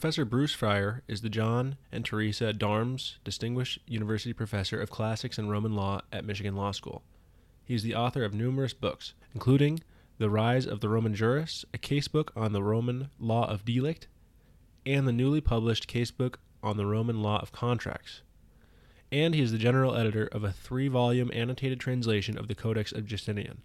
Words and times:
Professor 0.00 0.24
Bruce 0.24 0.54
Frier 0.54 1.02
is 1.08 1.22
the 1.22 1.28
John 1.28 1.76
and 1.90 2.04
Teresa 2.04 2.52
D'Arms 2.52 3.18
Distinguished 3.24 3.80
University 3.84 4.32
Professor 4.32 4.80
of 4.80 4.90
Classics 4.90 5.38
and 5.38 5.50
Roman 5.50 5.74
Law 5.74 6.02
at 6.12 6.24
Michigan 6.24 6.54
Law 6.54 6.70
School. 6.70 7.02
He 7.64 7.74
is 7.74 7.82
the 7.82 7.96
author 7.96 8.22
of 8.22 8.32
numerous 8.32 8.72
books, 8.72 9.14
including 9.34 9.80
The 10.18 10.30
Rise 10.30 10.68
of 10.68 10.78
the 10.78 10.88
Roman 10.88 11.16
Jurist, 11.16 11.64
a 11.74 11.78
casebook 11.78 12.28
on 12.36 12.52
the 12.52 12.62
Roman 12.62 13.08
Law 13.18 13.50
of 13.50 13.64
Delict, 13.64 14.06
and 14.86 15.04
the 15.04 15.12
newly 15.12 15.40
published 15.40 15.88
casebook 15.88 16.36
on 16.62 16.76
the 16.76 16.86
Roman 16.86 17.20
Law 17.20 17.40
of 17.40 17.50
Contracts. 17.50 18.22
And 19.10 19.34
he 19.34 19.40
is 19.40 19.50
the 19.50 19.58
general 19.58 19.96
editor 19.96 20.28
of 20.30 20.44
a 20.44 20.52
three 20.52 20.86
volume 20.86 21.32
annotated 21.34 21.80
translation 21.80 22.38
of 22.38 22.46
the 22.46 22.54
Codex 22.54 22.92
of 22.92 23.04
Justinian. 23.04 23.62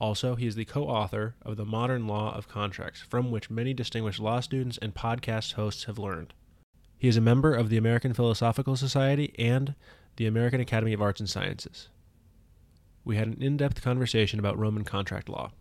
Also, 0.00 0.36
he 0.36 0.46
is 0.46 0.54
the 0.54 0.64
co 0.64 0.84
author 0.84 1.34
of 1.42 1.56
The 1.56 1.64
Modern 1.64 2.06
Law 2.06 2.34
of 2.34 2.48
Contracts, 2.48 3.00
from 3.00 3.30
which 3.30 3.50
many 3.50 3.74
distinguished 3.74 4.20
law 4.20 4.40
students 4.40 4.78
and 4.78 4.94
podcast 4.94 5.54
hosts 5.54 5.84
have 5.84 5.98
learned. 5.98 6.34
He 6.96 7.08
is 7.08 7.16
a 7.16 7.20
member 7.20 7.54
of 7.54 7.68
the 7.68 7.76
American 7.76 8.12
Philosophical 8.12 8.76
Society 8.76 9.34
and 9.38 9.74
the 10.16 10.26
American 10.26 10.60
Academy 10.60 10.92
of 10.92 11.02
Arts 11.02 11.20
and 11.20 11.28
Sciences. 11.28 11.88
We 13.04 13.16
had 13.16 13.28
an 13.28 13.42
in 13.42 13.56
depth 13.56 13.82
conversation 13.82 14.38
about 14.38 14.58
Roman 14.58 14.84
contract 14.84 15.28
law. 15.28 15.52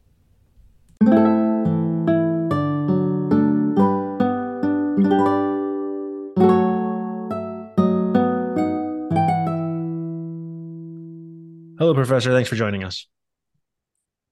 Hello, 11.79 11.93
Professor. 11.93 12.31
Thanks 12.33 12.49
for 12.49 12.55
joining 12.55 12.83
us. 12.83 13.07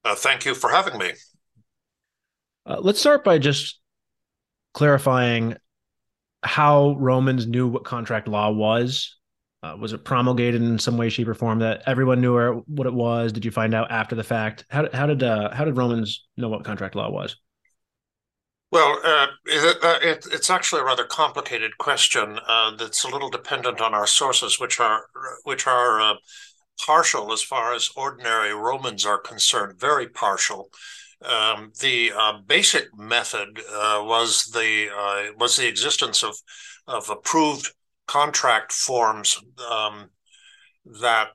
Uh, 0.06 0.14
thank 0.14 0.44
you 0.44 0.54
for 0.54 0.70
having 0.70 0.96
me. 0.98 1.10
Uh, 2.64 2.78
let's 2.80 3.00
start 3.00 3.24
by 3.24 3.38
just 3.38 3.80
clarifying 4.72 5.56
how 6.44 6.94
Romans 7.00 7.44
knew 7.44 7.66
what 7.66 7.82
contract 7.82 8.28
law 8.28 8.52
was. 8.52 9.16
Uh, 9.64 9.74
was 9.76 9.92
it 9.92 10.04
promulgated 10.04 10.62
in 10.62 10.78
some 10.78 10.96
way, 10.96 11.08
shape, 11.08 11.26
or 11.26 11.34
form 11.34 11.58
that 11.58 11.82
everyone 11.86 12.20
knew 12.20 12.62
what 12.66 12.86
it 12.86 12.94
was? 12.94 13.32
Did 13.32 13.44
you 13.44 13.50
find 13.50 13.74
out 13.74 13.90
after 13.90 14.14
the 14.14 14.22
fact? 14.22 14.64
How, 14.70 14.88
how 14.92 15.06
did 15.06 15.24
uh, 15.24 15.52
how 15.52 15.64
did 15.64 15.76
Romans 15.76 16.24
know 16.36 16.48
what 16.48 16.62
contract 16.62 16.94
law 16.94 17.10
was? 17.10 17.34
Well, 18.70 19.00
uh, 19.02 19.26
it, 19.46 19.76
uh, 19.82 19.98
it, 20.02 20.26
it's 20.30 20.50
actually 20.50 20.82
a 20.82 20.84
rather 20.84 21.04
complicated 21.04 21.78
question 21.78 22.38
that's 22.78 23.02
a 23.02 23.08
little 23.08 23.30
dependent 23.30 23.80
on 23.80 23.92
our 23.92 24.06
sources, 24.06 24.60
which 24.60 24.78
are 24.78 25.06
which 25.42 25.66
are 25.66 26.16
partial 26.84 27.32
as 27.32 27.42
far 27.42 27.74
as 27.74 27.90
ordinary 27.96 28.52
Romans 28.54 29.04
are 29.04 29.18
concerned, 29.18 29.78
very 29.78 30.08
partial. 30.08 30.70
Um, 31.24 31.72
the 31.80 32.12
uh, 32.16 32.38
basic 32.46 32.96
method 32.96 33.58
uh, 33.58 34.02
was 34.04 34.46
the 34.46 34.88
uh, 34.94 35.32
was 35.38 35.56
the 35.56 35.66
existence 35.66 36.22
of 36.22 36.36
of 36.86 37.08
approved 37.08 37.72
contract 38.06 38.72
forms 38.72 39.40
um, 39.70 40.10
that 41.00 41.28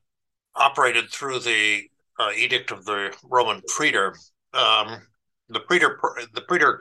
operated 0.55 1.09
through 1.11 1.39
the 1.39 1.83
uh, 2.19 2.31
edict 2.37 2.71
of 2.71 2.85
the 2.85 3.15
Roman 3.23 3.61
praetor. 3.67 4.15
Um, 4.53 5.01
the 5.49 5.61
praetor 5.61 5.99
the 6.33 6.41
praetor 6.41 6.79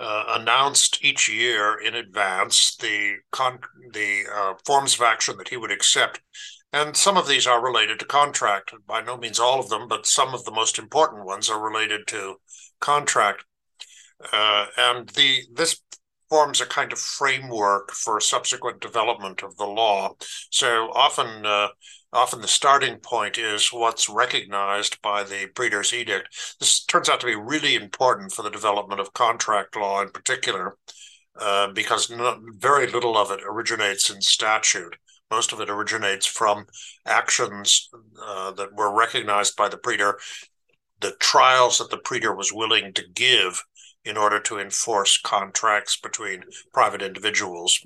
uh, 0.00 0.24
announced 0.38 1.04
each 1.04 1.28
year 1.28 1.80
in 1.80 1.94
advance 1.94 2.76
the 2.76 3.16
con- 3.32 3.58
the 3.92 4.24
uh, 4.32 4.54
forms 4.64 4.94
of 4.94 5.02
action 5.02 5.36
that 5.38 5.48
he 5.48 5.56
would 5.56 5.72
accept 5.72 6.20
and 6.72 6.96
some 6.96 7.16
of 7.16 7.28
these 7.28 7.46
are 7.46 7.64
related 7.64 7.98
to 8.00 8.04
contract. 8.04 8.72
By 8.86 9.00
no 9.02 9.16
means 9.16 9.38
all 9.38 9.60
of 9.60 9.68
them, 9.68 9.88
but 9.88 10.06
some 10.06 10.34
of 10.34 10.44
the 10.44 10.52
most 10.52 10.78
important 10.78 11.24
ones 11.24 11.48
are 11.48 11.60
related 11.60 12.06
to 12.08 12.36
contract. 12.80 13.44
Uh, 14.32 14.66
and 14.76 15.08
the 15.10 15.42
this 15.52 15.80
forms 16.28 16.60
a 16.60 16.66
kind 16.66 16.92
of 16.92 16.98
framework 16.98 17.90
for 17.92 18.20
subsequent 18.20 18.80
development 18.80 19.42
of 19.42 19.56
the 19.56 19.64
law. 19.64 20.14
So 20.50 20.90
often, 20.94 21.46
uh, 21.46 21.68
often 22.12 22.40
the 22.40 22.48
starting 22.48 22.98
point 22.98 23.38
is 23.38 23.72
what's 23.72 24.08
recognized 24.08 25.00
by 25.00 25.24
the 25.24 25.48
Praetor's 25.54 25.92
edict. 25.92 26.56
This 26.60 26.84
turns 26.84 27.08
out 27.08 27.20
to 27.20 27.26
be 27.26 27.34
really 27.34 27.74
important 27.74 28.32
for 28.32 28.42
the 28.42 28.50
development 28.50 29.00
of 29.00 29.12
contract 29.14 29.76
law 29.76 30.02
in 30.02 30.10
particular, 30.10 30.76
uh, 31.40 31.68
because 31.68 32.10
not, 32.10 32.40
very 32.56 32.86
little 32.86 33.16
of 33.16 33.30
it 33.30 33.40
originates 33.48 34.10
in 34.10 34.20
statute. 34.20 34.96
Most 35.30 35.52
of 35.52 35.60
it 35.60 35.70
originates 35.70 36.26
from 36.26 36.66
actions 37.06 37.90
uh, 38.24 38.52
that 38.52 38.74
were 38.74 38.94
recognized 38.94 39.56
by 39.56 39.68
the 39.68 39.76
praetor, 39.76 40.18
the 41.00 41.12
trials 41.20 41.78
that 41.78 41.90
the 41.90 41.98
praetor 41.98 42.34
was 42.34 42.52
willing 42.52 42.92
to 42.94 43.02
give 43.14 43.62
in 44.04 44.16
order 44.16 44.40
to 44.40 44.58
enforce 44.58 45.18
contracts 45.18 45.98
between 46.00 46.42
private 46.72 47.02
individuals. 47.02 47.80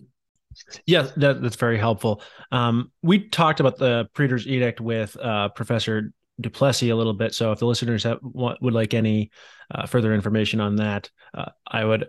Yeah, 0.87 1.09
that, 1.17 1.43
that's 1.43 1.57
very 1.57 1.79
helpful. 1.79 2.23
Um, 2.53 2.93
we 3.03 3.29
talked 3.29 3.61
about 3.61 3.79
the 3.79 4.09
praetor's 4.15 4.47
edict 4.47 4.81
with 4.81 5.17
uh, 5.17 5.49
Professor 5.49 6.13
Duplessis 6.41 6.91
a 6.91 6.95
little 6.95 7.15
bit. 7.15 7.35
So 7.35 7.53
if 7.53 7.59
the 7.59 7.67
listeners 7.67 8.05
have, 8.05 8.19
would 8.23 8.75
like 8.75 8.95
any 8.95 9.31
uh, 9.75 9.87
further 9.87 10.15
information 10.15 10.61
on 10.61 10.77
that, 10.77 11.11
uh, 11.35 11.51
I 11.67 11.85
would 11.85 12.07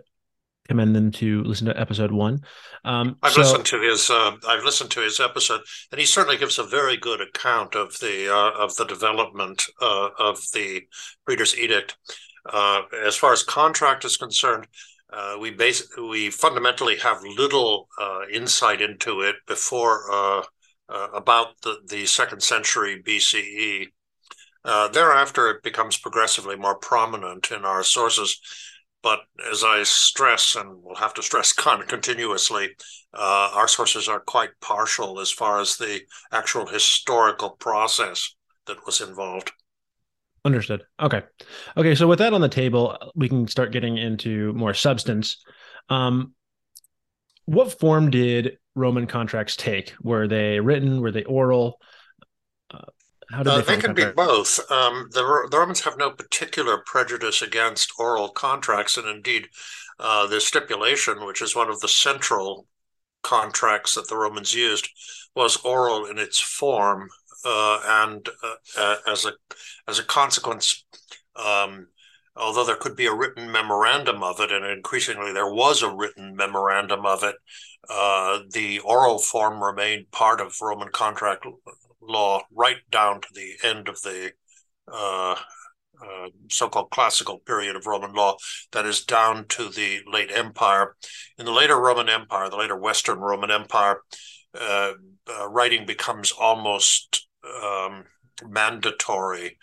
commend 0.68 0.96
them 0.96 1.10
to 1.12 1.42
listen 1.44 1.66
to 1.66 1.78
episode 1.78 2.12
one. 2.12 2.40
Um, 2.84 3.16
I've 3.22 3.32
so, 3.32 3.40
listened 3.40 3.66
to 3.66 3.80
his. 3.80 4.10
Uh, 4.10 4.36
I've 4.48 4.64
listened 4.64 4.90
to 4.92 5.00
his 5.00 5.20
episode, 5.20 5.60
and 5.90 6.00
he 6.00 6.06
certainly 6.06 6.36
gives 6.36 6.58
a 6.58 6.64
very 6.64 6.96
good 6.96 7.20
account 7.20 7.74
of 7.74 7.98
the 8.00 8.32
uh, 8.32 8.62
of 8.62 8.74
the 8.76 8.84
development 8.84 9.62
uh, 9.80 10.10
of 10.18 10.40
the 10.52 10.82
Praetor's 11.24 11.56
Edict. 11.56 11.96
Uh, 12.50 12.82
as 13.04 13.16
far 13.16 13.32
as 13.32 13.42
contract 13.42 14.04
is 14.04 14.16
concerned, 14.16 14.66
uh, 15.12 15.36
we 15.40 15.50
base 15.50 15.86
we 15.98 16.30
fundamentally 16.30 16.96
have 16.96 17.22
little 17.22 17.88
uh, 18.00 18.22
insight 18.32 18.80
into 18.80 19.20
it 19.20 19.36
before 19.46 20.44
about 20.88 21.60
the, 21.62 21.78
the 21.88 22.06
second 22.06 22.42
century 22.42 23.02
BCE. 23.02 23.86
thereafter, 24.92 25.50
it 25.50 25.62
becomes 25.62 25.96
progressively 25.96 26.56
more 26.56 26.76
prominent 26.76 27.50
in 27.50 27.64
our 27.64 27.82
sources 27.82 28.38
but 29.04 29.20
as 29.52 29.62
I 29.62 29.82
stress, 29.82 30.56
and 30.56 30.82
will 30.82 30.96
have 30.96 31.12
to 31.14 31.22
stress 31.22 31.52
continuously, 31.86 32.70
uh, 33.12 33.50
our 33.52 33.68
sources 33.68 34.08
are 34.08 34.18
quite 34.18 34.50
partial 34.60 35.20
as 35.20 35.30
far 35.30 35.60
as 35.60 35.76
the 35.76 36.00
actual 36.32 36.66
historical 36.66 37.50
process 37.50 38.34
that 38.66 38.84
was 38.86 39.02
involved. 39.02 39.52
Understood. 40.46 40.84
Okay. 41.00 41.22
Okay. 41.76 41.94
So 41.94 42.08
with 42.08 42.18
that 42.18 42.32
on 42.32 42.40
the 42.40 42.48
table, 42.48 42.96
we 43.14 43.28
can 43.28 43.46
start 43.46 43.72
getting 43.72 43.98
into 43.98 44.52
more 44.54 44.74
substance. 44.74 45.44
Um, 45.90 46.32
what 47.44 47.78
form 47.78 48.10
did 48.10 48.58
Roman 48.74 49.06
contracts 49.06 49.54
take? 49.54 49.92
Were 50.02 50.26
they 50.26 50.60
written? 50.60 51.00
Were 51.00 51.12
they 51.12 51.24
oral? 51.24 51.78
How 53.34 53.42
do 53.42 53.50
uh, 53.50 53.60
they, 53.60 53.74
they 53.74 53.82
can 53.82 53.94
be 53.94 54.04
both. 54.04 54.60
Um, 54.70 55.08
the, 55.10 55.48
the, 55.50 55.58
Romans 55.58 55.80
have 55.80 55.98
no 55.98 56.10
particular 56.10 56.78
prejudice 56.86 57.42
against 57.42 57.92
oral 57.98 58.28
contracts, 58.28 58.96
and 58.96 59.08
indeed, 59.08 59.48
uh, 59.98 60.28
the 60.28 60.40
stipulation, 60.40 61.26
which 61.26 61.42
is 61.42 61.56
one 61.56 61.68
of 61.68 61.80
the 61.80 61.88
central 61.88 62.68
contracts 63.22 63.96
that 63.96 64.08
the 64.08 64.16
Romans 64.16 64.54
used, 64.54 64.88
was 65.34 65.56
oral 65.64 66.06
in 66.06 66.16
its 66.16 66.38
form, 66.38 67.08
uh, 67.44 67.80
and 67.84 68.28
uh, 68.78 68.96
as 69.08 69.24
a 69.24 69.32
as 69.88 69.98
a 69.98 70.04
consequence. 70.04 70.84
Um, 71.34 71.88
although 72.36 72.64
there 72.64 72.76
could 72.76 72.94
be 72.94 73.06
a 73.06 73.14
written 73.14 73.50
memorandum 73.50 74.22
of 74.22 74.38
it, 74.38 74.52
and 74.52 74.64
increasingly 74.64 75.32
there 75.32 75.52
was 75.52 75.82
a 75.82 75.92
written 75.92 76.36
memorandum 76.36 77.04
of 77.04 77.24
it, 77.24 77.34
uh, 77.90 78.40
the 78.52 78.78
oral 78.80 79.18
form 79.18 79.60
remained 79.60 80.12
part 80.12 80.40
of 80.40 80.54
Roman 80.62 80.90
contract 80.90 81.44
law 82.06 82.42
right 82.54 82.78
down 82.90 83.20
to 83.20 83.28
the 83.32 83.52
end 83.62 83.88
of 83.88 84.00
the 84.02 84.32
uh, 84.92 85.36
uh, 86.02 86.28
so-called 86.50 86.90
classical 86.90 87.38
period 87.38 87.76
of 87.76 87.86
Roman 87.86 88.12
law, 88.12 88.36
that 88.72 88.86
is 88.86 89.04
down 89.04 89.46
to 89.48 89.68
the 89.68 90.00
late 90.10 90.30
Empire. 90.32 90.96
In 91.38 91.46
the 91.46 91.52
later 91.52 91.78
Roman 91.78 92.08
Empire, 92.08 92.50
the 92.50 92.56
later 92.56 92.76
Western 92.76 93.18
Roman 93.18 93.50
Empire, 93.50 94.00
uh, 94.58 94.92
uh 95.26 95.48
writing 95.48 95.86
becomes 95.86 96.30
almost 96.32 97.26
um, 97.62 98.04
mandatory 98.46 99.58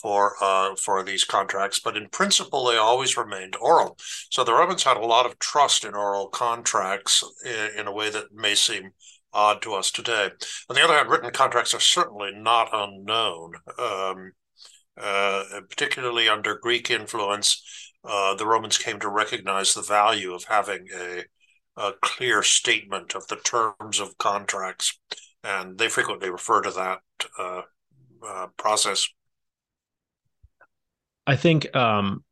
for 0.00 0.34
uh, 0.40 0.74
for 0.76 1.02
these 1.02 1.24
contracts, 1.24 1.80
but 1.80 1.96
in 1.96 2.08
principle 2.08 2.66
they 2.66 2.76
always 2.76 3.16
remained 3.16 3.56
oral. 3.60 3.96
So 4.30 4.44
the 4.44 4.52
Romans 4.52 4.82
had 4.82 4.96
a 4.96 5.06
lot 5.06 5.26
of 5.26 5.38
trust 5.38 5.84
in 5.84 5.94
oral 5.94 6.28
contracts 6.28 7.24
in, 7.44 7.80
in 7.80 7.86
a 7.86 7.92
way 7.92 8.10
that 8.10 8.32
may 8.32 8.54
seem 8.54 8.90
odd 9.36 9.62
to 9.62 9.74
us 9.74 9.90
today. 9.90 10.30
On 10.68 10.74
the 10.74 10.82
other 10.82 10.94
hand, 10.94 11.10
written 11.10 11.30
contracts 11.30 11.74
are 11.74 11.80
certainly 11.80 12.32
not 12.34 12.70
unknown, 12.72 13.52
um, 13.78 14.32
uh, 14.98 15.44
particularly 15.68 16.28
under 16.28 16.58
Greek 16.58 16.90
influence. 16.90 17.62
Uh, 18.02 18.34
the 18.34 18.46
Romans 18.46 18.78
came 18.78 18.98
to 19.00 19.08
recognize 19.08 19.74
the 19.74 19.82
value 19.82 20.32
of 20.32 20.44
having 20.44 20.88
a, 20.96 21.24
a, 21.76 21.92
clear 22.00 22.42
statement 22.42 23.14
of 23.14 23.26
the 23.26 23.36
terms 23.36 24.00
of 24.00 24.16
contracts, 24.16 24.98
and 25.44 25.76
they 25.76 25.88
frequently 25.88 26.30
refer 26.30 26.62
to 26.62 26.70
that 26.70 27.00
uh, 27.38 27.62
uh 28.26 28.46
process. 28.56 29.06
I 31.26 31.36
think 31.36 31.74
um, 31.76 32.24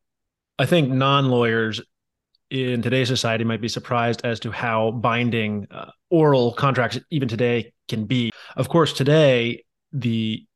I 0.58 0.66
think 0.66 0.88
non 0.88 1.28
lawyers 1.28 1.80
in 2.54 2.82
today's 2.82 3.08
society 3.08 3.42
might 3.42 3.60
be 3.60 3.68
surprised 3.68 4.20
as 4.22 4.38
to 4.40 4.52
how 4.52 4.92
binding 4.92 5.66
uh, 5.72 5.90
oral 6.08 6.52
contracts 6.52 6.96
even 7.10 7.26
today 7.26 7.72
can 7.88 8.04
be. 8.04 8.30
Of 8.56 8.68
course, 8.68 8.92
today 8.92 9.64
the 9.92 10.46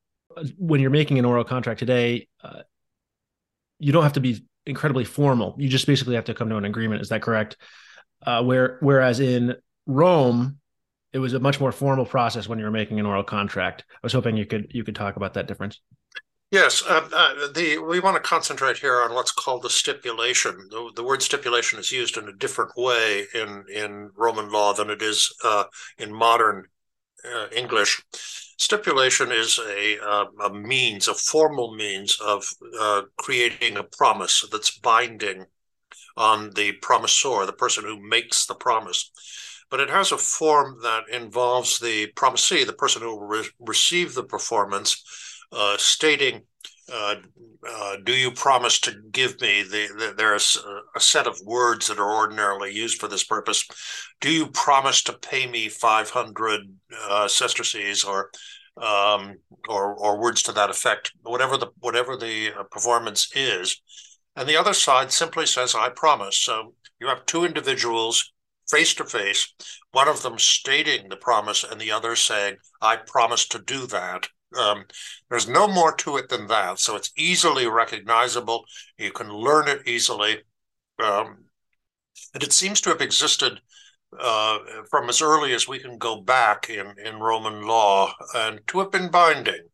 when 0.56 0.80
you're 0.80 0.90
making 0.90 1.18
an 1.18 1.24
oral 1.24 1.42
contract 1.42 1.80
today, 1.80 2.28
uh, 2.44 2.62
you 3.80 3.90
don't 3.90 4.04
have 4.04 4.12
to 4.12 4.20
be 4.20 4.44
incredibly 4.64 5.04
formal. 5.04 5.56
You 5.58 5.68
just 5.68 5.88
basically 5.88 6.14
have 6.14 6.26
to 6.26 6.34
come 6.34 6.48
to 6.50 6.56
an 6.56 6.64
agreement. 6.64 7.02
Is 7.02 7.08
that 7.08 7.20
correct? 7.20 7.56
Uh, 8.24 8.44
where 8.44 8.78
whereas 8.80 9.18
in 9.18 9.56
Rome, 9.86 10.58
it 11.12 11.18
was 11.18 11.32
a 11.32 11.40
much 11.40 11.58
more 11.58 11.72
formal 11.72 12.06
process 12.06 12.48
when 12.48 12.60
you 12.60 12.64
were 12.64 12.70
making 12.70 13.00
an 13.00 13.06
oral 13.06 13.24
contract. 13.24 13.84
I 13.90 13.98
was 14.04 14.12
hoping 14.12 14.36
you 14.36 14.46
could 14.46 14.70
you 14.70 14.84
could 14.84 14.94
talk 14.94 15.16
about 15.16 15.34
that 15.34 15.48
difference. 15.48 15.80
Yes, 16.50 16.82
uh, 16.88 17.06
uh, 17.12 17.52
the 17.52 17.76
we 17.76 18.00
want 18.00 18.16
to 18.16 18.26
concentrate 18.26 18.78
here 18.78 19.02
on 19.02 19.12
what's 19.12 19.32
called 19.32 19.62
the 19.62 19.68
stipulation. 19.68 20.68
The, 20.70 20.90
the, 20.96 21.04
word 21.04 21.20
stipulation 21.22 21.78
is 21.78 21.92
used 21.92 22.16
in 22.16 22.26
a 22.26 22.32
different 22.32 22.72
way 22.74 23.26
in 23.34 23.66
in 23.70 24.10
Roman 24.16 24.50
law 24.50 24.72
than 24.72 24.88
it 24.88 25.02
is 25.02 25.30
uh, 25.44 25.64
in 25.98 26.10
modern 26.10 26.64
uh, 27.22 27.48
English. 27.54 28.02
Stipulation 28.56 29.30
is 29.30 29.58
a, 29.58 29.98
uh, 30.00 30.24
a 30.42 30.50
means, 30.52 31.06
a 31.06 31.14
formal 31.14 31.74
means 31.74 32.18
of 32.20 32.44
uh, 32.80 33.02
creating 33.18 33.76
a 33.76 33.84
promise 33.84 34.44
that's 34.50 34.78
binding 34.78 35.44
on 36.16 36.50
the 36.54 36.72
promisor, 36.82 37.46
the 37.46 37.52
person 37.52 37.84
who 37.84 38.00
makes 38.00 38.46
the 38.46 38.54
promise. 38.54 39.10
But 39.70 39.80
it 39.80 39.90
has 39.90 40.12
a 40.12 40.18
form 40.18 40.78
that 40.82 41.08
involves 41.12 41.78
the 41.78 42.06
promisee, 42.16 42.64
the 42.64 42.72
person 42.72 43.02
who 43.02 43.16
will 43.16 43.26
re- 43.26 43.50
receive 43.60 44.14
the 44.14 44.24
performance, 44.24 45.04
uh, 45.52 45.76
stating, 45.78 46.42
uh, 46.92 47.16
uh, 47.68 47.96
"Do 48.04 48.12
you 48.12 48.30
promise 48.30 48.78
to 48.80 48.92
give 49.10 49.40
me 49.40 49.62
the, 49.62 49.88
the 49.98 50.14
there's 50.16 50.56
a, 50.56 50.98
a, 50.98 51.00
set 51.00 51.26
of 51.26 51.40
words 51.44 51.88
that 51.88 51.98
are 51.98 52.16
ordinarily 52.16 52.72
used 52.72 53.00
for 53.00 53.08
this 53.08 53.24
purpose. 53.24 53.64
Do 54.20 54.30
you 54.30 54.48
promise 54.48 55.02
to 55.04 55.12
pay 55.12 55.46
me 55.46 55.68
500 55.68 56.60
uh, 57.08 57.28
sesterces 57.28 58.04
or 58.04 58.30
um, 58.76 59.36
or 59.68 59.94
or 59.94 60.20
words 60.20 60.42
to 60.44 60.52
that 60.52 60.70
effect, 60.70 61.12
whatever 61.22 61.56
the 61.56 61.68
whatever 61.80 62.16
the 62.16 62.52
uh, 62.58 62.62
performance 62.64 63.30
is?" 63.34 63.80
And 64.36 64.48
the 64.48 64.56
other 64.56 64.74
side 64.74 65.12
simply 65.12 65.46
says, 65.46 65.74
"I 65.74 65.90
promise." 65.90 66.38
So 66.38 66.74
you 67.00 67.08
have 67.08 67.26
two 67.26 67.44
individuals 67.44 68.32
face 68.68 68.94
to 68.94 69.04
face, 69.04 69.52
one 69.92 70.08
of 70.08 70.22
them 70.22 70.38
stating 70.38 71.08
the 71.08 71.16
promise 71.16 71.64
and 71.64 71.80
the 71.80 71.90
other 71.90 72.14
saying, 72.14 72.56
I 72.80 72.96
promise 72.96 73.48
to 73.48 73.58
do 73.58 73.86
that. 73.86 74.28
Um, 74.56 74.84
there's 75.28 75.48
no 75.48 75.68
more 75.68 75.94
to 75.96 76.16
it 76.16 76.28
than 76.28 76.46
that. 76.46 76.78
So 76.78 76.96
it's 76.96 77.12
easily 77.16 77.66
recognizable. 77.66 78.64
You 78.96 79.12
can 79.12 79.28
learn 79.28 79.68
it 79.68 79.86
easily. 79.86 80.38
Um, 81.02 81.44
and 82.34 82.42
it 82.42 82.52
seems 82.52 82.80
to 82.82 82.90
have 82.90 83.00
existed 83.00 83.60
uh, 84.18 84.58
from 84.90 85.08
as 85.08 85.20
early 85.20 85.52
as 85.52 85.68
we 85.68 85.78
can 85.78 85.98
go 85.98 86.20
back 86.20 86.70
in, 86.70 86.94
in 87.04 87.20
Roman 87.20 87.66
law 87.66 88.12
and 88.34 88.60
to 88.68 88.78
have 88.78 88.90
been 88.90 89.10
binding. 89.10 89.68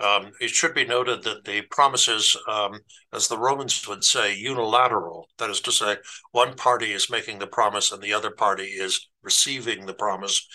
Um, 0.00 0.32
it 0.40 0.50
should 0.50 0.74
be 0.74 0.86
noted 0.86 1.22
that 1.24 1.44
the 1.44 1.62
promises, 1.62 2.34
um, 2.48 2.80
as 3.12 3.28
the 3.28 3.38
Romans 3.38 3.86
would 3.86 4.04
say, 4.04 4.34
unilateral. 4.34 5.28
That 5.38 5.50
is 5.50 5.60
to 5.60 5.72
say, 5.72 5.96
one 6.30 6.54
party 6.54 6.92
is 6.92 7.10
making 7.10 7.38
the 7.38 7.46
promise 7.46 7.92
and 7.92 8.02
the 8.02 8.14
other 8.14 8.30
party 8.30 8.64
is 8.64 9.08
receiving 9.22 9.86
the 9.86 9.94
promise. 9.94 10.46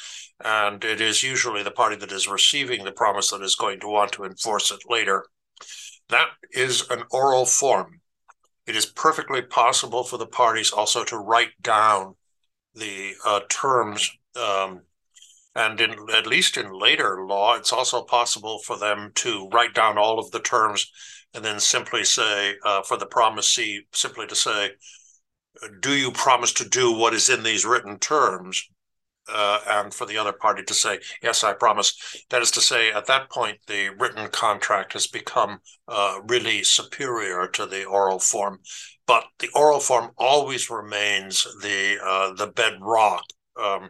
And 0.43 0.83
it 0.83 1.01
is 1.01 1.23
usually 1.23 1.63
the 1.63 1.71
party 1.71 1.95
that 1.97 2.11
is 2.11 2.27
receiving 2.27 2.83
the 2.83 2.91
promise 2.91 3.31
that 3.31 3.41
is 3.41 3.55
going 3.55 3.79
to 3.81 3.87
want 3.87 4.11
to 4.13 4.23
enforce 4.23 4.71
it 4.71 4.79
later. 4.87 5.25
That 6.09 6.29
is 6.51 6.89
an 6.89 7.03
oral 7.11 7.45
form. 7.45 8.01
It 8.65 8.75
is 8.75 8.85
perfectly 8.85 9.41
possible 9.41 10.03
for 10.03 10.17
the 10.17 10.27
parties 10.27 10.71
also 10.71 11.03
to 11.05 11.17
write 11.17 11.61
down 11.61 12.15
the 12.75 13.13
uh, 13.25 13.41
terms 13.49 14.11
um, 14.35 14.81
and 15.57 15.81
in, 15.81 15.95
at 16.13 16.27
least 16.27 16.55
in 16.55 16.71
later 16.71 17.25
law, 17.25 17.55
it's 17.55 17.73
also 17.73 18.03
possible 18.03 18.59
for 18.59 18.77
them 18.77 19.11
to 19.15 19.49
write 19.51 19.73
down 19.73 19.97
all 19.97 20.19
of 20.19 20.29
the 20.29 20.39
terms 20.39 20.91
and 21.33 21.43
then 21.43 21.59
simply 21.59 22.03
say, 22.03 22.53
uh, 22.63 22.83
for 22.83 22.95
the 22.95 23.07
promisee, 23.07 23.81
simply 23.91 24.27
to 24.27 24.35
say, 24.35 24.69
do 25.81 25.93
you 25.93 26.11
promise 26.11 26.53
to 26.53 26.67
do 26.67 26.91
what 26.91 27.13
is 27.13 27.29
in 27.29 27.43
these 27.43 27.65
written 27.65 27.99
terms? 27.99 28.67
Uh, 29.29 29.59
and 29.67 29.93
for 29.93 30.05
the 30.05 30.17
other 30.17 30.31
party 30.31 30.63
to 30.63 30.73
say, 30.73 30.99
yes, 31.21 31.43
I 31.43 31.51
promise. 31.51 32.23
That 32.29 32.41
is 32.41 32.51
to 32.51 32.61
say, 32.61 32.91
at 32.93 33.07
that 33.07 33.29
point, 33.29 33.57
the 33.67 33.89
written 33.99 34.29
contract 34.29 34.93
has 34.93 35.05
become 35.05 35.59
uh, 35.89 36.19
really 36.29 36.63
superior 36.63 37.47
to 37.49 37.65
the 37.65 37.83
oral 37.83 38.19
form. 38.19 38.59
But 39.05 39.25
the 39.39 39.49
oral 39.53 39.81
form 39.81 40.11
always 40.17 40.69
remains 40.69 41.43
the 41.61 41.97
uh, 42.01 42.33
the 42.35 42.47
bedrock 42.47 43.25
um, 43.57 43.89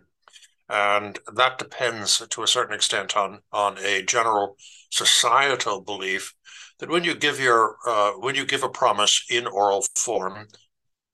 and 0.69 1.19
that 1.33 1.57
depends 1.57 2.25
to 2.27 2.43
a 2.43 2.47
certain 2.47 2.75
extent 2.75 3.15
on 3.15 3.39
on 3.51 3.77
a 3.79 4.03
general 4.03 4.57
societal 4.89 5.81
belief 5.81 6.33
that 6.79 6.89
when 6.89 7.03
you 7.03 7.15
give 7.15 7.39
your 7.39 7.77
uh, 7.87 8.11
when 8.13 8.35
you 8.35 8.45
give 8.45 8.63
a 8.63 8.69
promise 8.69 9.25
in 9.29 9.47
oral 9.47 9.85
form, 9.95 10.47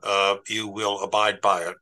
uh, 0.04 0.38
you 0.48 0.68
will 0.68 1.02
abide 1.02 1.42
by 1.42 1.64
it. 1.64 1.76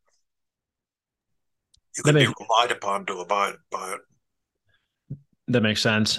You 1.98 2.04
can 2.04 2.16
be 2.16 2.28
relied 2.28 2.72
upon 2.72 3.06
to 3.08 3.20
abide 3.20 3.56
by 3.70 3.94
it. 3.94 5.18
That 5.48 5.62
makes 5.62 5.82
sense. 5.82 6.18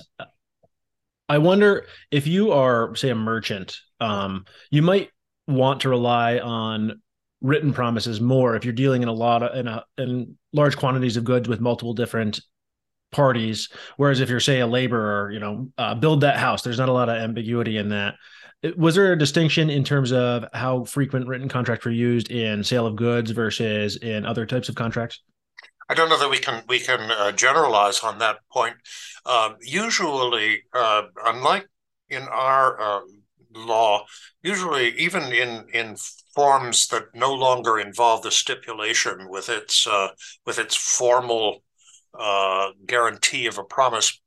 I 1.28 1.38
wonder 1.38 1.86
if 2.10 2.26
you 2.26 2.52
are, 2.52 2.94
say, 2.94 3.08
a 3.08 3.14
merchant, 3.14 3.78
um, 4.00 4.44
you 4.70 4.82
might 4.82 5.08
want 5.46 5.80
to 5.80 5.88
rely 5.88 6.38
on 6.38 7.00
written 7.40 7.72
promises 7.72 8.20
more 8.20 8.54
if 8.54 8.64
you're 8.64 8.72
dealing 8.72 9.02
in 9.02 9.08
a 9.08 9.12
lot 9.12 9.42
of 9.42 9.56
in 9.56 9.66
a 9.66 9.84
in 9.98 10.36
large 10.52 10.76
quantities 10.76 11.16
of 11.16 11.24
goods 11.24 11.48
with 11.48 11.60
multiple 11.60 11.92
different 11.92 12.40
parties 13.10 13.68
whereas 13.96 14.20
if 14.20 14.30
you're 14.30 14.38
say 14.38 14.60
a 14.60 14.66
laborer 14.66 15.30
you 15.32 15.40
know 15.40 15.68
uh, 15.76 15.92
build 15.94 16.20
that 16.20 16.38
house 16.38 16.62
there's 16.62 16.78
not 16.78 16.88
a 16.88 16.92
lot 16.92 17.08
of 17.08 17.16
ambiguity 17.16 17.78
in 17.78 17.88
that 17.88 18.14
was 18.76 18.94
there 18.94 19.12
a 19.12 19.18
distinction 19.18 19.70
in 19.70 19.84
terms 19.84 20.12
of 20.12 20.44
how 20.52 20.84
frequent 20.84 21.26
written 21.26 21.48
contracts 21.48 21.84
were 21.84 21.90
used 21.90 22.30
in 22.30 22.62
sale 22.62 22.86
of 22.86 22.96
goods 22.96 23.30
versus 23.30 23.96
in 23.96 24.24
other 24.24 24.46
types 24.46 24.68
of 24.68 24.74
contracts 24.74 25.20
I 25.88 25.94
don't 25.94 26.08
know 26.08 26.18
that 26.18 26.30
we 26.30 26.38
can 26.38 26.62
we 26.68 26.78
can 26.78 27.10
uh, 27.10 27.32
generalize 27.32 28.00
on 28.00 28.18
that 28.18 28.38
point. 28.50 28.76
Uh, 29.26 29.50
usually, 29.60 30.62
uh, 30.72 31.02
unlike 31.26 31.68
in 32.08 32.22
our 32.22 32.80
uh, 32.80 33.00
law, 33.54 34.06
usually 34.42 34.98
even 34.98 35.24
in 35.32 35.66
in 35.74 35.96
forms 36.34 36.86
that 36.88 37.14
no 37.14 37.34
longer 37.34 37.78
involve 37.78 38.22
the 38.22 38.30
stipulation 38.30 39.28
with 39.28 39.50
its 39.50 39.86
uh, 39.86 40.08
with 40.46 40.58
its 40.58 40.76
formal 40.76 41.62
uh, 42.18 42.70
guarantee 42.86 43.46
of 43.46 43.58
a 43.58 43.64
promise. 43.64 44.18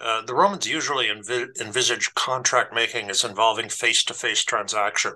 Uh, 0.00 0.22
the 0.22 0.34
Romans 0.34 0.66
usually 0.66 1.06
envi- 1.06 1.60
envisage 1.60 2.14
contract 2.14 2.74
making 2.74 3.10
as 3.10 3.24
involving 3.24 3.68
face-to-face 3.68 4.44
transaction. 4.44 5.12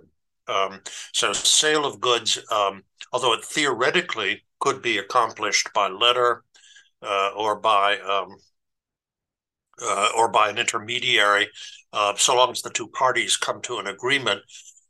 Um, 0.48 0.80
so, 1.12 1.32
sale 1.32 1.84
of 1.84 2.00
goods, 2.00 2.38
um, 2.50 2.82
although 3.12 3.32
it 3.32 3.44
theoretically 3.44 4.42
could 4.60 4.82
be 4.82 4.98
accomplished 4.98 5.68
by 5.72 5.88
letter 5.88 6.44
uh, 7.00 7.30
or 7.36 7.56
by 7.56 7.98
um, 7.98 8.36
uh, 9.82 10.08
or 10.16 10.28
by 10.28 10.50
an 10.50 10.58
intermediary, 10.58 11.48
uh, 11.92 12.14
so 12.16 12.36
long 12.36 12.50
as 12.50 12.62
the 12.62 12.70
two 12.70 12.88
parties 12.88 13.36
come 13.36 13.60
to 13.62 13.78
an 13.78 13.86
agreement, 13.86 14.40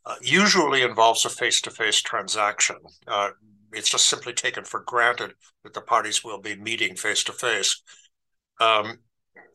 uh, 0.07 0.17
usually 0.21 0.83
involves 0.83 1.25
a 1.25 1.31
face-to-face 1.31 2.03
transaction. 2.03 2.77
Uh, 3.07 3.31
it's 3.73 3.89
just 3.91 4.07
simply 4.07 4.33
taken 4.33 4.65
for 4.65 4.81
granted 4.81 5.33
that 5.65 5.73
the 5.75 5.81
parties 5.81 6.25
will 6.25 6.41
be 6.41 6.57
meeting 6.57 6.97
face-to-face. 6.97 7.83
Um, 8.61 8.99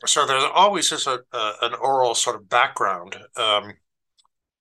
so 0.05 0.25
there 0.25 0.37
always 0.37 0.91
is 0.91 1.07
a, 1.07 1.19
an 1.33 1.73
oral 1.75 2.15
sort 2.15 2.35
of 2.35 2.49
background. 2.49 3.17
Um, 3.35 3.73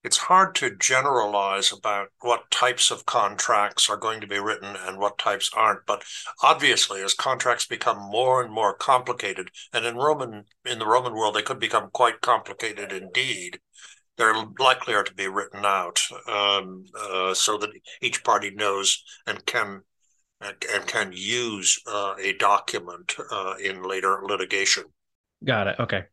it's 0.06 0.18
hard 0.18 0.54
to 0.54 0.76
generalize 0.76 1.72
about 1.72 2.10
what 2.20 2.48
types 2.52 2.92
of 2.92 3.06
contracts 3.06 3.90
are 3.90 3.96
going 3.96 4.20
to 4.20 4.26
be 4.28 4.38
written 4.38 4.76
and 4.86 4.98
what 4.98 5.18
types 5.18 5.50
aren't. 5.52 5.84
But 5.84 6.04
obviously, 6.42 7.02
as 7.02 7.12
contracts 7.12 7.66
become 7.66 7.98
more 7.98 8.40
and 8.40 8.52
more 8.52 8.72
complicated, 8.72 9.50
and 9.72 9.84
in 9.84 9.96
Roman 9.96 10.44
in 10.64 10.78
the 10.78 10.86
Roman 10.86 11.12
world, 11.12 11.34
they 11.34 11.42
could 11.42 11.58
become 11.58 11.90
quite 11.92 12.20
complicated 12.20 12.92
indeed. 12.92 13.58
They're 14.16 14.46
likelier 14.58 15.02
to 15.02 15.12
be 15.14 15.26
written 15.26 15.66
out 15.66 16.00
um, 16.28 16.84
uh, 16.98 17.34
so 17.34 17.58
that 17.58 17.70
each 18.00 18.22
party 18.22 18.50
knows 18.50 19.02
and 19.26 19.44
can 19.44 19.82
and 20.40 20.86
can 20.86 21.10
use 21.12 21.80
uh, 21.86 22.14
a 22.20 22.34
document 22.34 23.16
uh, 23.30 23.54
in 23.62 23.82
later 23.82 24.20
litigation. 24.22 24.84
Got 25.44 25.68
it. 25.68 25.76
Okay. 25.80 26.04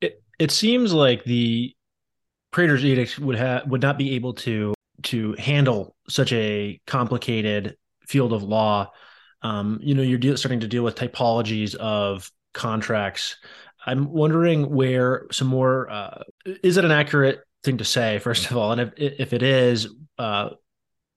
It 0.00 0.22
it 0.38 0.50
seems 0.50 0.92
like 0.92 1.24
the 1.24 1.74
Praetor's 2.50 2.84
edict 2.84 3.18
would 3.18 3.36
have 3.36 3.66
would 3.66 3.82
not 3.82 3.98
be 3.98 4.14
able 4.14 4.34
to 4.34 4.74
to 5.04 5.34
handle 5.34 5.96
such 6.08 6.32
a 6.32 6.80
complicated 6.86 7.76
field 8.06 8.32
of 8.32 8.42
law. 8.42 8.90
Um, 9.42 9.80
you 9.82 9.94
know, 9.94 10.02
you're 10.02 10.18
de- 10.18 10.36
starting 10.36 10.60
to 10.60 10.68
deal 10.68 10.84
with 10.84 10.94
typologies 10.94 11.74
of 11.74 12.30
contracts. 12.54 13.36
I'm 13.84 14.12
wondering 14.12 14.70
where 14.70 15.26
some 15.32 15.48
more 15.48 15.90
uh, 15.90 16.22
is 16.62 16.76
it 16.76 16.84
an 16.84 16.92
accurate 16.92 17.40
thing 17.64 17.78
to 17.78 17.84
say 17.84 18.18
first 18.18 18.50
of 18.50 18.56
all, 18.56 18.72
and 18.72 18.80
if 18.80 18.92
if 18.96 19.32
it 19.32 19.42
is, 19.42 19.88
uh, 20.18 20.50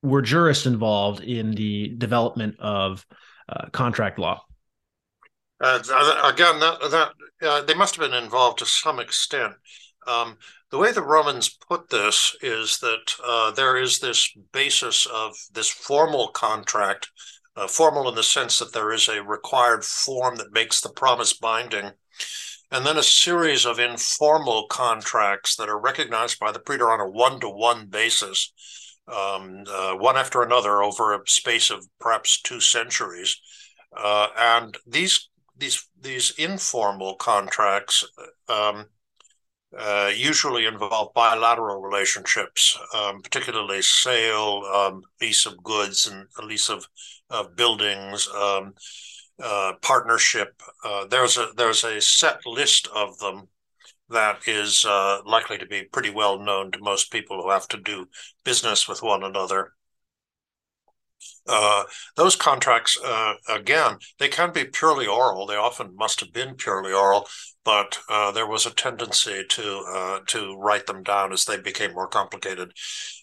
were 0.01 0.21
jurists 0.21 0.65
involved 0.65 1.21
in 1.21 1.51
the 1.51 1.89
development 1.97 2.55
of 2.59 3.05
uh, 3.49 3.69
contract 3.69 4.19
law? 4.19 4.41
Uh, 5.61 5.79
again, 6.23 6.59
that, 6.59 6.79
that 6.91 7.11
uh, 7.47 7.61
they 7.61 7.73
must 7.73 7.95
have 7.95 8.09
been 8.09 8.23
involved 8.23 8.59
to 8.59 8.65
some 8.65 8.99
extent. 8.99 9.53
Um, 10.05 10.37
the 10.71 10.77
way 10.77 10.91
the 10.91 11.01
Romans 11.01 11.49
put 11.49 11.89
this 11.89 12.35
is 12.41 12.79
that 12.79 13.13
uh, 13.23 13.51
there 13.51 13.77
is 13.77 13.99
this 13.99 14.29
basis 14.51 15.05
of 15.05 15.35
this 15.53 15.69
formal 15.69 16.27
contract, 16.29 17.09
uh, 17.55 17.67
formal 17.67 18.09
in 18.09 18.15
the 18.15 18.23
sense 18.23 18.59
that 18.59 18.73
there 18.73 18.91
is 18.91 19.07
a 19.07 19.23
required 19.23 19.85
form 19.85 20.35
that 20.35 20.51
makes 20.51 20.81
the 20.81 20.89
promise 20.89 21.33
binding, 21.33 21.91
and 22.71 22.85
then 22.85 22.97
a 22.97 23.03
series 23.03 23.65
of 23.65 23.79
informal 23.79 24.67
contracts 24.67 25.55
that 25.55 25.69
are 25.69 25.79
recognized 25.79 26.39
by 26.39 26.51
the 26.51 26.59
praetor 26.59 26.91
on 26.91 26.99
a 26.99 27.09
one 27.09 27.39
to 27.39 27.49
one 27.49 27.85
basis, 27.85 28.51
um, 29.07 29.63
uh, 29.69 29.93
one 29.93 30.17
after 30.17 30.41
another 30.41 30.83
over 30.83 31.13
a 31.13 31.21
space 31.27 31.69
of 31.69 31.87
perhaps 31.99 32.41
two 32.41 32.59
centuries. 32.59 33.39
Uh, 33.95 34.27
and 34.37 34.77
these 34.85 35.29
these 35.57 35.87
these 36.01 36.31
informal 36.37 37.15
contracts 37.15 38.03
um, 38.49 38.85
uh, 39.77 40.11
usually 40.15 40.65
involve 40.65 41.13
bilateral 41.13 41.81
relationships, 41.81 42.77
um, 42.95 43.21
particularly 43.21 43.81
sale, 43.81 44.63
um, 44.73 45.01
lease 45.21 45.45
of 45.45 45.61
goods, 45.63 46.07
and 46.07 46.27
lease 46.47 46.69
of, 46.69 46.87
of 47.29 47.55
buildings, 47.55 48.27
um, 48.35 48.73
uh, 49.43 49.73
partnership. 49.81 50.61
Uh, 50.83 51.05
there's 51.07 51.37
a 51.37 51.49
there's 51.57 51.83
a 51.83 51.99
set 51.99 52.45
list 52.45 52.87
of 52.95 53.17
them 53.19 53.47
that 54.09 54.47
is 54.47 54.85
uh, 54.85 55.19
likely 55.25 55.57
to 55.57 55.65
be 55.65 55.83
pretty 55.83 56.09
well 56.09 56.39
known 56.39 56.71
to 56.71 56.79
most 56.79 57.11
people 57.11 57.41
who 57.41 57.49
have 57.49 57.67
to 57.67 57.77
do 57.77 58.07
business 58.43 58.87
with 58.87 59.01
one 59.01 59.23
another. 59.23 59.73
Uh, 61.47 61.83
those 62.15 62.35
contracts, 62.35 62.97
uh, 63.03 63.33
again, 63.49 63.97
they 64.19 64.27
can 64.27 64.51
be 64.51 64.65
purely 64.65 65.07
oral. 65.07 65.45
They 65.45 65.55
often 65.55 65.95
must 65.95 66.19
have 66.19 66.33
been 66.33 66.55
purely 66.55 66.91
oral, 66.91 67.27
but 67.63 67.99
uh, 68.09 68.31
there 68.31 68.47
was 68.47 68.65
a 68.65 68.73
tendency 68.73 69.43
to 69.49 69.83
uh, 69.87 70.19
to 70.27 70.55
write 70.57 70.87
them 70.87 71.03
down 71.03 71.33
as 71.33 71.45
they 71.45 71.57
became 71.57 71.93
more 71.93 72.07
complicated. 72.07 72.71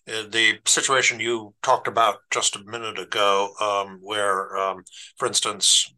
Uh, 0.08 0.24
the 0.28 0.58
situation 0.66 1.20
you 1.20 1.54
talked 1.62 1.88
about 1.88 2.18
just 2.30 2.56
a 2.56 2.64
minute 2.64 2.98
ago, 2.98 3.50
um, 3.60 3.98
where, 4.00 4.56
um, 4.56 4.82
for 5.16 5.26
instance, 5.26 5.92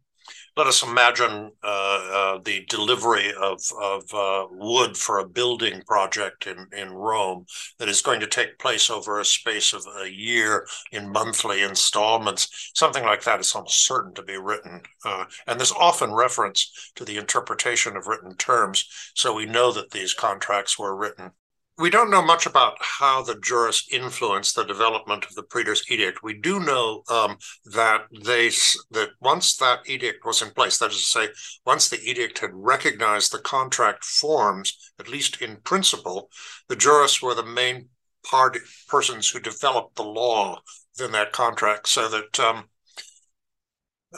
let 0.57 0.67
us 0.67 0.83
imagine 0.83 1.51
uh, 1.63 1.67
uh, 1.67 2.39
the 2.45 2.65
delivery 2.69 3.33
of, 3.33 3.59
of 3.81 4.03
uh, 4.13 4.45
wood 4.51 4.95
for 4.95 5.19
a 5.19 5.27
building 5.27 5.81
project 5.85 6.47
in, 6.47 6.67
in 6.77 6.91
Rome 6.91 7.45
that 7.77 7.89
is 7.89 8.01
going 8.01 8.21
to 8.21 8.27
take 8.27 8.57
place 8.57 8.89
over 8.89 9.19
a 9.19 9.25
space 9.25 9.73
of 9.73 9.85
a 10.01 10.09
year 10.09 10.65
in 10.93 11.11
monthly 11.11 11.61
installments. 11.61 12.71
Something 12.73 13.03
like 13.03 13.23
that 13.23 13.41
is 13.41 13.53
almost 13.53 13.85
certain 13.85 14.13
to 14.13 14.23
be 14.23 14.37
written. 14.37 14.81
Uh, 15.03 15.25
and 15.45 15.59
there's 15.59 15.73
often 15.73 16.13
reference 16.13 16.91
to 16.95 17.03
the 17.03 17.17
interpretation 17.17 17.97
of 17.97 18.07
written 18.07 18.35
terms. 18.37 18.85
So 19.13 19.33
we 19.33 19.45
know 19.45 19.73
that 19.73 19.91
these 19.91 20.13
contracts 20.13 20.79
were 20.79 20.95
written 20.95 21.31
we 21.77 21.89
don't 21.89 22.09
know 22.09 22.21
much 22.21 22.45
about 22.45 22.77
how 22.79 23.21
the 23.21 23.35
jurists 23.35 23.91
influenced 23.91 24.55
the 24.55 24.63
development 24.63 25.25
of 25.25 25.35
the 25.35 25.43
praetor's 25.43 25.83
edict. 25.89 26.23
We 26.23 26.33
do 26.33 26.59
know 26.59 27.03
um, 27.09 27.37
that 27.65 28.03
they 28.23 28.49
that 28.91 29.09
once 29.19 29.57
that 29.57 29.79
edict 29.85 30.25
was 30.25 30.41
in 30.41 30.51
place, 30.51 30.77
that 30.77 30.91
is 30.91 30.97
to 30.97 31.03
say, 31.03 31.27
once 31.65 31.89
the 31.89 32.01
edict 32.01 32.39
had 32.39 32.51
recognized 32.53 33.31
the 33.31 33.39
contract 33.39 34.05
forms, 34.05 34.91
at 34.99 35.09
least 35.09 35.41
in 35.41 35.57
principle, 35.57 36.29
the 36.69 36.77
jurists 36.77 37.21
were 37.21 37.35
the 37.35 37.45
main 37.45 37.89
party 38.23 38.59
persons 38.87 39.29
who 39.29 39.39
developed 39.39 39.95
the 39.95 40.03
law 40.03 40.61
within 40.97 41.11
that 41.11 41.33
contract, 41.33 41.89
so 41.89 42.07
that 42.07 42.39
um, 42.39 42.69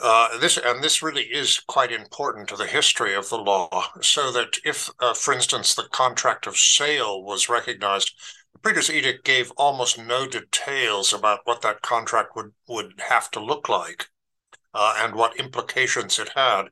uh, 0.02 0.38
this 0.38 0.56
and 0.58 0.82
this 0.82 1.02
really 1.02 1.24
is 1.24 1.60
quite 1.60 1.92
important 1.92 2.48
to 2.48 2.56
the 2.56 2.66
history 2.66 3.14
of 3.14 3.28
the 3.28 3.38
law. 3.38 3.84
So 4.00 4.30
that 4.32 4.58
if, 4.64 4.90
uh, 5.00 5.14
for 5.14 5.34
instance, 5.34 5.74
the 5.74 5.88
contract 5.90 6.46
of 6.46 6.56
sale 6.56 7.22
was 7.22 7.48
recognized, 7.48 8.14
the 8.52 8.58
praetor's 8.58 8.90
edict 8.90 9.24
gave 9.24 9.50
almost 9.56 9.98
no 9.98 10.26
details 10.26 11.12
about 11.12 11.40
what 11.44 11.62
that 11.62 11.82
contract 11.82 12.36
would 12.36 12.52
would 12.66 12.94
have 13.08 13.30
to 13.32 13.40
look 13.40 13.68
like, 13.68 14.08
uh, 14.74 14.94
and 14.98 15.14
what 15.14 15.38
implications 15.38 16.18
it 16.18 16.30
had. 16.34 16.64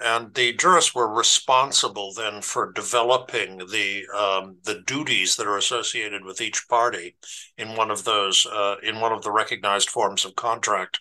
And 0.00 0.34
the 0.34 0.52
jurists 0.54 0.94
were 0.94 1.08
responsible 1.08 2.12
then 2.12 2.42
for 2.42 2.72
developing 2.72 3.58
the 3.58 4.06
um, 4.08 4.56
the 4.64 4.82
duties 4.86 5.36
that 5.36 5.46
are 5.46 5.58
associated 5.58 6.24
with 6.24 6.40
each 6.40 6.68
party 6.68 7.16
in 7.56 7.76
one 7.76 7.90
of 7.90 8.04
those 8.04 8.46
uh, 8.46 8.76
in 8.82 9.00
one 9.00 9.12
of 9.12 9.22
the 9.22 9.30
recognized 9.30 9.90
forms 9.90 10.24
of 10.24 10.34
contract. 10.34 11.00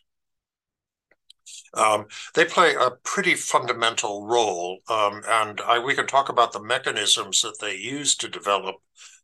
Um, 1.74 2.06
they 2.36 2.46
play 2.46 2.76
a 2.76 2.92
pretty 3.04 3.36
fundamental 3.36 4.26
role, 4.26 4.80
um, 4.90 5.22
and 5.28 5.62
I, 5.62 5.80
we 5.80 5.96
can 5.96 6.08
talk 6.08 6.30
about 6.30 6.52
the 6.52 6.64
mechanisms 6.64 7.42
that 7.42 7.58
they 7.62 7.76
use 7.76 8.16
to 8.18 8.28
develop 8.28 8.76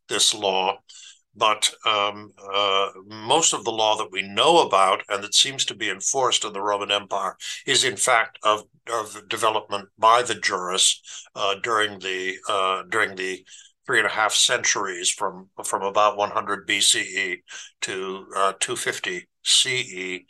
this 0.07 0.33
law. 0.33 0.77
But 1.35 1.71
um, 1.85 2.31
uh, 2.51 2.89
most 3.05 3.53
of 3.53 3.63
the 3.63 3.71
law 3.71 3.95
that 3.97 4.11
we 4.11 4.23
know 4.23 4.65
about 4.65 5.03
and 5.07 5.23
that 5.23 5.35
seems 5.35 5.65
to 5.65 5.75
be 5.75 5.87
enforced 5.87 6.43
in 6.43 6.51
the 6.51 6.61
Roman 6.61 6.89
Empire 6.89 7.37
is, 7.67 7.83
in 7.83 7.95
fact, 7.95 8.39
of, 8.41 8.63
of 8.91 9.29
development 9.29 9.89
by 9.99 10.23
the 10.23 10.33
jurists 10.33 11.27
uh, 11.35 11.55
during 11.61 11.99
the 11.99 12.37
uh, 12.49 12.83
during 12.89 13.15
the 13.15 13.45
three 13.85 13.99
and 13.99 14.07
a 14.07 14.11
half 14.11 14.33
centuries 14.33 15.09
from 15.09 15.49
from 15.63 15.83
about 15.83 16.17
100 16.17 16.67
BCE 16.67 17.37
to 17.81 18.25
uh, 18.35 18.53
250 18.59 19.27
CE 19.43 20.25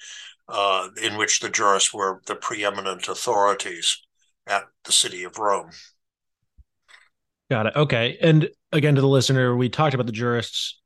uh, 0.50 0.90
in 1.02 1.18
which 1.18 1.40
the 1.40 1.50
jurists 1.50 1.94
were 1.94 2.22
the 2.26 2.36
preeminent 2.36 3.08
authorities 3.08 4.02
at 4.48 4.64
the 4.86 4.92
city 4.92 5.24
of 5.24 5.38
Rome. 5.38 5.72
Got 7.50 7.68
it. 7.68 7.76
Okay. 7.76 8.18
And 8.22 8.50
again, 8.72 8.96
to 8.96 9.02
the 9.02 9.08
listener, 9.08 9.56
we 9.56 9.70
talked 9.70 9.94
about 9.94 10.06
the 10.06 10.12
jurists 10.12 10.82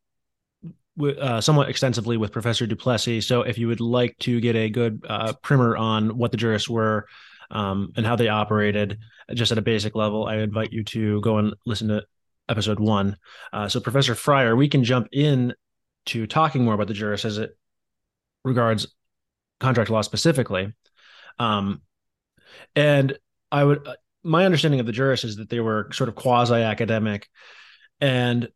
uh, 1.00 1.42
somewhat 1.42 1.70
extensively 1.70 2.18
with 2.18 2.32
Professor 2.32 2.68
Duplessis. 2.68 3.26
So 3.28 3.42
if 3.42 3.58
you 3.58 3.68
would 3.68 3.82
like 3.82 4.16
to 4.20 4.40
get 4.40 4.56
a 4.56 4.70
good 4.70 5.04
uh, 5.08 5.34
primer 5.42 5.78
on 5.78 6.18
what 6.18 6.32
the 6.32 6.38
jurists 6.38 6.70
were 6.70 7.08
um, 7.50 7.92
and 7.96 8.06
how 8.06 8.16
they 8.16 8.28
operated, 8.28 9.00
just 9.34 9.52
at 9.52 9.58
a 9.58 9.64
basic 9.64 9.96
level, 9.96 10.26
I 10.26 10.38
invite 10.38 10.72
you 10.72 10.84
to 10.86 11.22
go 11.22 11.38
and 11.38 11.56
listen 11.66 11.88
to 11.88 12.04
episode 12.50 12.80
one. 12.80 13.18
Uh, 13.54 13.68
so, 13.68 13.80
Professor 13.80 14.14
Frier, 14.14 14.56
we 14.56 14.68
can 14.68 14.84
jump 14.84 15.08
in 15.12 15.54
to 16.08 16.28
talking 16.28 16.64
more 16.64 16.74
about 16.74 16.88
the 16.88 16.94
jurists 16.94 17.26
as 17.26 17.38
it 17.38 17.52
regards 18.44 18.88
contract 19.62 19.90
law 19.90 20.02
specifically. 20.02 20.74
Um, 21.40 21.82
and 22.76 23.18
I 23.52 23.64
would, 23.64 23.88
my 24.24 24.46
understanding 24.46 24.80
of 24.80 24.86
the 24.86 24.92
jurists 24.92 25.24
is 25.24 25.38
that 25.38 25.50
they 25.50 25.60
were 25.60 25.90
sort 25.94 26.10
of 26.10 26.16
quasi 26.16 26.56
academic. 26.56 27.30
And 28.00 28.50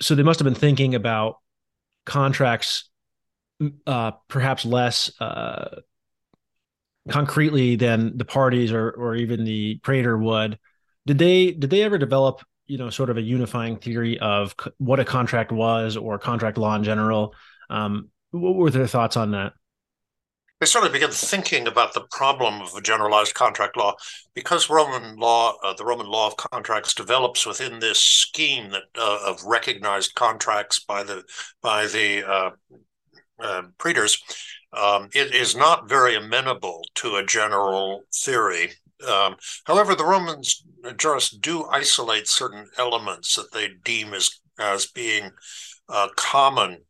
so 0.00 0.14
they 0.14 0.22
must 0.22 0.38
have 0.40 0.44
been 0.44 0.54
thinking 0.54 0.94
about 0.94 1.36
contracts 2.06 2.88
uh, 3.86 4.12
perhaps 4.28 4.64
less 4.64 5.10
uh, 5.20 5.80
concretely 7.08 7.76
than 7.76 8.16
the 8.16 8.24
parties 8.24 8.72
or 8.72 8.90
or 8.90 9.14
even 9.14 9.44
the 9.44 9.78
praetor 9.82 10.16
would. 10.16 10.58
Did 11.06 11.18
they 11.18 11.52
did 11.52 11.70
they 11.70 11.82
ever 11.82 11.98
develop 11.98 12.42
you 12.66 12.78
know 12.78 12.90
sort 12.90 13.10
of 13.10 13.16
a 13.16 13.22
unifying 13.22 13.76
theory 13.76 14.18
of 14.18 14.54
what 14.78 15.00
a 15.00 15.04
contract 15.04 15.52
was 15.52 15.96
or 15.96 16.18
contract 16.18 16.56
law 16.56 16.74
in 16.74 16.84
general? 16.84 17.34
Um, 17.68 18.10
what 18.30 18.54
were 18.54 18.70
their 18.70 18.86
thoughts 18.86 19.16
on 19.16 19.32
that? 19.32 19.52
They 20.60 20.66
sort 20.66 20.84
of 20.84 20.92
begin 20.92 21.10
thinking 21.10 21.66
about 21.66 21.94
the 21.94 22.04
problem 22.10 22.60
of 22.60 22.74
a 22.74 22.82
generalized 22.82 23.34
contract 23.34 23.78
law 23.78 23.94
because 24.34 24.68
Roman 24.68 25.16
law, 25.16 25.54
uh, 25.64 25.72
the 25.72 25.86
Roman 25.86 26.06
law 26.06 26.26
of 26.26 26.36
contracts, 26.36 26.94
develops 26.94 27.46
within 27.46 27.78
this 27.78 27.98
scheme 27.98 28.70
that 28.70 28.82
uh, 28.96 29.20
of 29.26 29.42
recognized 29.44 30.14
contracts 30.14 30.78
by 30.78 31.02
the 31.02 31.24
by 31.62 31.86
the 31.86 32.24
uh, 32.30 32.50
uh 33.40 33.62
praetors. 33.78 34.22
Um, 34.72 35.08
it 35.14 35.34
is 35.34 35.56
not 35.56 35.88
very 35.88 36.14
amenable 36.14 36.82
to 36.96 37.16
a 37.16 37.24
general 37.24 38.02
theory. 38.14 38.70
Um, 39.08 39.36
however, 39.64 39.94
the 39.94 40.04
Romans 40.04 40.62
jurists 40.98 41.34
do 41.36 41.64
isolate 41.66 42.28
certain 42.28 42.66
elements 42.76 43.34
that 43.34 43.50
they 43.52 43.70
deem 43.82 44.12
as 44.12 44.30
as 44.58 44.86
being 44.86 45.30
uh, 45.88 46.08
common 46.16 46.82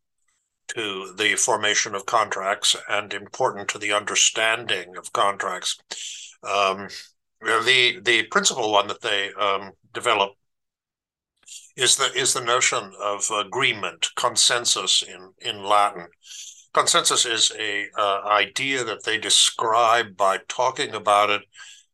to 0.74 1.12
the 1.16 1.34
formation 1.36 1.94
of 1.94 2.06
contracts 2.06 2.76
and 2.88 3.12
important 3.12 3.68
to 3.68 3.78
the 3.78 3.92
understanding 3.92 4.96
of 4.96 5.12
contracts. 5.12 5.78
Um, 6.42 6.88
the 7.40 8.00
the 8.02 8.24
principal 8.24 8.72
one 8.72 8.88
that 8.88 9.00
they 9.00 9.32
um, 9.34 9.72
develop 9.92 10.32
is 11.76 11.96
the 11.96 12.12
is 12.14 12.34
the 12.34 12.44
notion 12.44 12.92
of 13.00 13.30
agreement, 13.30 14.08
consensus 14.16 15.02
in 15.02 15.32
in 15.40 15.64
Latin. 15.64 16.06
Consensus 16.72 17.26
is 17.26 17.50
a 17.58 17.86
uh, 17.98 18.22
idea 18.26 18.84
that 18.84 19.04
they 19.04 19.18
describe 19.18 20.16
by 20.16 20.38
talking 20.48 20.94
about 20.94 21.30
it 21.30 21.42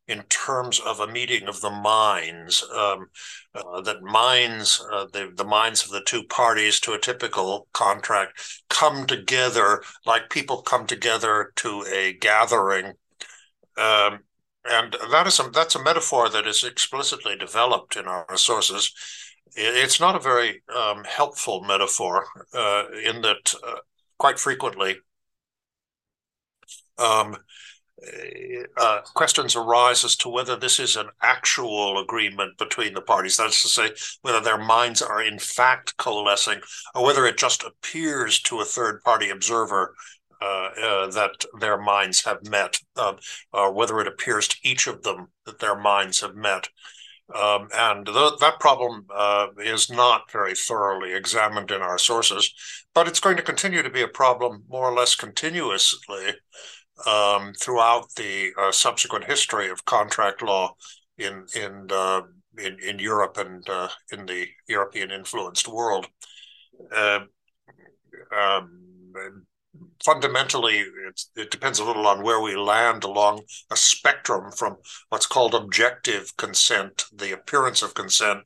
in 0.09 0.23
terms 0.25 0.79
of 0.81 1.01
a 1.01 1.07
meeting 1.07 1.49
of 1.49 1.61
the 1.61 1.71
minds, 1.71 2.65
um, 2.75 3.07
uh, 3.55 3.81
that 3.81 4.03
minds, 4.03 4.85
uh, 4.93 5.07
the, 5.13 5.33
the 5.35 5.45
minds 5.45 5.85
of 5.85 5.91
the 5.91 6.03
two 6.07 6.23
parties 6.25 6.79
to 6.81 6.93
a 6.93 6.99
typical 6.99 7.67
contract 7.73 8.63
come 8.69 9.07
together 9.07 9.83
like 10.05 10.31
people 10.31 10.63
come 10.63 10.87
together 10.87 11.53
to 11.57 11.85
a 11.93 12.13
gathering. 12.15 12.93
Um, 13.77 14.21
and 14.69 14.97
that 15.11 15.27
is 15.27 15.41
a, 15.41 15.51
that's 15.51 15.75
a 15.75 15.83
metaphor 15.83 16.29
that 16.29 16.47
is 16.47 16.65
explicitly 16.65 17.37
developed 17.37 17.97
in 17.97 18.07
our 18.07 18.37
sources. 18.37 18.93
It's 19.55 20.01
not 20.01 20.17
a 20.17 20.21
very 20.21 20.63
um, 20.75 21.05
helpful 21.05 21.63
metaphor 21.63 22.27
uh, 22.53 22.85
in 23.05 23.23
that 23.23 23.55
uh, 23.67 23.77
quite 24.19 24.39
frequently 24.39 24.97
um, 26.99 27.37
uh, 28.77 29.01
questions 29.15 29.57
arise 29.57 30.05
as 30.05 30.17
to 30.17 30.29
whether 30.29 30.57
this 30.57 30.79
is 30.79 30.97
an 30.97 31.09
actual 31.23 31.99
agreement 31.99 32.59
between 32.59 32.95
the 32.95 33.01
parties. 33.01 33.37
That 33.37 33.49
is 33.49 33.63
to 33.63 33.69
say, 33.69 33.91
whether 34.23 34.41
their 34.41 34.59
minds 34.59 35.01
are 35.01 35.23
in 35.23 35.39
fact 35.39 35.97
coalescing, 35.97 36.61
or 36.95 37.05
whether 37.05 37.27
it 37.27 37.39
just 37.39 37.65
appears 37.65 38.41
to 38.43 38.61
a 38.61 38.65
third 38.65 39.03
party 39.03 39.31
observer 39.31 39.95
uh, 40.43 40.69
uh, 40.83 41.11
that 41.11 41.47
their 41.61 41.79
minds 41.79 42.25
have 42.25 42.47
met, 42.47 42.79
um, 42.97 43.17
or 43.53 43.73
whether 43.73 43.99
it 44.01 44.07
appears 44.07 44.49
to 44.49 44.57
each 44.63 44.87
of 44.87 45.03
them 45.03 45.29
that 45.47 45.59
their 45.59 45.77
minds 45.77 46.21
have 46.21 46.35
met. 46.35 46.69
Um, 47.35 47.69
and 47.75 48.07
th- 48.07 48.39
that 48.41 48.61
problem 48.61 49.07
uh, 49.13 49.49
is 49.59 49.91
not 49.91 50.31
very 50.31 50.55
thoroughly 50.55 51.15
examined 51.15 51.71
in 51.71 51.83
our 51.83 51.99
sources, 51.99 52.53
but 52.95 53.09
it's 53.09 53.19
going 53.19 53.37
to 53.37 53.43
continue 53.43 53.83
to 53.83 53.91
be 53.91 54.03
a 54.03 54.09
problem 54.09 54.65
more 54.69 54.89
or 54.89 54.95
less 54.95 55.15
continuously 55.15 56.35
um, 57.07 57.53
throughout 57.55 58.15
the 58.17 58.53
uh, 58.59 58.73
subsequent 58.73 59.25
history 59.25 59.69
of 59.69 59.85
contract 59.85 60.43
law 60.43 60.75
in 61.19 61.47
in 61.55 61.89
uh, 61.91 62.23
in, 62.59 62.79
in 62.81 62.99
Europe 62.99 63.37
and 63.37 63.69
uh, 63.69 63.89
in 64.13 64.27
the 64.27 64.47
European 64.69 65.11
influenced 65.11 65.69
world. 65.69 66.07
Um, 66.95 67.29
um 68.37 68.83
fundamentally, 70.05 70.85
it 71.37 71.51
depends 71.51 71.79
a 71.79 71.85
little 71.85 72.07
on 72.07 72.23
where 72.23 72.41
we 72.41 72.57
land 72.57 73.05
along 73.05 73.43
a 73.71 73.77
spectrum 73.77 74.51
from 74.53 74.77
what's 75.09 75.27
called 75.27 75.55
objective 75.55 76.37
consent, 76.37 77.05
the 77.13 77.33
appearance 77.33 77.83
of 77.83 77.95
consent, 77.95 78.41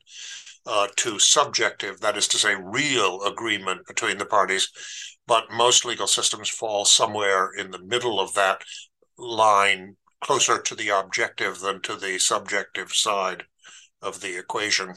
uh, 0.66 0.88
to 0.96 1.18
subjective, 1.18 2.00
that 2.00 2.16
is 2.16 2.28
to 2.28 2.38
say, 2.38 2.54
real 2.54 3.22
agreement 3.22 3.86
between 3.86 4.18
the 4.18 4.26
parties 4.26 4.70
but 5.30 5.52
most 5.52 5.84
legal 5.84 6.08
systems 6.08 6.48
fall 6.48 6.84
somewhere 6.84 7.52
in 7.52 7.70
the 7.70 7.78
middle 7.78 8.18
of 8.18 8.34
that 8.34 8.62
line, 9.16 9.94
closer 10.20 10.60
to 10.60 10.74
the 10.74 10.88
objective 10.88 11.60
than 11.60 11.80
to 11.82 11.94
the 11.94 12.18
subjective 12.18 12.90
side 12.90 13.44
of 14.02 14.22
the 14.22 14.36
equation. 14.36 14.92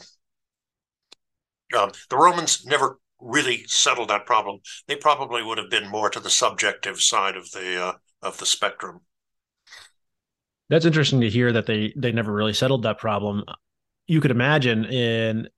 Um, 1.78 1.92
the 2.10 2.16
Romans 2.16 2.66
never 2.66 2.98
really 3.20 3.62
settled 3.68 4.10
that 4.10 4.26
problem. 4.26 4.58
They 4.88 4.96
probably 4.96 5.44
would 5.44 5.58
have 5.58 5.70
been 5.70 5.88
more 5.88 6.10
to 6.10 6.18
the 6.18 6.30
subjective 6.30 7.00
side 7.00 7.36
of 7.36 7.48
the 7.52 7.80
uh, 7.80 7.92
of 8.20 8.36
the 8.38 8.46
spectrum. 8.46 9.02
That's 10.68 10.84
interesting 10.84 11.20
to 11.20 11.30
hear 11.30 11.52
that 11.52 11.66
they 11.66 11.92
they 11.96 12.10
never 12.10 12.32
really 12.32 12.54
settled 12.54 12.82
that 12.82 12.98
problem. 12.98 13.44
You 14.08 14.20
could 14.20 14.32
imagine 14.32 14.84
in 14.86 15.48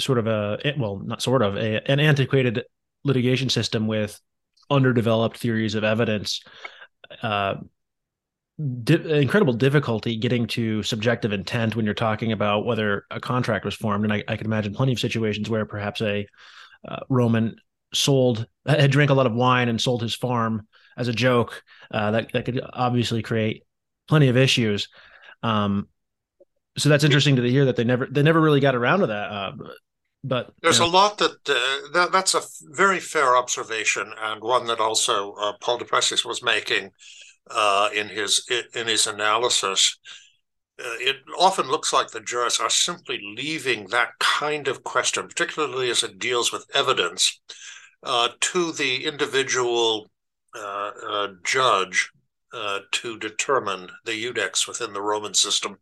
sort 0.00 0.16
of 0.16 0.26
a 0.26 0.74
well, 0.78 1.02
not 1.04 1.20
sort 1.20 1.42
of 1.42 1.56
a, 1.56 1.86
an 1.90 2.00
antiquated 2.00 2.62
litigation 3.04 3.48
system 3.48 3.86
with 3.86 4.20
underdeveloped 4.70 5.38
theories 5.38 5.74
of 5.74 5.84
evidence, 5.84 6.42
uh, 7.22 7.56
di- 8.82 9.20
incredible 9.20 9.52
difficulty 9.52 10.16
getting 10.16 10.46
to 10.46 10.82
subjective 10.82 11.32
intent 11.32 11.76
when 11.76 11.84
you're 11.84 11.94
talking 11.94 12.32
about 12.32 12.64
whether 12.64 13.04
a 13.10 13.20
contract 13.20 13.64
was 13.64 13.74
formed. 13.74 14.04
And 14.04 14.12
I, 14.12 14.24
I 14.28 14.36
can 14.36 14.46
imagine 14.46 14.74
plenty 14.74 14.92
of 14.92 15.00
situations 15.00 15.50
where 15.50 15.66
perhaps 15.66 16.00
a 16.00 16.26
uh, 16.86 17.00
Roman 17.08 17.56
sold 17.92 18.46
had 18.66 18.90
drank 18.90 19.10
a 19.10 19.14
lot 19.14 19.26
of 19.26 19.34
wine 19.34 19.68
and 19.68 19.80
sold 19.80 20.02
his 20.02 20.14
farm 20.14 20.66
as 20.96 21.08
a 21.08 21.12
joke. 21.12 21.62
Uh, 21.90 22.12
that 22.12 22.32
that 22.32 22.44
could 22.44 22.60
obviously 22.72 23.22
create 23.22 23.64
plenty 24.08 24.28
of 24.28 24.36
issues. 24.36 24.88
Um, 25.42 25.88
so 26.76 26.88
that's 26.88 27.04
interesting 27.04 27.36
to 27.36 27.50
hear 27.50 27.66
that 27.66 27.76
they 27.76 27.84
never 27.84 28.06
they 28.10 28.22
never 28.22 28.40
really 28.40 28.60
got 28.60 28.74
around 28.74 29.00
to 29.00 29.06
that. 29.08 29.52
But 30.26 30.54
there's 30.62 30.78
a 30.78 30.86
lot 30.86 31.18
that, 31.18 31.32
uh, 31.46 31.88
that, 31.92 32.10
that's 32.10 32.34
a 32.34 32.40
very 32.62 32.98
fair 32.98 33.36
observation 33.36 34.10
and 34.18 34.40
one 34.40 34.66
that 34.68 34.80
also 34.80 35.34
uh, 35.34 35.52
Paul 35.60 35.76
du 35.76 35.84
Plessis 35.84 36.24
was 36.24 36.42
making 36.42 36.90
uh, 37.50 37.90
in 37.94 38.08
his 38.08 38.42
in 38.74 38.86
his 38.86 39.06
analysis. 39.06 39.98
Uh, 40.80 40.96
it 40.98 41.16
often 41.38 41.68
looks 41.68 41.92
like 41.92 42.08
the 42.10 42.22
jurists 42.22 42.58
are 42.58 42.70
simply 42.70 43.20
leaving 43.36 43.86
that 43.88 44.18
kind 44.18 44.66
of 44.66 44.82
question, 44.82 45.28
particularly 45.28 45.90
as 45.90 46.02
it 46.02 46.18
deals 46.18 46.50
with 46.50 46.64
evidence, 46.74 47.38
uh, 48.02 48.30
to 48.40 48.72
the 48.72 49.04
individual 49.04 50.10
uh, 50.58 51.28
judge 51.44 52.10
to 52.92 53.18
determine 53.18 53.90
the 54.04 54.24
iudex 54.24 54.66
within 54.66 54.94
the 54.94 55.02
Roman 55.02 55.34
system. 55.34 55.76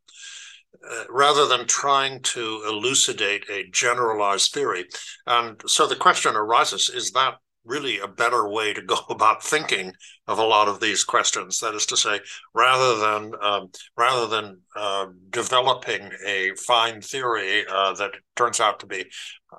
Uh, 0.90 1.04
rather 1.08 1.46
than 1.46 1.64
trying 1.66 2.20
to 2.22 2.62
elucidate 2.66 3.48
a 3.48 3.68
generalized 3.70 4.52
theory. 4.52 4.84
And 5.26 5.60
so 5.66 5.86
the 5.86 5.94
question 5.94 6.34
arises 6.34 6.88
is 6.88 7.12
that 7.12 7.36
really 7.64 8.00
a 8.00 8.08
better 8.08 8.48
way 8.48 8.74
to 8.74 8.82
go 8.82 8.96
about 9.08 9.44
thinking 9.44 9.92
of 10.26 10.38
a 10.38 10.44
lot 10.44 10.66
of 10.66 10.80
these 10.80 11.04
questions? 11.04 11.60
That 11.60 11.74
is 11.74 11.86
to 11.86 11.96
say, 11.96 12.20
rather 12.52 12.98
than 12.98 13.32
um, 13.40 13.70
rather 13.96 14.26
than 14.26 14.60
uh, 14.74 15.06
developing 15.30 16.10
a 16.26 16.50
fine 16.56 17.00
theory 17.00 17.64
uh, 17.70 17.92
that 17.94 18.12
turns 18.34 18.58
out 18.58 18.80
to 18.80 18.86
be 18.86 19.04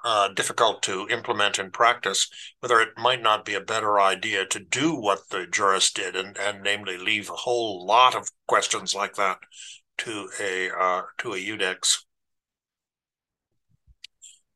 uh, 0.04 0.28
difficult 0.30 0.84
to 0.84 1.08
implement 1.10 1.58
in 1.58 1.72
practice, 1.72 2.28
whether 2.60 2.82
it 2.82 2.98
might 2.98 3.22
not 3.22 3.46
be 3.46 3.54
a 3.54 3.62
better 3.62 4.02
idea 4.02 4.46
to 4.48 4.60
do 4.60 4.94
what 4.94 5.30
the 5.30 5.48
jurist 5.48 5.96
did, 5.96 6.18
and, 6.18 6.38
and 6.38 6.64
namely 6.64 6.98
leave 6.98 7.30
a 7.30 7.34
whole 7.34 7.86
lot 7.86 8.14
of 8.14 8.28
questions 8.46 8.94
like 8.94 9.16
that 9.16 9.38
to 10.00 10.30
a 10.42 10.70
uh, 10.72 11.02
to 11.20 11.34
a 11.34 11.38
Iudex. 11.38 12.00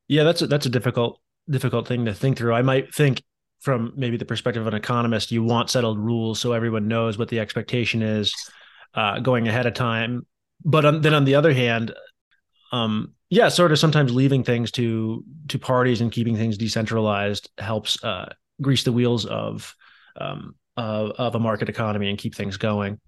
Yeah, 0.07 0.23
that's 0.23 0.41
a, 0.41 0.47
that's 0.47 0.65
a 0.65 0.69
difficult 0.69 1.19
difficult 1.49 1.87
thing 1.87 2.05
to 2.05 2.13
think 2.13 2.37
through. 2.37 2.53
I 2.53 2.61
might 2.61 2.93
think 2.93 3.23
from 3.59 3.93
maybe 3.95 4.17
the 4.17 4.25
perspective 4.25 4.61
of 4.61 4.67
an 4.67 4.79
economist, 4.79 5.31
you 5.31 5.43
want 5.43 5.69
settled 5.69 5.99
rules 5.99 6.39
so 6.39 6.53
everyone 6.53 6.87
knows 6.87 7.17
what 7.17 7.29
the 7.29 7.39
expectation 7.39 8.01
is 8.01 8.33
uh, 8.93 9.19
going 9.19 9.47
ahead 9.47 9.65
of 9.65 9.73
time. 9.73 10.25
But 10.63 10.85
on, 10.85 11.01
then 11.01 11.13
on 11.13 11.25
the 11.25 11.35
other 11.35 11.53
hand, 11.53 11.93
um, 12.71 13.13
yeah, 13.29 13.49
sort 13.49 13.71
of 13.71 13.79
sometimes 13.79 14.13
leaving 14.13 14.43
things 14.43 14.71
to 14.71 15.23
to 15.49 15.59
parties 15.59 16.01
and 16.01 16.11
keeping 16.11 16.35
things 16.35 16.57
decentralized 16.57 17.49
helps 17.57 18.01
uh, 18.03 18.33
grease 18.61 18.83
the 18.83 18.91
wheels 18.91 19.25
of 19.25 19.75
um, 20.19 20.55
of, 20.77 21.11
of 21.11 21.35
a 21.35 21.39
market 21.39 21.69
economy 21.69 22.09
and 22.09 22.17
keep 22.17 22.35
things 22.35 22.57
going. 22.57 22.99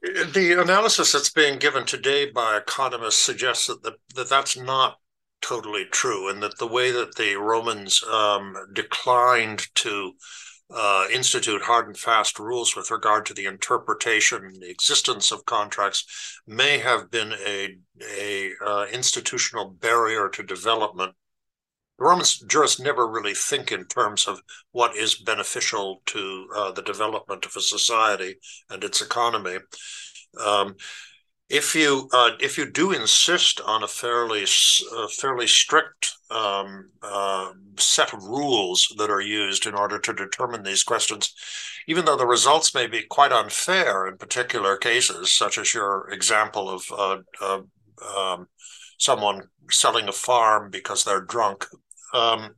The 0.00 0.56
analysis 0.58 1.12
that's 1.12 1.30
being 1.30 1.58
given 1.58 1.84
today 1.84 2.30
by 2.30 2.56
economists 2.56 3.20
suggests 3.20 3.66
that, 3.66 3.82
the, 3.82 3.96
that 4.14 4.30
that's 4.30 4.56
not 4.56 4.98
totally 5.42 5.84
true, 5.84 6.30
and 6.30 6.42
that 6.42 6.58
the 6.58 6.66
way 6.66 6.90
that 6.90 7.16
the 7.16 7.36
Romans 7.36 8.02
um, 8.04 8.56
declined 8.72 9.66
to 9.74 10.14
uh, 10.74 11.06
institute 11.12 11.62
hard 11.62 11.86
and 11.86 11.98
fast 11.98 12.38
rules 12.38 12.74
with 12.74 12.90
regard 12.90 13.26
to 13.26 13.34
the 13.34 13.44
interpretation 13.44 14.44
and 14.44 14.62
the 14.62 14.70
existence 14.70 15.30
of 15.30 15.44
contracts 15.44 16.40
may 16.46 16.78
have 16.78 17.10
been 17.10 17.34
a, 17.44 17.76
a 18.18 18.52
uh, 18.64 18.86
institutional 18.90 19.68
barrier 19.68 20.30
to 20.30 20.42
development 20.42 21.12
the 22.02 22.08
Roman 22.08 22.26
jurists 22.48 22.80
never 22.80 23.06
really 23.06 23.32
think 23.32 23.70
in 23.70 23.84
terms 23.84 24.26
of 24.26 24.42
what 24.72 24.96
is 24.96 25.14
beneficial 25.14 26.02
to 26.06 26.48
uh, 26.56 26.72
the 26.72 26.82
development 26.82 27.46
of 27.46 27.54
a 27.54 27.60
society 27.60 28.34
and 28.70 28.82
its 28.82 29.00
economy. 29.00 29.58
Um, 30.44 30.74
if 31.48 31.76
you 31.76 32.08
uh, 32.12 32.30
if 32.40 32.58
you 32.58 32.68
do 32.68 32.90
insist 32.90 33.60
on 33.64 33.84
a 33.84 33.86
fairly 33.86 34.42
uh, 34.42 35.06
fairly 35.08 35.46
strict 35.46 36.14
um, 36.28 36.90
uh, 37.02 37.52
set 37.78 38.12
of 38.12 38.24
rules 38.24 38.92
that 38.98 39.10
are 39.10 39.20
used 39.20 39.66
in 39.66 39.74
order 39.74 40.00
to 40.00 40.12
determine 40.12 40.64
these 40.64 40.82
questions, 40.82 41.32
even 41.86 42.04
though 42.04 42.16
the 42.16 42.26
results 42.26 42.74
may 42.74 42.88
be 42.88 43.02
quite 43.02 43.30
unfair 43.30 44.08
in 44.08 44.16
particular 44.16 44.76
cases, 44.76 45.30
such 45.30 45.56
as 45.56 45.72
your 45.72 46.10
example 46.10 46.68
of 46.68 46.82
uh, 46.90 47.60
um, 48.04 48.48
someone 48.98 49.42
selling 49.70 50.08
a 50.08 50.12
farm 50.12 50.70
because 50.70 51.04
they're 51.04 51.20
drunk, 51.20 51.66
um, 52.12 52.54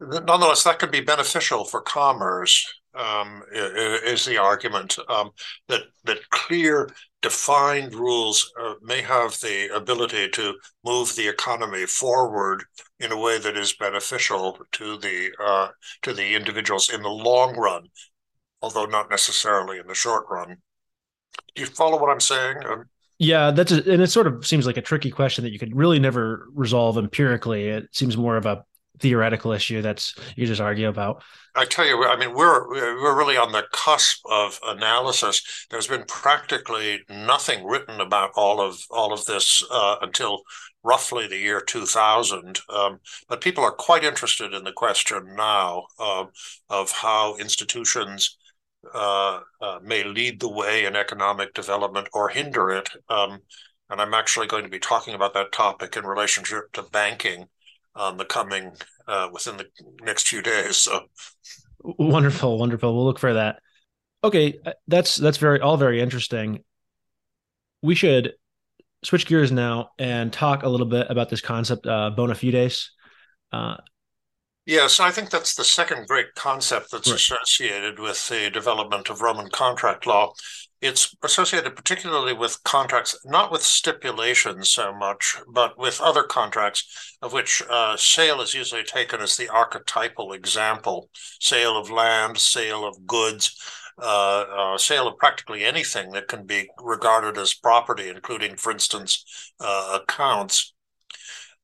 nonetheless, 0.00 0.64
that 0.64 0.78
can 0.78 0.90
be 0.90 1.00
beneficial 1.00 1.64
for 1.64 1.80
commerce. 1.80 2.66
Um, 2.92 3.44
is 3.52 4.24
the 4.24 4.36
argument 4.36 4.98
um, 5.08 5.30
that 5.68 5.82
that 6.02 6.28
clear, 6.30 6.90
defined 7.22 7.94
rules 7.94 8.52
uh, 8.60 8.74
may 8.82 9.00
have 9.00 9.38
the 9.40 9.72
ability 9.72 10.28
to 10.30 10.56
move 10.84 11.14
the 11.14 11.28
economy 11.28 11.86
forward 11.86 12.64
in 12.98 13.12
a 13.12 13.16
way 13.16 13.38
that 13.38 13.56
is 13.56 13.74
beneficial 13.74 14.58
to 14.72 14.96
the 14.98 15.30
uh, 15.40 15.68
to 16.02 16.12
the 16.12 16.34
individuals 16.34 16.90
in 16.90 17.00
the 17.02 17.08
long 17.08 17.56
run, 17.56 17.86
although 18.60 18.86
not 18.86 19.08
necessarily 19.08 19.78
in 19.78 19.86
the 19.86 19.94
short 19.94 20.26
run. 20.28 20.56
Do 21.54 21.62
you 21.62 21.66
follow 21.66 22.00
what 22.00 22.10
I'm 22.10 22.18
saying? 22.18 22.56
Um, 22.68 22.86
yeah, 23.20 23.50
that's 23.50 23.70
a, 23.70 23.92
and 23.92 24.00
it 24.00 24.10
sort 24.10 24.26
of 24.26 24.46
seems 24.46 24.64
like 24.64 24.78
a 24.78 24.82
tricky 24.82 25.10
question 25.10 25.44
that 25.44 25.52
you 25.52 25.58
could 25.58 25.76
really 25.76 25.98
never 25.98 26.48
resolve 26.54 26.96
empirically. 26.96 27.68
It 27.68 27.86
seems 27.92 28.16
more 28.16 28.38
of 28.38 28.46
a 28.46 28.64
theoretical 28.98 29.52
issue 29.52 29.82
that's 29.82 30.14
you 30.36 30.46
just 30.46 30.60
argue 30.60 30.88
about. 30.88 31.22
I 31.54 31.66
tell 31.66 31.84
you, 31.84 32.02
I 32.02 32.16
mean, 32.16 32.32
we're 32.32 32.66
we're 32.70 33.18
really 33.18 33.36
on 33.36 33.52
the 33.52 33.64
cusp 33.72 34.24
of 34.24 34.58
analysis. 34.64 35.66
There's 35.68 35.86
been 35.86 36.04
practically 36.08 37.00
nothing 37.10 37.66
written 37.66 38.00
about 38.00 38.30
all 38.36 38.58
of 38.58 38.80
all 38.90 39.12
of 39.12 39.26
this 39.26 39.62
uh, 39.70 39.96
until 40.00 40.40
roughly 40.82 41.26
the 41.26 41.36
year 41.36 41.60
2000. 41.60 42.60
Um, 42.70 43.00
but 43.28 43.42
people 43.42 43.62
are 43.62 43.70
quite 43.70 44.02
interested 44.02 44.54
in 44.54 44.64
the 44.64 44.72
question 44.72 45.34
now 45.36 45.84
uh, 45.98 46.24
of 46.70 46.90
how 46.90 47.36
institutions 47.36 48.38
uh, 48.94 49.40
uh, 49.60 49.78
may 49.82 50.04
lead 50.04 50.40
the 50.40 50.48
way 50.48 50.84
in 50.84 50.96
economic 50.96 51.54
development 51.54 52.08
or 52.12 52.28
hinder 52.28 52.70
it. 52.70 52.88
Um, 53.08 53.40
and 53.88 54.00
I'm 54.00 54.14
actually 54.14 54.46
going 54.46 54.64
to 54.64 54.70
be 54.70 54.78
talking 54.78 55.14
about 55.14 55.34
that 55.34 55.52
topic 55.52 55.96
in 55.96 56.04
relationship 56.06 56.72
to 56.72 56.82
banking 56.84 57.46
on 57.94 58.16
the 58.16 58.24
coming 58.24 58.72
uh, 59.06 59.28
within 59.32 59.56
the 59.56 59.66
next 60.02 60.28
few 60.28 60.42
days. 60.42 60.76
So 60.76 61.02
wonderful, 61.82 62.58
wonderful. 62.58 62.94
We'll 62.94 63.04
look 63.04 63.18
for 63.18 63.34
that. 63.34 63.60
Okay, 64.22 64.58
uh, 64.64 64.72
that's 64.86 65.16
that's 65.16 65.38
very 65.38 65.60
all 65.60 65.76
very 65.76 66.00
interesting. 66.00 66.62
We 67.82 67.94
should 67.94 68.34
switch 69.02 69.26
gears 69.26 69.50
now 69.50 69.90
and 69.98 70.32
talk 70.32 70.62
a 70.62 70.68
little 70.68 70.86
bit 70.86 71.06
about 71.08 71.30
this 71.30 71.40
concept 71.40 71.86
uh, 71.86 72.10
bona 72.10 72.34
fides. 72.34 72.90
Uh, 73.52 73.78
yes, 74.70 75.00
I 75.00 75.10
think 75.10 75.30
that's 75.30 75.54
the 75.54 75.64
second 75.64 76.06
great 76.06 76.34
concept 76.34 76.92
that's 76.92 77.10
right. 77.10 77.16
associated 77.16 77.98
with 77.98 78.28
the 78.28 78.50
development 78.50 79.10
of 79.10 79.20
Roman 79.20 79.50
contract 79.50 80.06
law. 80.06 80.32
It's 80.80 81.14
associated 81.22 81.76
particularly 81.76 82.32
with 82.32 82.62
contracts, 82.64 83.18
not 83.24 83.52
with 83.52 83.62
stipulations 83.62 84.70
so 84.70 84.94
much, 84.94 85.36
but 85.52 85.76
with 85.78 86.00
other 86.00 86.22
contracts, 86.22 87.16
of 87.20 87.32
which 87.34 87.62
uh, 87.68 87.96
sale 87.98 88.40
is 88.40 88.54
usually 88.54 88.84
taken 88.84 89.20
as 89.20 89.36
the 89.36 89.50
archetypal 89.50 90.32
example 90.32 91.10
sale 91.40 91.76
of 91.76 91.90
land, 91.90 92.38
sale 92.38 92.86
of 92.86 93.06
goods, 93.06 93.54
uh, 94.00 94.44
uh, 94.56 94.78
sale 94.78 95.06
of 95.06 95.18
practically 95.18 95.64
anything 95.64 96.12
that 96.12 96.28
can 96.28 96.46
be 96.46 96.70
regarded 96.78 97.36
as 97.36 97.52
property, 97.52 98.08
including, 98.08 98.56
for 98.56 98.72
instance, 98.72 99.52
uh, 99.60 99.98
accounts. 100.00 100.72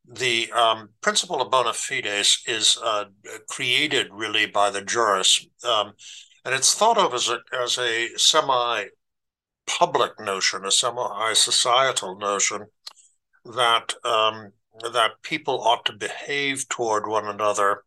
The 0.09 0.53
um, 0.53 0.91
principle 1.01 1.43
of 1.43 1.51
bona 1.51 1.73
fides 1.73 2.43
is 2.47 2.79
uh, 2.83 3.07
created 3.49 4.09
really 4.13 4.47
by 4.47 4.71
the 4.71 4.83
jurist. 4.83 5.49
Um, 5.65 5.95
and 6.45 6.55
it's 6.55 6.75
thought 6.75 6.99
of 6.99 7.13
as 7.13 7.29
a, 7.29 7.39
as 7.53 7.77
a 7.79 8.09
semi 8.17 8.85
public 9.67 10.21
notion, 10.21 10.65
a 10.65 10.71
semi-societal 10.71 12.19
notion 12.19 12.67
that 13.45 13.95
um, 14.05 14.53
that 14.93 15.23
people 15.23 15.61
ought 15.61 15.85
to 15.87 15.93
behave 15.93 16.69
toward 16.69 17.09
one 17.09 17.27
another 17.27 17.83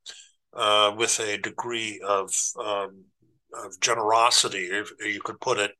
uh, 0.54 0.94
with 0.98 1.20
a 1.20 1.38
degree 1.38 2.02
of, 2.06 2.34
um, 2.60 3.04
of 3.54 3.80
generosity, 3.80 4.66
if 4.66 4.92
you 5.00 5.22
could 5.22 5.40
put 5.40 5.60
it. 5.60 5.72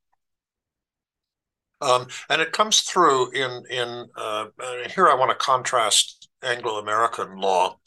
Um, 1.82 2.08
and 2.30 2.42
it 2.42 2.52
comes 2.52 2.82
through 2.82 3.32
in 3.32 3.64
in 3.70 4.06
uh, 4.16 4.48
here. 4.94 5.08
I 5.08 5.16
want 5.16 5.32
to 5.32 5.46
contrast 5.46 6.19
Anglo-American 6.44 7.38
law. 7.38 7.78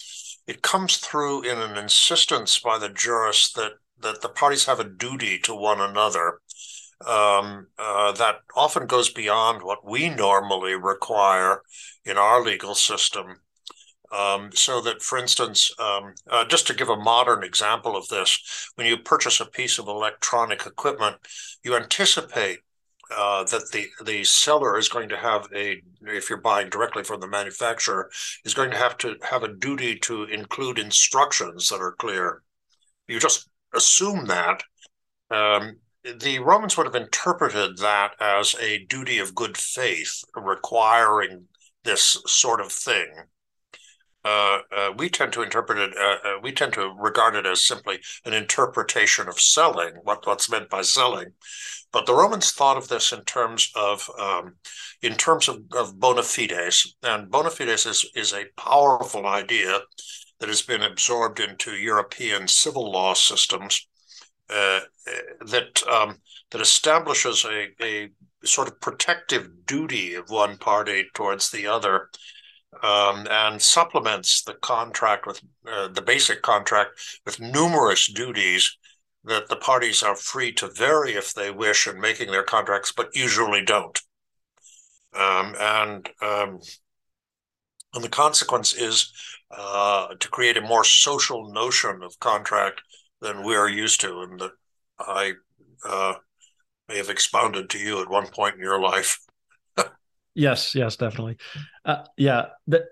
It 0.46 0.62
comes 0.62 0.96
through 0.96 1.42
in 1.42 1.58
an 1.58 1.76
insistence 1.76 2.58
by 2.58 2.78
the 2.78 2.88
jurists 2.88 3.52
that 3.54 3.72
that 4.00 4.20
the 4.20 4.28
parties 4.28 4.64
have 4.64 4.80
a 4.80 4.84
duty 4.84 5.38
to 5.38 5.54
one 5.54 5.80
another 5.80 6.40
um, 7.06 7.66
uh, 7.78 8.12
that 8.12 8.40
often 8.56 8.86
goes 8.86 9.10
beyond 9.10 9.62
what 9.62 9.88
we 9.88 10.08
normally 10.08 10.74
require 10.74 11.62
in 12.04 12.18
our 12.18 12.42
legal 12.42 12.74
system. 12.74 13.40
Um, 14.12 14.50
so 14.52 14.80
that, 14.82 15.02
for 15.02 15.16
instance, 15.18 15.72
um, 15.78 16.14
uh, 16.28 16.44
just 16.44 16.66
to 16.66 16.74
give 16.74 16.90
a 16.90 16.96
modern 16.96 17.42
example 17.42 17.96
of 17.96 18.08
this, 18.08 18.70
when 18.74 18.86
you 18.86 18.98
purchase 18.98 19.40
a 19.40 19.46
piece 19.46 19.78
of 19.78 19.88
electronic 19.88 20.66
equipment, 20.66 21.16
you 21.62 21.74
anticipate 21.74 22.58
uh, 23.16 23.44
that 23.44 23.70
the 23.72 23.88
the 24.04 24.24
seller 24.24 24.78
is 24.78 24.88
going 24.88 25.08
to 25.08 25.16
have 25.16 25.48
a, 25.54 25.82
if 26.02 26.28
you're 26.28 26.40
buying 26.40 26.70
directly 26.70 27.04
from 27.04 27.20
the 27.20 27.28
manufacturer, 27.28 28.10
is 28.44 28.54
going 28.54 28.70
to 28.70 28.76
have 28.76 28.96
to 28.98 29.16
have 29.22 29.42
a 29.42 29.54
duty 29.54 29.98
to 30.00 30.24
include 30.24 30.78
instructions 30.78 31.68
that 31.68 31.80
are 31.80 31.96
clear. 31.98 32.42
You 33.08 33.20
just 33.20 33.48
assume 33.74 34.26
that, 34.26 34.62
um, 35.30 35.76
the 36.04 36.38
Romans 36.40 36.76
would 36.76 36.86
have 36.86 36.94
interpreted 36.94 37.78
that 37.78 38.14
as 38.20 38.54
a 38.60 38.84
duty 38.86 39.18
of 39.18 39.34
good 39.34 39.56
faith 39.56 40.24
requiring 40.34 41.46
this 41.84 42.22
sort 42.26 42.60
of 42.60 42.72
thing. 42.72 43.08
Uh, 44.24 44.58
uh, 44.76 44.92
we 44.96 45.08
tend 45.08 45.32
to 45.32 45.42
interpret 45.42 45.78
it, 45.78 45.96
uh, 45.96 46.28
uh, 46.28 46.38
we 46.42 46.52
tend 46.52 46.72
to 46.72 46.94
regard 46.98 47.34
it 47.34 47.44
as 47.46 47.60
simply 47.60 48.00
an 48.24 48.32
interpretation 48.32 49.28
of 49.28 49.40
selling, 49.40 49.94
what, 50.04 50.26
what's 50.26 50.50
meant 50.50 50.68
by 50.68 50.82
selling. 50.82 51.32
But 51.92 52.06
the 52.06 52.14
Romans 52.14 52.52
thought 52.52 52.76
of 52.76 52.88
this 52.88 53.12
in 53.12 53.24
terms 53.24 53.70
of 53.74 54.08
um, 54.18 54.54
in 55.02 55.14
terms 55.14 55.48
of, 55.48 55.64
of 55.76 55.98
bona 55.98 56.22
fides, 56.22 56.96
and 57.02 57.30
bona 57.30 57.50
fides 57.50 57.84
is, 57.84 58.08
is 58.14 58.32
a 58.32 58.46
powerful 58.56 59.26
idea 59.26 59.80
that 60.38 60.48
has 60.48 60.62
been 60.62 60.82
absorbed 60.82 61.38
into 61.40 61.76
European 61.76 62.48
civil 62.48 62.90
law 62.90 63.14
systems 63.14 63.86
uh, 64.48 64.80
that 65.46 65.82
um, 65.90 66.16
that 66.50 66.60
establishes 66.60 67.44
a, 67.44 67.68
a 67.82 68.10
sort 68.44 68.68
of 68.68 68.80
protective 68.80 69.48
duty 69.66 70.14
of 70.14 70.30
one 70.30 70.56
party 70.56 71.06
towards 71.14 71.50
the 71.50 71.66
other, 71.66 72.08
um, 72.82 73.26
and 73.30 73.60
supplements 73.60 74.42
the 74.42 74.54
contract 74.54 75.26
with 75.26 75.40
uh, 75.70 75.88
the 75.88 76.02
basic 76.02 76.42
contract 76.42 76.92
with 77.24 77.40
numerous 77.40 78.10
duties 78.10 78.76
that 79.24 79.48
the 79.48 79.56
parties 79.56 80.02
are 80.02 80.16
free 80.16 80.52
to 80.52 80.68
vary 80.68 81.12
if 81.12 81.32
they 81.34 81.50
wish 81.50 81.86
in 81.86 82.00
making 82.00 82.30
their 82.30 82.42
contracts, 82.42 82.92
but 82.92 83.14
usually 83.14 83.64
don't. 83.64 84.00
Um, 85.14 85.54
and 85.60 86.08
um, 86.22 86.60
and 87.94 88.02
the 88.02 88.08
consequence 88.08 88.72
is 88.72 89.12
uh, 89.50 90.08
to 90.18 90.28
create 90.28 90.56
a 90.56 90.62
more 90.62 90.84
social 90.84 91.52
notion 91.52 92.02
of 92.02 92.18
contract 92.18 92.80
than 93.20 93.44
we 93.44 93.54
are 93.54 93.68
used 93.68 94.00
to, 94.00 94.20
and 94.22 94.40
that 94.40 94.52
I 94.98 95.32
uh, 95.86 96.14
may 96.88 96.96
have 96.96 97.10
expounded 97.10 97.68
to 97.70 97.78
you 97.78 98.00
at 98.00 98.08
one 98.08 98.28
point 98.28 98.54
in 98.54 98.62
your 98.62 98.80
life. 98.80 99.18
Yes, 100.34 100.74
yes, 100.74 100.96
definitely. 100.96 101.36
Uh, 101.84 102.04
yeah, 102.16 102.46
that 102.68 102.82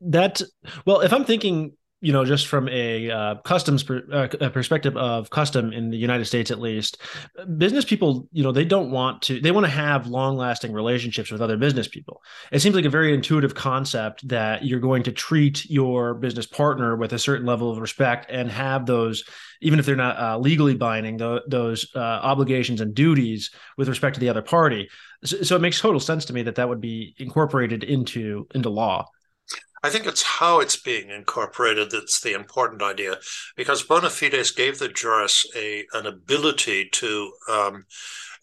that 0.00 0.42
well, 0.84 1.00
if 1.00 1.12
I'm 1.12 1.24
thinking 1.24 1.72
you 2.06 2.12
know, 2.12 2.24
just 2.24 2.46
from 2.46 2.68
a 2.68 3.10
uh, 3.10 3.34
customs 3.42 3.82
per, 3.82 4.00
uh, 4.12 4.28
a 4.40 4.48
perspective 4.48 4.96
of 4.96 5.28
custom 5.30 5.72
in 5.72 5.90
the 5.90 5.96
United 5.96 6.24
States, 6.24 6.52
at 6.52 6.60
least, 6.60 6.98
business 7.58 7.84
people, 7.84 8.28
you 8.30 8.44
know, 8.44 8.52
they 8.52 8.64
don't 8.64 8.92
want 8.92 9.22
to, 9.22 9.40
they 9.40 9.50
want 9.50 9.66
to 9.66 9.72
have 9.72 10.06
long 10.06 10.36
lasting 10.36 10.72
relationships 10.72 11.32
with 11.32 11.42
other 11.42 11.56
business 11.56 11.88
people. 11.88 12.22
It 12.52 12.60
seems 12.60 12.76
like 12.76 12.84
a 12.84 12.90
very 12.90 13.12
intuitive 13.12 13.56
concept 13.56 14.28
that 14.28 14.64
you're 14.64 14.78
going 14.78 15.02
to 15.02 15.10
treat 15.10 15.68
your 15.68 16.14
business 16.14 16.46
partner 16.46 16.94
with 16.94 17.12
a 17.12 17.18
certain 17.18 17.44
level 17.44 17.72
of 17.72 17.78
respect 17.78 18.30
and 18.30 18.52
have 18.52 18.86
those, 18.86 19.24
even 19.60 19.80
if 19.80 19.84
they're 19.84 19.96
not 19.96 20.16
uh, 20.16 20.38
legally 20.38 20.76
binding, 20.76 21.16
those 21.48 21.90
uh, 21.96 21.98
obligations 21.98 22.80
and 22.80 22.94
duties 22.94 23.50
with 23.76 23.88
respect 23.88 24.14
to 24.14 24.20
the 24.20 24.28
other 24.28 24.42
party. 24.42 24.88
So, 25.24 25.42
so 25.42 25.56
it 25.56 25.60
makes 25.60 25.80
total 25.80 25.98
sense 25.98 26.24
to 26.26 26.32
me 26.32 26.42
that 26.42 26.54
that 26.54 26.68
would 26.68 26.80
be 26.80 27.16
incorporated 27.18 27.82
into 27.82 28.46
into 28.54 28.70
law. 28.70 29.08
I 29.86 29.90
think 29.90 30.06
it's 30.06 30.22
how 30.40 30.58
it's 30.58 30.76
being 30.76 31.10
incorporated 31.10 31.92
that's 31.92 32.20
the 32.20 32.32
important 32.32 32.82
idea, 32.82 33.18
because 33.56 33.84
bona 33.84 34.10
fides 34.10 34.50
gave 34.50 34.80
the 34.80 34.88
jurist 34.88 35.46
a 35.54 35.86
an 35.92 36.06
ability 36.06 36.88
to 37.00 37.32
um, 37.48 37.84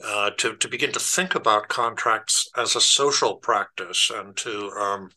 uh, 0.01 0.29
to 0.37 0.55
to 0.55 0.67
begin 0.69 0.93
to 0.93 0.99
think 0.99 1.35
about 1.35 1.67
contracts 1.67 2.49
as 2.55 2.77
a 2.77 2.81
social 2.81 3.35
practice 3.35 4.09
and 4.15 4.37
to 4.37 4.71
um, 4.71 5.09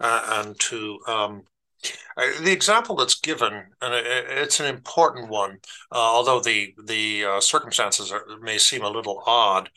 uh, 0.00 0.22
and 0.38 0.58
to 0.58 0.98
um, 1.06 1.42
uh, 2.16 2.30
the 2.40 2.52
example 2.52 2.96
that's 2.96 3.20
given, 3.20 3.52
and 3.82 3.94
it's 4.40 4.60
an 4.60 4.66
important 4.76 5.28
one, 5.28 5.58
uh, 5.92 5.98
although 6.16 6.40
the 6.40 6.74
the 6.86 7.26
uh, 7.26 7.40
circumstances 7.40 8.10
are, 8.10 8.24
may 8.40 8.56
seem 8.56 8.82
a 8.82 8.88
little 8.96 9.22
odd. 9.26 9.68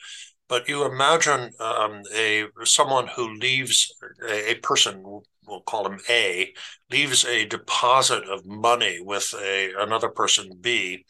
But 0.48 0.66
you 0.66 0.86
imagine 0.86 1.52
um, 1.60 2.02
a 2.14 2.46
someone 2.64 3.08
who 3.08 3.34
leaves 3.34 3.94
a, 4.26 4.52
a 4.52 4.54
person 4.54 5.02
we'll 5.48 5.62
call 5.62 5.86
him 5.86 6.00
A, 6.08 6.52
leaves 6.90 7.24
a 7.24 7.46
deposit 7.46 8.24
of 8.28 8.46
money 8.46 8.98
with 9.00 9.34
a 9.40 9.72
another 9.78 10.08
person 10.08 10.50
B, 10.60 11.04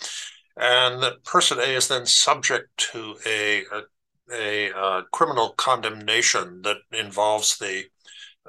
and 0.57 1.03
the 1.03 1.17
person 1.25 1.59
A 1.59 1.77
is 1.77 1.89
then 1.89 2.07
subject 2.07 2.69
to 2.93 3.17
a 3.27 3.65
a, 3.73 3.83
a, 4.33 4.71
a 4.71 5.03
criminal 5.13 5.51
condemnation 5.57 6.63
that 6.63 6.79
involves 6.93 7.59
the 7.59 7.85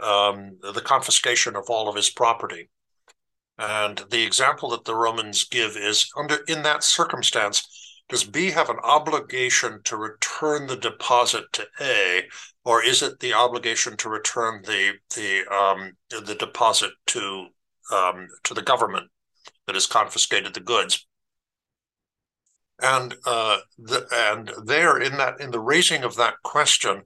um, 0.02 0.58
the 0.62 0.82
confiscation 0.82 1.56
of 1.56 1.70
all 1.70 1.90
of 1.90 1.96
his 1.96 2.10
property. 2.10 2.70
And 3.58 4.02
the 4.10 4.24
example 4.24 4.70
that 4.70 4.86
the 4.86 4.96
Romans 4.96 5.44
give 5.44 5.76
is 5.76 6.10
under 6.18 6.40
in 6.48 6.64
that 6.64 6.84
circumstance, 6.84 7.68
does 8.08 8.24
B 8.24 8.52
have 8.52 8.70
an 8.70 8.80
obligation 8.84 9.82
to 9.84 9.98
return 9.98 10.68
the 10.68 10.78
deposit 10.78 11.46
to 11.54 11.68
A, 11.82 12.24
or 12.70 12.84
is 12.84 13.02
it 13.02 13.20
the 13.20 13.34
obligation 13.34 13.98
to 13.98 14.10
return 14.10 14.62
the 14.62 14.94
the 15.16 15.44
um, 15.52 15.94
the 16.12 16.36
deposit 16.36 16.92
to 17.08 17.48
um, 17.92 18.28
to 18.44 18.54
the 18.54 18.62
government 18.62 19.10
that 19.66 19.74
has 19.74 19.88
confiscated 19.88 20.54
the 20.54 20.60
goods? 20.60 21.08
And 22.80 23.16
uh, 23.26 23.58
the, 23.80 24.06
and 24.14 24.52
there 24.68 25.00
in 25.00 25.18
that 25.18 25.42
in 25.42 25.50
the 25.50 25.60
raising 25.60 26.04
of 26.04 26.16
that 26.18 26.36
question, 26.44 27.02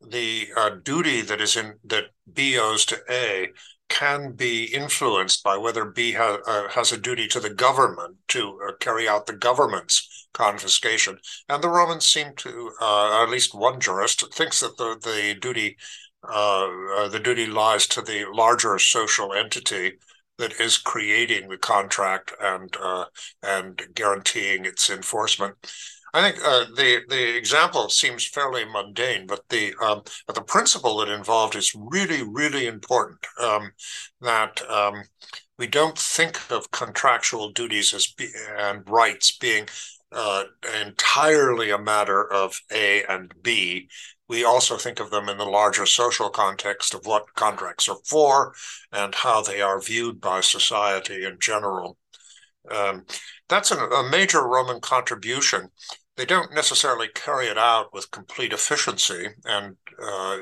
the 0.00 0.50
uh, 0.56 0.70
duty 0.84 1.22
that 1.22 1.40
is 1.40 1.56
in 1.56 1.74
that 1.86 2.04
B 2.32 2.56
owes 2.56 2.84
to 2.84 2.98
A 3.10 3.48
can 3.88 4.34
be 4.34 4.66
influenced 4.66 5.42
by 5.42 5.56
whether 5.56 5.84
B 5.86 6.12
ha, 6.12 6.38
uh, 6.46 6.68
has 6.68 6.92
a 6.92 6.96
duty 6.96 7.26
to 7.26 7.40
the 7.40 7.50
government 7.50 8.18
to 8.28 8.60
uh, 8.64 8.72
carry 8.78 9.08
out 9.08 9.26
the 9.26 9.32
government's 9.32 10.19
confiscation. 10.32 11.18
And 11.48 11.62
the 11.62 11.68
Romans 11.68 12.06
seem 12.06 12.34
to, 12.36 12.72
uh, 12.80 13.22
at 13.22 13.30
least 13.30 13.54
one 13.54 13.80
jurist 13.80 14.32
thinks 14.34 14.60
that 14.60 14.76
the 14.76 14.96
the 15.02 15.34
duty 15.40 15.76
uh, 16.28 16.68
uh, 16.96 17.08
the 17.08 17.20
duty 17.20 17.46
lies 17.46 17.86
to 17.88 18.02
the 18.02 18.26
larger 18.32 18.78
social 18.78 19.32
entity 19.32 19.94
that 20.38 20.58
is 20.60 20.78
creating 20.78 21.48
the 21.48 21.56
contract 21.58 22.32
and 22.40 22.76
uh, 22.82 23.04
and 23.42 23.82
guaranteeing 23.94 24.64
its 24.64 24.90
enforcement. 24.90 25.54
I 26.12 26.22
think 26.22 26.44
uh, 26.44 26.64
the 26.76 27.02
the 27.08 27.36
example 27.36 27.88
seems 27.88 28.26
fairly 28.26 28.64
mundane, 28.64 29.26
but 29.26 29.48
the 29.48 29.74
um, 29.82 30.02
but 30.26 30.34
the 30.34 30.42
principle 30.42 30.98
that 30.98 31.08
involved 31.08 31.56
is 31.56 31.74
really 31.74 32.22
really 32.22 32.66
important. 32.66 33.20
Um, 33.40 33.72
that 34.20 34.60
um, 34.68 35.04
we 35.58 35.66
don't 35.66 35.98
think 35.98 36.50
of 36.50 36.70
contractual 36.70 37.52
duties 37.52 37.94
as 37.94 38.08
be, 38.08 38.28
and 38.58 38.88
rights 38.88 39.36
being 39.36 39.68
uh, 40.12 40.44
entirely 40.80 41.70
a 41.70 41.78
matter 41.78 42.30
of 42.32 42.60
A 42.72 43.04
and 43.04 43.32
B. 43.42 43.88
We 44.28 44.44
also 44.44 44.76
think 44.76 45.00
of 45.00 45.10
them 45.10 45.28
in 45.28 45.38
the 45.38 45.44
larger 45.44 45.86
social 45.86 46.30
context 46.30 46.94
of 46.94 47.04
what 47.04 47.34
contracts 47.34 47.88
are 47.88 47.98
for 48.06 48.54
and 48.92 49.14
how 49.14 49.42
they 49.42 49.60
are 49.60 49.80
viewed 49.80 50.20
by 50.20 50.40
society 50.40 51.24
in 51.24 51.38
general. 51.40 51.96
Um, 52.70 53.06
that's 53.48 53.70
an, 53.70 53.78
a 53.92 54.08
major 54.08 54.46
Roman 54.46 54.80
contribution 54.80 55.70
they 56.20 56.26
don't 56.26 56.54
necessarily 56.54 57.08
carry 57.08 57.46
it 57.46 57.56
out 57.56 57.94
with 57.94 58.10
complete 58.10 58.52
efficiency, 58.52 59.28
and 59.46 59.76
uh, 59.98 60.36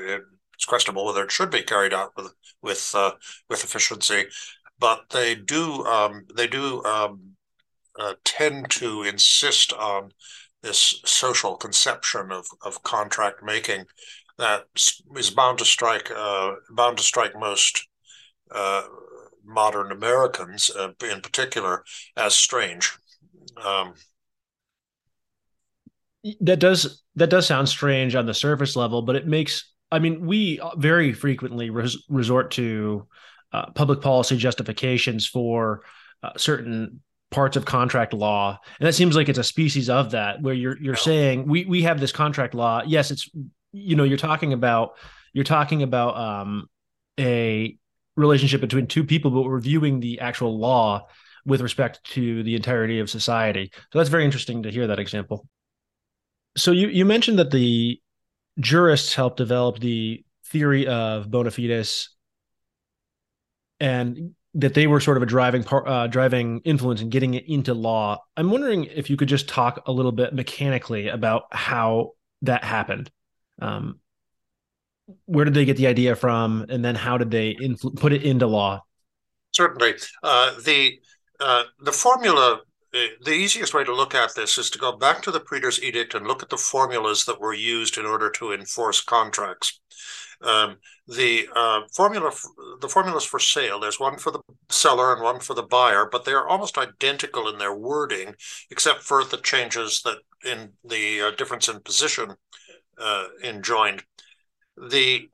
it's 0.53 0.65
questionable 0.65 1.05
whether 1.05 1.23
it 1.23 1.31
should 1.31 1.49
be 1.49 1.63
carried 1.63 1.93
out 1.93 2.11
with 2.17 2.33
with 2.61 2.91
uh, 2.93 3.11
with 3.49 3.63
efficiency. 3.63 4.25
But 4.77 5.03
they 5.11 5.35
do 5.35 5.85
um, 5.85 6.25
they 6.35 6.47
do 6.47 6.83
um, 6.83 7.35
uh, 7.99 8.13
tend 8.23 8.69
to 8.71 9.03
insist 9.03 9.73
on 9.73 10.11
this 10.61 11.01
social 11.05 11.55
conception 11.55 12.31
of, 12.31 12.47
of 12.61 12.83
contract 12.83 13.43
making 13.43 13.85
that 14.37 14.65
is 15.17 15.29
bound 15.29 15.57
to 15.59 15.65
strike 15.65 16.09
uh, 16.15 16.53
bound 16.71 16.97
to 16.97 17.03
strike 17.03 17.37
most 17.37 17.87
uh, 18.51 18.83
modern 19.45 19.91
Americans 19.91 20.69
uh, 20.75 20.89
in 21.11 21.21
particular 21.21 21.83
as 22.15 22.35
strange. 22.35 22.97
Um, 23.63 23.93
that 26.41 26.59
does 26.59 27.03
that 27.15 27.29
does 27.29 27.47
sound 27.47 27.69
strange 27.69 28.15
on 28.15 28.25
the 28.25 28.33
surface 28.33 28.75
level, 28.75 29.01
but 29.01 29.15
it 29.15 29.27
makes. 29.27 29.73
I 29.91 29.99
mean, 29.99 30.25
we 30.27 30.61
very 30.77 31.13
frequently 31.13 31.71
res- 31.71 32.03
resort 32.09 32.51
to 32.51 33.07
uh, 33.51 33.71
public 33.71 34.01
policy 34.01 34.37
justifications 34.37 35.25
for 35.25 35.81
uh, 36.21 36.31
certain 36.37 37.01
parts 37.31 37.55
of 37.55 37.65
contract 37.65 38.13
law, 38.13 38.59
and 38.79 38.87
that 38.87 38.93
seems 38.93 39.15
like 39.15 39.29
it's 39.29 39.39
a 39.39 39.43
species 39.43 39.89
of 39.89 40.11
that, 40.11 40.41
where 40.41 40.53
you're 40.53 40.77
you're 40.81 40.95
saying 40.95 41.47
we 41.47 41.65
we 41.65 41.83
have 41.83 41.99
this 41.99 42.11
contract 42.11 42.53
law. 42.53 42.81
Yes, 42.85 43.11
it's 43.11 43.29
you 43.71 43.95
know 43.95 44.03
you're 44.03 44.17
talking 44.17 44.53
about 44.53 44.97
you're 45.33 45.43
talking 45.43 45.83
about 45.83 46.17
um, 46.17 46.69
a 47.19 47.77
relationship 48.15 48.61
between 48.61 48.87
two 48.87 49.03
people, 49.03 49.31
but 49.31 49.43
we're 49.43 49.59
viewing 49.59 49.99
the 49.99 50.19
actual 50.19 50.57
law 50.57 51.07
with 51.45 51.61
respect 51.61 52.03
to 52.03 52.43
the 52.43 52.55
entirety 52.55 52.99
of 52.99 53.09
society. 53.09 53.71
So 53.91 53.99
that's 53.99 54.09
very 54.09 54.25
interesting 54.25 54.63
to 54.63 54.71
hear 54.71 54.87
that 54.87 54.99
example. 54.99 55.47
So 56.57 56.71
you 56.71 56.87
you 56.87 57.05
mentioned 57.05 57.39
that 57.39 57.51
the 57.51 58.01
jurists 58.59 59.13
helped 59.13 59.37
develop 59.37 59.79
the 59.79 60.23
theory 60.45 60.87
of 60.87 61.29
bona 61.29 61.51
fides, 61.51 62.09
and 63.79 64.35
that 64.55 64.73
they 64.73 64.87
were 64.87 64.99
sort 64.99 65.17
of 65.17 65.23
a 65.23 65.25
driving 65.25 65.63
part, 65.63 65.87
uh, 65.87 66.07
driving 66.07 66.61
influence 66.63 67.01
in 67.01 67.09
getting 67.09 67.35
it 67.35 67.45
into 67.47 67.73
law. 67.73 68.17
I'm 68.35 68.49
wondering 68.49 68.85
if 68.85 69.09
you 69.09 69.17
could 69.17 69.27
just 69.27 69.47
talk 69.47 69.83
a 69.85 69.91
little 69.91 70.11
bit 70.11 70.33
mechanically 70.33 71.07
about 71.07 71.43
how 71.51 72.13
that 72.41 72.63
happened. 72.63 73.11
Um, 73.61 73.99
where 75.25 75.45
did 75.45 75.53
they 75.53 75.65
get 75.65 75.77
the 75.77 75.87
idea 75.87 76.15
from, 76.15 76.65
and 76.69 76.83
then 76.83 76.95
how 76.95 77.17
did 77.17 77.31
they 77.31 77.57
put 77.97 78.13
it 78.13 78.23
into 78.23 78.47
law? 78.47 78.83
Certainly, 79.51 79.95
uh, 80.23 80.59
the 80.61 80.99
uh, 81.39 81.63
the 81.81 81.91
formula 81.91 82.61
the 82.91 83.31
easiest 83.31 83.73
way 83.73 83.83
to 83.83 83.93
look 83.93 84.15
at 84.15 84.35
this 84.35 84.57
is 84.57 84.69
to 84.71 84.79
go 84.79 84.91
back 84.91 85.21
to 85.21 85.31
the 85.31 85.39
Praetor's 85.39 85.81
Edict 85.81 86.15
and 86.15 86.25
look 86.25 86.41
at 86.41 86.49
the 86.49 86.57
formulas 86.57 87.25
that 87.25 87.39
were 87.39 87.53
used 87.53 87.97
in 87.97 88.05
order 88.05 88.29
to 88.31 88.51
enforce 88.51 89.01
contracts. 89.01 89.79
Um, 90.41 90.77
the 91.07 91.47
uh, 91.55 91.81
formula, 91.93 92.31
the 92.79 92.89
formulas 92.89 93.23
for 93.23 93.39
sale. 93.39 93.79
There's 93.79 93.99
one 93.99 94.17
for 94.17 94.31
the 94.31 94.41
seller 94.69 95.13
and 95.13 95.21
one 95.21 95.39
for 95.39 95.53
the 95.53 95.63
buyer, 95.63 96.07
but 96.11 96.25
they 96.25 96.31
are 96.31 96.47
almost 96.47 96.77
identical 96.77 97.49
in 97.49 97.57
their 97.57 97.73
wording, 97.73 98.35
except 98.71 99.03
for 99.03 99.23
the 99.23 99.37
changes 99.37 100.01
that 100.03 100.17
in 100.45 100.71
the 100.83 101.21
uh, 101.21 101.31
difference 101.31 101.67
in 101.67 101.79
position 101.81 102.35
uh, 102.97 103.27
enjoined. 103.43 104.03
The 104.77 105.29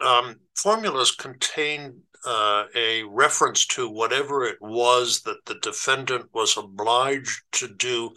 um, 0.00 0.36
formulas 0.56 1.12
contain 1.12 2.02
uh, 2.26 2.64
a 2.74 3.02
reference 3.04 3.66
to 3.66 3.88
whatever 3.88 4.44
it 4.44 4.58
was 4.60 5.22
that 5.22 5.44
the 5.46 5.56
defendant 5.56 6.26
was 6.32 6.56
obliged 6.56 7.42
to 7.52 7.68
do 7.68 8.12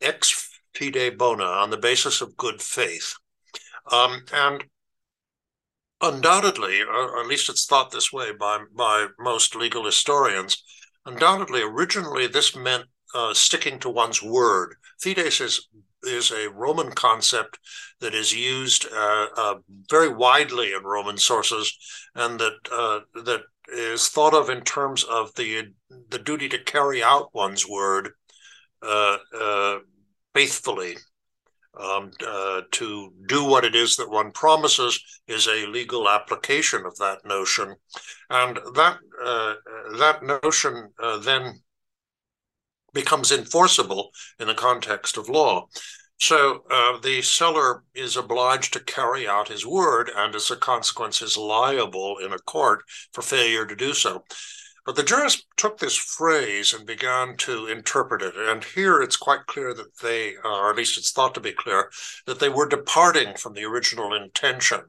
ex 0.00 0.50
fide 0.74 1.18
bona 1.18 1.44
on 1.44 1.70
the 1.70 1.76
basis 1.76 2.20
of 2.20 2.36
good 2.36 2.60
faith. 2.60 3.14
Um, 3.90 4.24
and 4.32 4.64
undoubtedly, 6.04 6.82
or 6.82 7.20
at 7.20 7.26
least 7.26 7.48
it's 7.48 7.66
thought 7.66 7.90
this 7.90 8.12
way 8.12 8.32
by, 8.32 8.58
by 8.76 9.06
most 9.18 9.56
legal 9.56 9.84
historians, 9.84 10.62
undoubtedly, 11.06 11.62
originally 11.62 12.26
this 12.26 12.54
meant 12.54 12.84
uh, 13.14 13.32
sticking 13.32 13.78
to 13.78 13.90
one's 13.90 14.22
word. 14.22 14.74
Fides 14.98 15.40
is 15.40 15.68
is 16.06 16.30
a 16.30 16.50
Roman 16.50 16.90
concept 16.92 17.58
that 18.00 18.14
is 18.14 18.32
used 18.32 18.86
uh, 18.92 19.26
uh, 19.36 19.54
very 19.90 20.08
widely 20.08 20.74
in 20.74 20.82
Roman 20.82 21.16
sources, 21.16 21.74
and 22.14 22.38
that 22.38 22.54
uh, 22.70 23.00
that 23.24 23.42
is 23.72 24.08
thought 24.08 24.34
of 24.34 24.50
in 24.50 24.60
terms 24.62 25.04
of 25.04 25.34
the 25.36 25.72
the 26.10 26.18
duty 26.18 26.48
to 26.50 26.58
carry 26.58 27.02
out 27.02 27.30
one's 27.34 27.66
word 27.66 28.10
uh, 28.82 29.16
uh, 29.38 29.78
faithfully. 30.34 30.96
Um, 31.76 32.12
uh, 32.24 32.60
to 32.70 33.12
do 33.26 33.44
what 33.44 33.64
it 33.64 33.74
is 33.74 33.96
that 33.96 34.08
one 34.08 34.30
promises 34.30 35.02
is 35.26 35.48
a 35.48 35.66
legal 35.66 36.08
application 36.08 36.86
of 36.86 36.96
that 36.98 37.18
notion, 37.24 37.74
and 38.30 38.60
that 38.76 38.98
that 39.98 40.22
notion 40.22 40.90
then 41.24 41.60
becomes 42.92 43.32
enforceable 43.32 44.10
in 44.38 44.46
the 44.46 44.54
context 44.54 45.16
of 45.16 45.28
law. 45.28 45.66
So 46.20 46.62
uh, 46.70 47.00
the 47.00 47.22
seller 47.22 47.82
is 47.92 48.16
obliged 48.16 48.72
to 48.74 48.80
carry 48.80 49.26
out 49.26 49.48
his 49.48 49.66
word, 49.66 50.10
and 50.14 50.34
as 50.34 50.50
a 50.50 50.56
consequence, 50.56 51.20
is 51.22 51.36
liable 51.36 52.18
in 52.18 52.32
a 52.32 52.38
court 52.38 52.84
for 53.12 53.22
failure 53.22 53.66
to 53.66 53.74
do 53.74 53.92
so. 53.94 54.24
But 54.84 54.96
the 54.96 55.02
jurists 55.02 55.46
took 55.56 55.78
this 55.78 55.96
phrase 55.96 56.74
and 56.74 56.86
began 56.86 57.36
to 57.38 57.66
interpret 57.66 58.20
it. 58.20 58.36
And 58.36 58.62
here 58.62 59.00
it's 59.00 59.16
quite 59.16 59.46
clear 59.46 59.72
that 59.72 59.98
they, 60.02 60.36
uh, 60.44 60.48
or 60.48 60.70
at 60.70 60.76
least 60.76 60.98
it's 60.98 61.10
thought 61.10 61.34
to 61.34 61.40
be 61.40 61.52
clear, 61.52 61.90
that 62.26 62.38
they 62.38 62.50
were 62.50 62.66
departing 62.66 63.34
from 63.34 63.54
the 63.54 63.64
original 63.64 64.12
intention 64.12 64.82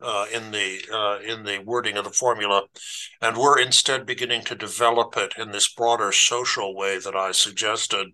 uh, 0.00 0.26
in 0.32 0.50
the 0.50 0.80
uh, 0.92 1.18
in 1.20 1.44
the 1.44 1.58
wording 1.64 1.96
of 1.96 2.04
the 2.04 2.10
formula, 2.10 2.64
and 3.22 3.36
we're 3.36 3.58
instead 3.58 4.04
beginning 4.04 4.42
to 4.42 4.54
develop 4.54 5.16
it 5.16 5.34
in 5.38 5.52
this 5.52 5.72
broader 5.72 6.12
social 6.12 6.74
way 6.74 6.98
that 6.98 7.16
I 7.16 7.32
suggested. 7.32 8.08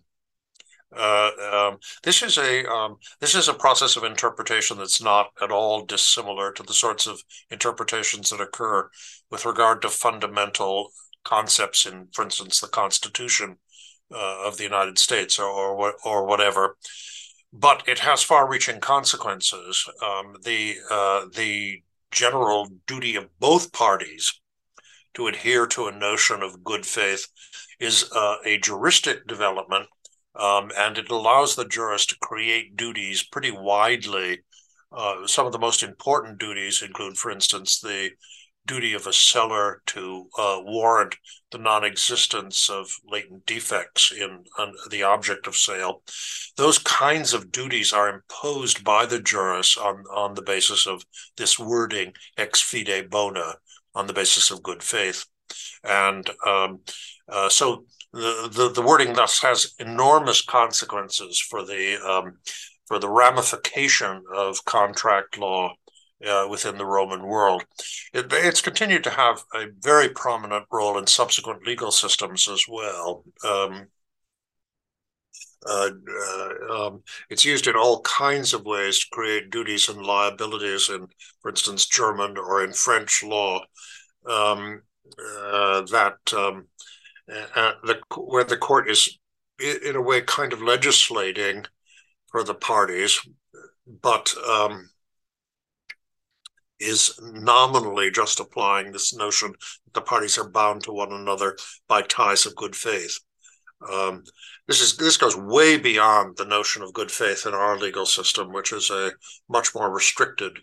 Uh, 0.94 1.30
um, 1.50 1.78
this 2.02 2.22
is 2.22 2.36
a 2.36 2.70
um, 2.70 2.98
this 3.20 3.34
is 3.34 3.48
a 3.48 3.54
process 3.54 3.96
of 3.96 4.04
interpretation 4.04 4.76
that's 4.76 5.02
not 5.02 5.30
at 5.40 5.50
all 5.50 5.84
dissimilar 5.84 6.52
to 6.52 6.62
the 6.62 6.74
sorts 6.74 7.06
of 7.06 7.22
interpretations 7.50 8.30
that 8.30 8.40
occur 8.40 8.88
with 9.30 9.46
regard 9.46 9.80
to 9.82 9.88
fundamental 9.88 10.92
concepts 11.24 11.86
in, 11.86 12.08
for 12.12 12.22
instance, 12.24 12.60
the 12.60 12.68
Constitution 12.68 13.56
uh, 14.14 14.46
of 14.46 14.56
the 14.56 14.64
United 14.64 14.98
States 14.98 15.38
or 15.38 15.48
or, 15.48 15.94
or 16.04 16.26
whatever 16.26 16.76
but 17.52 17.82
it 17.86 17.98
has 18.00 18.22
far-reaching 18.22 18.80
consequences. 18.80 19.88
Um, 20.02 20.36
the 20.44 20.76
uh, 20.90 21.26
the 21.34 21.82
general 22.10 22.68
duty 22.86 23.16
of 23.16 23.28
both 23.38 23.72
parties 23.72 24.40
to 25.14 25.26
adhere 25.26 25.66
to 25.68 25.86
a 25.86 25.92
notion 25.92 26.42
of 26.42 26.64
good 26.64 26.86
faith 26.86 27.28
is 27.80 28.10
uh, 28.12 28.36
a 28.44 28.58
juristic 28.58 29.26
development 29.26 29.88
Um, 30.34 30.72
and 30.76 30.98
it 30.98 31.10
allows 31.10 31.56
the 31.56 31.64
jurist 31.66 32.10
to 32.10 32.16
create 32.20 32.76
duties 32.76 33.22
pretty 33.22 33.50
widely. 33.50 34.40
Uh, 34.90 35.26
some 35.26 35.46
of 35.46 35.52
the 35.52 35.58
most 35.58 35.82
important 35.82 36.38
duties 36.38 36.82
include, 36.82 37.16
for 37.18 37.30
instance, 37.30 37.80
the 37.80 38.10
duty 38.66 38.94
of 38.94 39.06
a 39.06 39.12
seller 39.12 39.82
to 39.86 40.28
uh, 40.38 40.58
warrant 40.62 41.16
the 41.50 41.58
non-existence 41.58 42.70
of 42.70 42.88
latent 43.06 43.44
defects 43.46 44.12
in 44.12 44.44
the 44.90 45.02
object 45.02 45.46
of 45.46 45.56
sale. 45.56 46.02
Those 46.56 46.78
kinds 46.78 47.34
of 47.34 47.52
duties 47.52 47.92
are 47.92 48.08
imposed 48.08 48.84
by 48.84 49.06
the 49.06 49.20
jurist 49.20 49.78
on, 49.78 50.04
on 50.12 50.34
the 50.34 50.42
basis 50.42 50.86
of 50.86 51.04
this 51.36 51.58
wording 51.58 52.14
ex 52.36 52.60
fide 52.60 53.10
bona, 53.10 53.54
on 53.94 54.06
the 54.06 54.12
basis 54.12 54.50
of 54.50 54.62
good 54.62 54.82
faith. 54.82 55.26
And 55.84 56.28
um, 56.46 56.80
uh, 57.28 57.48
so 57.48 57.84
the, 58.12 58.48
the, 58.52 58.70
the 58.70 58.82
wording 58.82 59.14
thus 59.14 59.40
has 59.42 59.74
enormous 59.78 60.42
consequences 60.42 61.40
for 61.40 61.64
the 61.64 61.96
um, 61.96 62.38
for 62.86 62.98
the 62.98 63.08
ramification 63.08 64.22
of 64.34 64.64
contract 64.64 65.38
law 65.38 65.74
uh, 66.26 66.46
within 66.48 66.78
the 66.78 66.86
Roman 66.86 67.22
world. 67.22 67.64
It, 68.12 68.26
it's 68.32 68.60
continued 68.60 69.04
to 69.04 69.10
have 69.10 69.42
a 69.54 69.66
very 69.80 70.08
prominent 70.08 70.66
role 70.70 70.98
in 70.98 71.06
subsequent 71.06 71.66
legal 71.66 71.90
systems 71.90 72.48
as 72.48 72.64
well. 72.68 73.24
Um, 73.44 73.86
uh, 75.64 75.90
uh, 76.28 76.74
um, 76.74 77.02
it's 77.30 77.44
used 77.44 77.68
in 77.68 77.76
all 77.76 78.00
kinds 78.00 78.52
of 78.52 78.64
ways 78.64 78.98
to 78.98 79.06
create 79.12 79.50
duties 79.50 79.88
and 79.88 80.04
liabilities 80.04 80.88
in, 80.90 81.06
for 81.40 81.50
instance, 81.50 81.86
German 81.86 82.36
or 82.36 82.64
in 82.64 82.72
French 82.72 83.22
law. 83.22 83.60
Um, 84.26 84.82
uh, 85.18 85.82
that 85.90 86.16
um, 86.32 86.66
the 87.26 88.00
where 88.16 88.44
the 88.44 88.56
court 88.56 88.90
is 88.90 89.18
in 89.84 89.96
a 89.96 90.00
way 90.00 90.20
kind 90.22 90.52
of 90.52 90.62
legislating 90.62 91.64
for 92.30 92.42
the 92.42 92.54
parties, 92.54 93.20
but 94.00 94.34
um, 94.48 94.88
is 96.82 97.18
nominally 97.22 98.10
just 98.10 98.40
applying 98.40 98.92
this 98.92 99.14
notion 99.14 99.52
that 99.84 99.94
the 99.94 100.00
parties 100.00 100.36
are 100.38 100.48
bound 100.48 100.82
to 100.82 100.92
one 100.92 101.12
another 101.12 101.56
by 101.88 102.02
ties 102.02 102.44
of 102.46 102.56
good 102.56 102.74
faith. 102.74 103.18
Um, 103.90 104.24
this 104.68 104.80
is 104.80 104.96
this 104.96 105.16
goes 105.16 105.36
way 105.36 105.76
beyond 105.76 106.36
the 106.36 106.44
notion 106.44 106.82
of 106.82 106.92
good 106.92 107.10
faith 107.10 107.46
in 107.46 107.54
our 107.54 107.76
legal 107.78 108.06
system, 108.06 108.52
which 108.52 108.72
is 108.72 108.90
a 108.90 109.12
much 109.48 109.74
more 109.74 109.90
restricted 109.90 110.58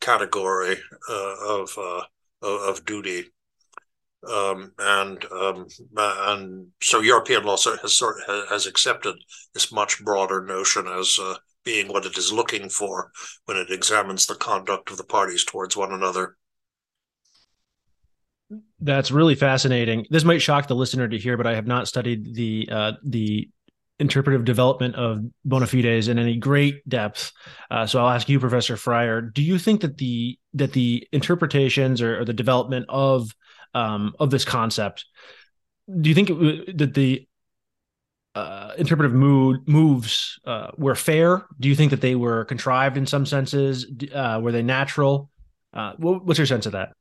category 0.00 0.78
uh, 1.08 1.34
of 1.46 1.70
uh, 1.78 2.02
of 2.42 2.84
duty. 2.84 3.24
Um, 4.28 4.72
and 4.78 5.24
um, 5.30 5.66
and 5.96 6.68
so 6.82 7.00
European 7.00 7.44
law 7.44 7.56
has 7.56 7.94
sort 7.94 8.16
has 8.50 8.66
accepted 8.66 9.16
this 9.54 9.70
much 9.70 10.02
broader 10.02 10.42
notion 10.42 10.86
as 10.86 11.18
uh, 11.20 11.36
being 11.66 11.88
what 11.88 12.06
it 12.06 12.16
is 12.16 12.32
looking 12.32 12.70
for 12.70 13.10
when 13.44 13.58
it 13.58 13.70
examines 13.70 14.24
the 14.24 14.36
conduct 14.36 14.90
of 14.90 14.96
the 14.96 15.04
parties 15.04 15.44
towards 15.44 15.76
one 15.76 15.92
another. 15.92 16.36
That's 18.80 19.10
really 19.10 19.34
fascinating. 19.34 20.06
This 20.08 20.24
might 20.24 20.40
shock 20.40 20.68
the 20.68 20.76
listener 20.76 21.08
to 21.08 21.18
hear, 21.18 21.36
but 21.36 21.46
I 21.46 21.56
have 21.56 21.66
not 21.66 21.88
studied 21.88 22.34
the 22.34 22.68
uh, 22.70 22.92
the 23.02 23.50
interpretive 23.98 24.44
development 24.44 24.94
of 24.94 25.24
bona 25.44 25.66
fides 25.66 26.08
in 26.08 26.18
any 26.18 26.36
great 26.36 26.86
depth. 26.88 27.32
Uh, 27.70 27.86
so 27.86 27.98
I'll 27.98 28.14
ask 28.14 28.28
you, 28.28 28.38
Professor 28.38 28.76
Frier, 28.76 29.32
do 29.32 29.42
you 29.42 29.58
think 29.58 29.80
that 29.80 29.98
the 29.98 30.38
that 30.54 30.72
the 30.72 31.08
interpretations 31.12 32.00
or, 32.00 32.20
or 32.20 32.24
the 32.24 32.32
development 32.32 32.86
of 32.88 33.34
um, 33.74 34.14
of 34.20 34.30
this 34.30 34.44
concept, 34.44 35.04
do 36.00 36.08
you 36.08 36.14
think 36.14 36.30
it, 36.30 36.78
that 36.78 36.94
the 36.94 37.26
uh, 38.36 38.74
interpretive 38.76 39.14
mood 39.14 39.66
moves 39.66 40.38
uh, 40.44 40.68
were 40.76 40.94
fair? 40.94 41.46
Do 41.58 41.68
you 41.68 41.74
think 41.74 41.90
that 41.90 42.02
they 42.02 42.14
were 42.14 42.44
contrived 42.44 42.98
in 42.98 43.06
some 43.06 43.24
senses? 43.24 43.86
Uh, 44.14 44.40
were 44.42 44.52
they 44.52 44.62
natural? 44.62 45.30
Uh, 45.72 45.94
what's 45.98 46.38
your 46.38 46.46
sense 46.46 46.66
of 46.66 46.72
that? 46.72 46.92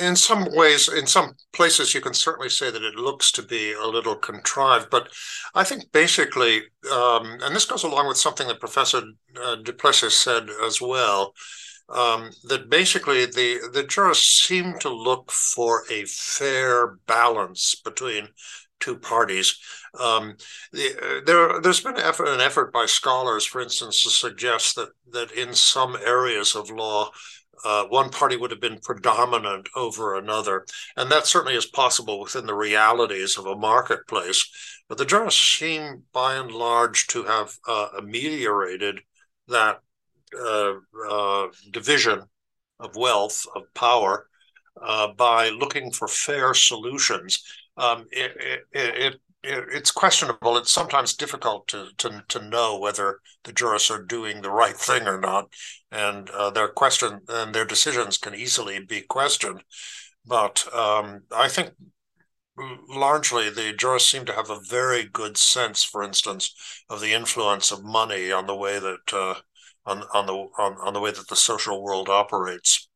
In 0.00 0.16
some 0.16 0.48
ways, 0.52 0.88
in 0.88 1.06
some 1.06 1.34
places, 1.52 1.94
you 1.94 2.00
can 2.00 2.14
certainly 2.14 2.48
say 2.48 2.70
that 2.70 2.82
it 2.82 2.94
looks 2.94 3.30
to 3.32 3.42
be 3.42 3.72
a 3.72 3.86
little 3.86 4.16
contrived. 4.16 4.88
But 4.90 5.10
I 5.54 5.62
think 5.62 5.92
basically, 5.92 6.62
um, 6.90 7.38
and 7.42 7.54
this 7.54 7.66
goes 7.66 7.84
along 7.84 8.08
with 8.08 8.16
something 8.16 8.48
that 8.48 8.60
Professor 8.60 9.02
uh, 9.40 9.56
du 9.56 9.72
Plessis 9.74 10.16
said 10.16 10.48
as 10.66 10.80
well, 10.80 11.34
um, 11.88 12.30
that 12.48 12.70
basically 12.70 13.26
the 13.26 13.68
the 13.72 13.84
jurists 13.84 14.42
seem 14.46 14.78
to 14.80 14.88
look 14.88 15.30
for 15.30 15.84
a 15.90 16.04
fair 16.06 16.96
balance 17.06 17.74
between 17.74 18.28
two 18.80 18.96
parties. 18.96 19.58
Um, 19.98 20.36
the, 20.72 20.96
uh, 20.96 21.20
there, 21.24 21.60
there's 21.60 21.80
been 21.80 21.98
effort, 21.98 22.26
an 22.26 22.40
effort 22.40 22.72
by 22.72 22.86
scholars, 22.86 23.44
for 23.44 23.60
instance, 23.60 24.02
to 24.02 24.10
suggest 24.10 24.76
that 24.76 24.90
that 25.12 25.32
in 25.32 25.54
some 25.54 25.96
areas 25.96 26.54
of 26.54 26.70
law, 26.70 27.10
uh, 27.64 27.84
one 27.84 28.10
party 28.10 28.36
would 28.36 28.50
have 28.50 28.60
been 28.60 28.80
predominant 28.80 29.68
over 29.76 30.16
another, 30.16 30.66
and 30.96 31.10
that 31.10 31.26
certainly 31.26 31.56
is 31.56 31.66
possible 31.66 32.20
within 32.20 32.46
the 32.46 32.54
realities 32.54 33.38
of 33.38 33.46
a 33.46 33.56
marketplace. 33.56 34.48
But 34.88 34.98
the 34.98 35.06
jurists 35.06 35.58
seem, 35.58 36.02
by 36.12 36.34
and 36.34 36.50
large, 36.50 37.06
to 37.08 37.24
have 37.24 37.56
uh, 37.66 37.88
ameliorated 37.98 39.00
that 39.48 39.80
uh, 40.38 40.74
uh, 41.08 41.46
division 41.70 42.22
of 42.80 42.96
wealth 42.96 43.46
of 43.54 43.62
power 43.74 44.26
uh, 44.82 45.12
by 45.12 45.50
looking 45.50 45.92
for 45.92 46.08
fair 46.08 46.52
solutions 46.52 47.42
um, 47.76 48.06
it, 48.12 48.36
it, 48.72 48.96
it, 48.96 49.20
it's 49.44 49.90
questionable. 49.90 50.56
It's 50.56 50.70
sometimes 50.70 51.14
difficult 51.14 51.68
to, 51.68 51.88
to 51.98 52.24
to 52.28 52.48
know 52.48 52.78
whether 52.78 53.20
the 53.44 53.52
jurists 53.52 53.90
are 53.90 54.02
doing 54.02 54.42
the 54.42 54.50
right 54.50 54.76
thing 54.76 55.06
or 55.06 55.20
not, 55.20 55.52
and 55.90 56.30
uh, 56.30 56.50
their 56.50 56.68
question 56.68 57.20
and 57.28 57.54
their 57.54 57.64
decisions 57.64 58.18
can 58.18 58.34
easily 58.34 58.80
be 58.80 59.02
questioned. 59.02 59.62
But 60.26 60.66
um, 60.74 61.22
I 61.30 61.48
think 61.48 61.72
largely 62.88 63.50
the 63.50 63.72
jurists 63.72 64.10
seem 64.10 64.24
to 64.26 64.32
have 64.32 64.50
a 64.50 64.60
very 64.68 65.04
good 65.04 65.36
sense, 65.36 65.84
for 65.84 66.02
instance, 66.02 66.54
of 66.88 67.00
the 67.00 67.12
influence 67.12 67.70
of 67.70 67.84
money 67.84 68.32
on 68.32 68.46
the 68.46 68.56
way 68.56 68.78
that 68.78 69.12
uh, 69.12 69.34
on 69.86 70.04
on 70.14 70.26
the 70.26 70.34
on, 70.34 70.76
on 70.80 70.94
the 70.94 71.00
way 71.00 71.10
that 71.10 71.28
the 71.28 71.36
social 71.36 71.82
world 71.82 72.08
operates. 72.08 72.88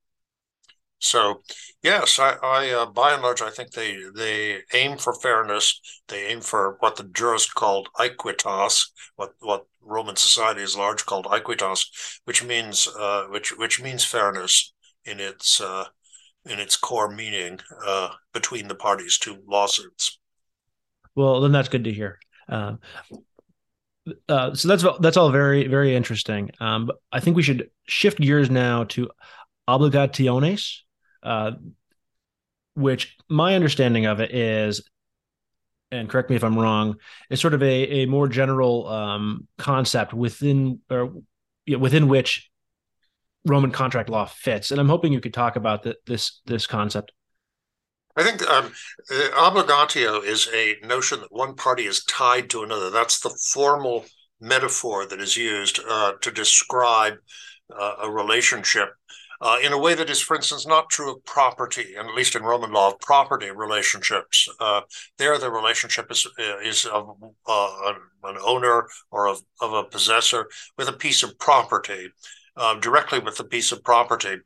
So, 1.01 1.43
yes, 1.83 2.19
I, 2.19 2.37
I 2.43 2.71
uh, 2.71 2.87
by 2.87 3.13
and 3.13 3.23
large, 3.23 3.41
I 3.41 3.51
think 3.51 3.71
they 3.71 3.99
they 4.15 4.63
aim 4.75 4.99
for 4.99 5.15
fairness. 5.15 5.81
They 6.09 6.27
aim 6.27 6.41
for 6.41 6.77
what 6.81 6.97
the 6.97 7.05
jurists 7.05 7.53
called 7.53 7.89
aequitas, 7.99 8.91
what 9.17 9.33
what 9.41 9.67
Roman 9.81 10.17
society 10.17 10.63
is 10.63 10.77
large 10.77 11.07
called 11.07 11.27
aequitas, 11.27 11.87
which 12.25 12.45
means 12.45 12.89
uh, 12.99 13.27
which 13.31 13.57
which 13.57 13.81
means 13.81 14.05
fairness 14.05 14.73
in 15.05 15.21
its 15.21 15.61
uh, 15.61 15.85
in 16.45 16.59
its 16.59 16.77
core 16.77 17.11
meaning 17.11 17.61
uh, 17.87 18.11
between 18.33 18.69
the 18.69 18.75
parties 18.75 19.19
to 19.19 19.39
lawsuits. 19.47 20.19
Well, 21.15 21.41
then 21.41 21.53
that's 21.53 21.69
good 21.69 21.85
to 21.85 21.93
hear. 21.93 22.19
Um, 22.49 22.81
uh, 24.29 24.55
so 24.55 24.69
that's 24.69 24.85
that's 25.01 25.17
all 25.17 25.31
very 25.31 25.69
very 25.69 25.95
interesting. 25.95 26.51
Um, 26.59 26.91
I 27.13 27.21
think 27.21 27.37
we 27.37 27.43
should 27.45 27.71
shift 27.87 28.19
gears 28.19 28.51
now 28.51 28.85
to 28.85 29.09
obligationes 29.69 30.81
uh, 31.29 31.53
which 32.75 33.17
my 33.29 33.55
understanding 33.55 34.07
of 34.07 34.21
it 34.21 34.35
is, 34.35 34.89
and 35.91 36.09
correct 36.09 36.31
me 36.31 36.37
if 36.37 36.43
I'm 36.43 36.59
wrong, 36.59 36.97
is 37.29 37.39
sort 37.39 37.53
of 37.53 37.63
a, 37.63 37.67
a 38.03 38.07
more 38.07 38.29
general 38.29 38.89
um, 38.89 39.47
concept 39.59 40.15
within 40.15 40.81
or 40.89 41.13
you 41.67 41.75
know, 41.75 41.79
within 41.81 42.09
which 42.09 42.51
Roman 43.45 43.73
contract 43.73 44.09
law 44.09 44.25
fits. 44.25 44.71
And 44.71 44.81
I'm 44.81 44.89
hoping 44.89 45.13
you 45.13 45.21
could 45.21 45.35
talk 45.35 45.57
about 45.57 45.83
the, 45.83 45.97
this 46.07 46.41
this 46.47 46.67
concept. 46.67 47.13
I 48.17 48.23
think 48.23 48.43
um, 48.49 48.73
uh, 49.13 49.51
obligatio 49.51 50.25
is 50.25 50.49
a 50.55 50.77
notion 50.87 51.21
that 51.21 51.31
one 51.31 51.57
party 51.57 51.85
is 51.85 52.05
tied 52.05 52.49
to 52.51 52.63
another. 52.63 52.89
That's 52.89 53.21
the 53.21 53.37
formal 53.53 54.07
metaphor 54.41 55.05
that 55.07 55.21
is 55.21 55.37
used 55.37 55.79
uh, 55.87 56.13
to 56.23 56.31
describe 56.31 57.15
uh, 57.79 57.95
a 58.03 58.11
relationship 58.11 58.95
uh, 59.41 59.59
in 59.63 59.73
a 59.73 59.79
way 59.79 59.95
that 59.95 60.11
is, 60.11 60.21
for 60.21 60.37
instance, 60.37 60.67
not 60.67 60.91
true 60.91 61.13
of 61.13 61.25
property, 61.25 61.95
and 61.97 62.09
at 62.09 62.15
least 62.15 62.35
in 62.35 62.43
Roman 62.43 62.73
law, 62.73 62.89
of 62.89 63.01
property 63.01 63.51
relationships. 63.51 64.49
Uh, 64.61 64.81
there, 65.17 65.39
the 65.39 65.51
relationship 65.51 66.11
is 66.11 66.27
is 66.65 66.87
of 66.87 67.17
uh, 67.47 67.93
an 68.25 68.37
owner 68.45 68.89
or 69.11 69.29
of, 69.29 69.41
of 69.61 69.73
a 69.73 69.85
possessor 69.85 70.49
with 70.77 70.89
a 70.89 70.93
piece 70.93 71.23
of 71.23 71.39
property, 71.39 72.09
uh, 72.57 72.75
directly 72.81 73.19
with 73.19 73.37
the 73.37 73.45
piece 73.45 73.73
of 73.73 73.83
property 73.85 74.39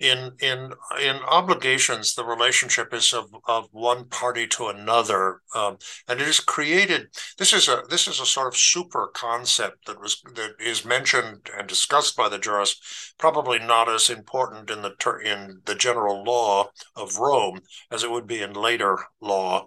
in 0.00 0.32
in 0.40 0.72
in 1.00 1.16
obligations 1.28 2.14
the 2.14 2.24
relationship 2.24 2.92
is 2.94 3.12
of, 3.12 3.26
of 3.46 3.68
one 3.70 4.06
party 4.06 4.46
to 4.46 4.68
another 4.68 5.42
um, 5.54 5.76
and 6.08 6.20
it 6.20 6.26
is 6.26 6.40
created 6.40 7.08
this 7.38 7.52
is 7.52 7.68
a 7.68 7.82
this 7.90 8.08
is 8.08 8.18
a 8.18 8.26
sort 8.26 8.48
of 8.48 8.56
super 8.56 9.10
concept 9.14 9.86
that 9.86 10.00
was 10.00 10.22
that 10.34 10.52
is 10.58 10.86
mentioned 10.86 11.50
and 11.56 11.68
discussed 11.68 12.16
by 12.16 12.28
the 12.28 12.38
jurists 12.38 13.14
probably 13.18 13.58
not 13.58 13.90
as 13.90 14.08
important 14.08 14.70
in 14.70 14.80
the 14.80 14.94
in 15.24 15.60
the 15.66 15.74
general 15.74 16.24
law 16.24 16.68
of 16.96 17.18
rome 17.18 17.60
as 17.90 18.02
it 18.02 18.10
would 18.10 18.26
be 18.26 18.40
in 18.40 18.54
later 18.54 18.98
law 19.20 19.66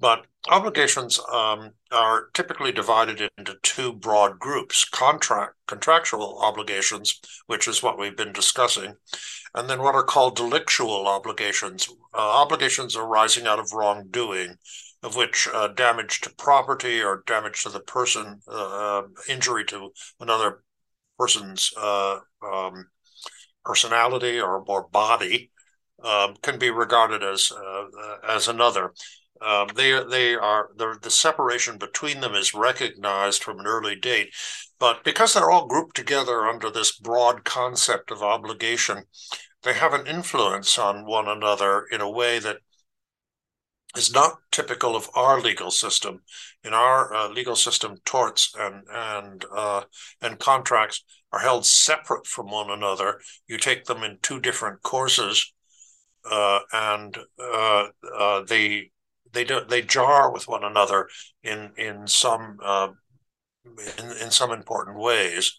But 0.00 0.26
obligations 0.48 1.20
um, 1.30 1.72
are 1.92 2.30
typically 2.32 2.72
divided 2.72 3.30
into 3.36 3.58
two 3.62 3.92
broad 3.92 4.38
groups: 4.38 4.84
contract 4.84 5.56
contractual 5.66 6.38
obligations, 6.40 7.20
which 7.46 7.68
is 7.68 7.82
what 7.82 7.98
we've 7.98 8.16
been 8.16 8.32
discussing, 8.32 8.96
and 9.54 9.68
then 9.68 9.82
what 9.82 9.94
are 9.94 10.02
called 10.02 10.36
delictual 10.36 11.06
obligations, 11.06 11.88
uh, 12.14 12.16
obligations 12.16 12.96
arising 12.96 13.46
out 13.46 13.58
of 13.58 13.72
wrongdoing, 13.74 14.56
of 15.02 15.16
which 15.16 15.46
uh, 15.52 15.68
damage 15.68 16.22
to 16.22 16.30
property 16.30 17.02
or 17.02 17.22
damage 17.26 17.62
to 17.62 17.68
the 17.68 17.80
person, 17.80 18.40
uh, 18.48 19.02
injury 19.28 19.64
to 19.66 19.92
another 20.18 20.62
person's 21.18 21.72
uh, 21.76 22.18
um, 22.42 22.86
personality 23.64 24.40
or, 24.40 24.64
or 24.66 24.88
body 24.88 25.50
um, 26.02 26.34
can 26.42 26.58
be 26.58 26.70
regarded 26.70 27.22
as 27.22 27.52
uh, 27.52 27.84
as 28.26 28.48
another. 28.48 28.94
Um, 29.40 29.68
they 29.74 30.02
they 30.04 30.34
are 30.34 30.70
the 30.76 30.98
the 31.00 31.10
separation 31.10 31.78
between 31.78 32.20
them 32.20 32.34
is 32.34 32.54
recognized 32.54 33.42
from 33.42 33.58
an 33.58 33.66
early 33.66 33.96
date, 33.96 34.34
but 34.78 35.02
because 35.02 35.32
they're 35.32 35.50
all 35.50 35.66
grouped 35.66 35.96
together 35.96 36.46
under 36.46 36.70
this 36.70 36.96
broad 36.96 37.44
concept 37.44 38.10
of 38.10 38.22
obligation, 38.22 39.04
they 39.62 39.74
have 39.74 39.94
an 39.94 40.06
influence 40.06 40.78
on 40.78 41.06
one 41.06 41.28
another 41.28 41.86
in 41.90 42.00
a 42.00 42.10
way 42.10 42.38
that 42.38 42.58
is 43.96 44.12
not 44.12 44.38
typical 44.50 44.94
of 44.94 45.08
our 45.14 45.40
legal 45.40 45.70
system. 45.70 46.22
In 46.62 46.74
our 46.74 47.12
uh, 47.12 47.28
legal 47.28 47.56
system, 47.56 47.96
torts 48.04 48.54
and 48.58 48.84
and 48.92 49.44
uh, 49.54 49.82
and 50.20 50.38
contracts 50.38 51.02
are 51.32 51.40
held 51.40 51.66
separate 51.66 52.26
from 52.26 52.50
one 52.50 52.70
another. 52.70 53.20
You 53.46 53.58
take 53.58 53.84
them 53.84 54.02
in 54.02 54.18
two 54.22 54.40
different 54.40 54.82
courses, 54.82 55.52
uh, 56.30 56.60
and 56.72 57.16
uh, 57.38 57.88
uh, 58.16 58.42
they 58.42 58.90
they 59.32 59.44
do, 59.44 59.60
they 59.68 59.82
jar 59.82 60.32
with 60.32 60.48
one 60.48 60.64
another 60.64 61.08
in 61.42 61.72
in 61.76 62.06
some 62.06 62.58
uh, 62.62 62.88
in 63.98 64.10
in 64.22 64.30
some 64.30 64.52
important 64.52 64.98
ways. 64.98 65.52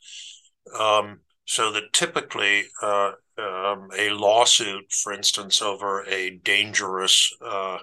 Um, 0.78 1.22
so 1.46 1.72
that 1.72 1.92
typically 1.92 2.66
uh, 2.82 3.12
um, 3.38 3.90
a 3.98 4.12
lawsuit, 4.12 4.92
for 4.92 5.12
instance, 5.12 5.62
over 5.62 6.04
a 6.08 6.40
dangerous 6.44 7.36
uh, 7.44 7.80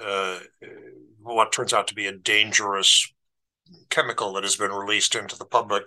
uh, 0.00 0.38
what 1.22 1.52
turns 1.52 1.72
out 1.72 1.88
to 1.88 1.94
be 1.94 2.06
a 2.06 2.16
dangerous 2.16 3.12
chemical 3.90 4.32
that 4.32 4.44
has 4.44 4.56
been 4.56 4.70
released 4.70 5.14
into 5.14 5.36
the 5.36 5.44
public, 5.44 5.84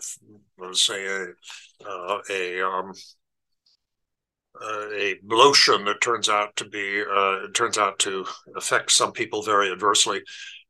let's 0.57 0.81
say 0.85 1.05
a 1.05 1.25
uh, 1.85 2.19
a 2.29 2.61
um, 2.61 2.93
a 4.61 5.15
lotion 5.23 5.85
that 5.85 6.01
turns 6.01 6.29
out 6.29 6.55
to 6.57 6.65
be 6.65 7.03
uh, 7.09 7.47
turns 7.53 7.77
out 7.77 7.99
to 7.99 8.25
affect 8.55 8.91
some 8.91 9.11
people 9.11 9.41
very 9.41 9.71
adversely 9.71 10.21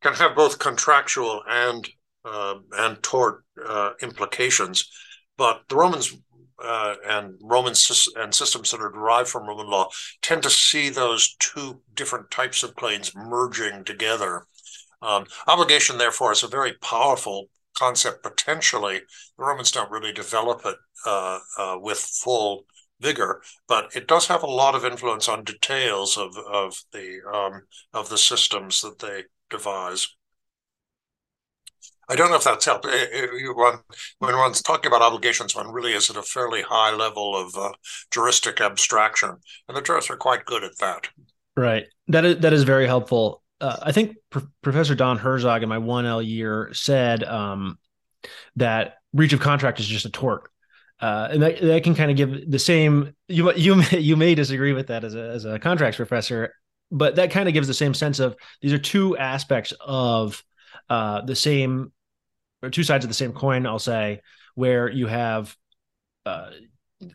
can 0.02 0.14
have 0.14 0.36
both 0.36 0.60
contractual 0.60 1.42
and 1.48 1.88
uh, 2.26 2.56
and 2.74 3.02
tort 3.02 3.44
uh, 3.66 3.92
implications. 4.02 4.90
But 5.38 5.64
the 5.70 5.76
Romans 5.76 6.16
uh, 6.64 6.96
and 7.08 7.36
Roman 7.42 7.74
and 8.18 8.36
systems 8.36 8.72
that 8.72 8.82
are 8.82 8.92
derived 8.92 9.30
from 9.30 9.48
Roman 9.48 9.70
law 9.70 9.90
tend 10.22 10.44
to 10.44 10.50
see 10.50 10.90
those 10.90 11.36
two 11.40 11.82
different 11.94 12.30
types 12.32 12.64
of 12.64 12.76
claims 12.76 13.16
merging 13.16 13.86
together. 13.86 14.46
Um, 15.02 15.26
obligation, 15.48 15.98
therefore, 15.98 16.34
is 16.34 16.44
a 16.44 16.48
very 16.48 16.74
powerful 16.82 17.50
concept 17.78 18.24
potentially. 18.24 19.00
The 19.38 19.44
Romans 19.46 19.72
don't 19.72 19.92
really 19.92 20.12
develop 20.12 20.62
it 20.66 20.76
uh, 21.06 21.40
with 21.82 22.00
full 22.00 22.66
vigor, 23.02 23.42
but 23.68 23.96
it 23.96 24.08
does 24.08 24.28
have 24.28 24.44
a 24.44 24.48
lot 24.48 24.76
of 24.76 24.86
influence 24.86 25.28
on 25.28 25.44
details 25.44 26.18
of 26.18 26.38
of 26.38 26.76
the 26.94 27.20
um, 27.32 27.64
of 27.94 28.10
the 28.10 28.18
systems 28.18 28.82
that 28.82 29.00
they 29.00 29.24
devise. 29.50 30.08
I 32.10 32.16
don't 32.16 32.32
know 32.32 32.38
if 32.38 32.44
that's 32.44 32.66
helped. 32.66 32.86
when 32.86 34.38
one's 34.38 34.64
talking 34.64 34.88
about 34.88 35.04
obligations, 35.04 35.56
one 35.56 35.72
really 35.72 35.94
is 35.94 36.10
at 36.10 36.18
a 36.18 36.24
fairly 36.24 36.64
high 36.64 36.94
level 36.96 37.36
of 37.36 37.56
uh, 37.56 37.72
juristic 38.10 38.60
abstraction, 38.60 39.36
and 39.68 39.78
the 39.78 39.82
jurists 39.82 40.10
are 40.10 40.18
quite 40.18 40.46
good 40.46 40.64
at 40.64 40.78
that. 40.80 41.10
Right. 41.56 41.86
That 42.08 42.26
is 42.26 42.38
that 42.40 42.54
is 42.54 42.64
very 42.64 42.88
helpful. 42.88 43.44
Uh, 43.62 43.78
I 43.82 43.92
think 43.92 44.16
Professor 44.62 44.96
Don 44.96 45.18
Herzog 45.18 45.62
in 45.62 45.70
my 45.70 45.78
one 45.78 46.06
L 46.06 46.22
year 46.22 46.70
said 46.74 47.24
um, 47.24 47.78
that 48.56 48.96
breach 49.14 49.34
of 49.34 49.40
contract 49.40 49.80
is 49.80 49.88
just 49.88 50.06
a 50.06 50.10
tort 50.10 50.50
uh, 51.02 51.30
and 51.32 51.42
that, 51.42 51.62
that 51.62 51.84
can 51.84 51.96
kind 51.96 52.12
of 52.12 52.18
give 52.18 52.50
the 52.50 52.60
same 52.60 53.16
you 53.28 53.52
you 53.56 53.76
may, 53.76 54.00
you 54.00 54.16
may 54.16 54.36
disagree 54.36 54.74
with 54.74 54.88
that 54.88 55.04
as 55.04 55.16
a 55.16 55.30
as 55.30 55.46
a 55.46 55.60
contracts 55.60 55.98
professor 55.98 56.54
but 56.92 57.16
that 57.16 57.32
kind 57.32 57.48
of 57.48 57.54
gives 57.54 57.68
the 57.68 57.74
same 57.74 57.94
sense 57.94 58.20
of 58.20 58.36
these 58.62 58.74
are 58.74 58.80
two 58.80 59.18
aspects 59.18 59.74
of 59.80 60.44
uh, 60.90 61.22
the 61.22 61.36
same 61.36 61.92
or 62.64 62.70
two 62.70 62.84
sides 62.84 63.06
of 63.06 63.10
the 63.10 63.16
same 63.16 63.32
coin 63.32 63.66
I'll 63.66 63.80
say 63.80 64.22
where 64.56 64.90
you 64.90 65.08
have 65.08 65.56
uh, 66.26 66.50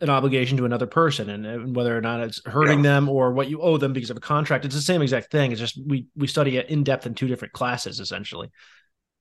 an 0.01 0.09
obligation 0.09 0.57
to 0.57 0.65
another 0.65 0.87
person 0.87 1.29
and, 1.29 1.45
and 1.45 1.77
whether 1.77 1.97
or 1.97 2.01
not 2.01 2.21
it's 2.21 2.41
hurting 2.47 2.79
yeah. 2.79 2.91
them 2.91 3.09
or 3.09 3.33
what 3.33 3.51
you 3.51 3.61
owe 3.61 3.77
them 3.77 3.93
because 3.93 4.11
of 4.11 4.17
a 4.17 4.21
contract. 4.21 4.65
It's 4.65 4.75
the 4.75 4.81
same 4.81 5.03
exact 5.03 5.31
thing. 5.31 5.53
It's 5.53 5.61
just 5.61 5.79
we 5.87 6.07
we 6.17 6.27
study 6.27 6.57
it 6.57 6.71
in 6.71 6.85
depth 6.85 7.07
in 7.07 7.15
two 7.15 7.29
different 7.29 7.53
classes 7.53 8.01
essentially. 8.01 8.51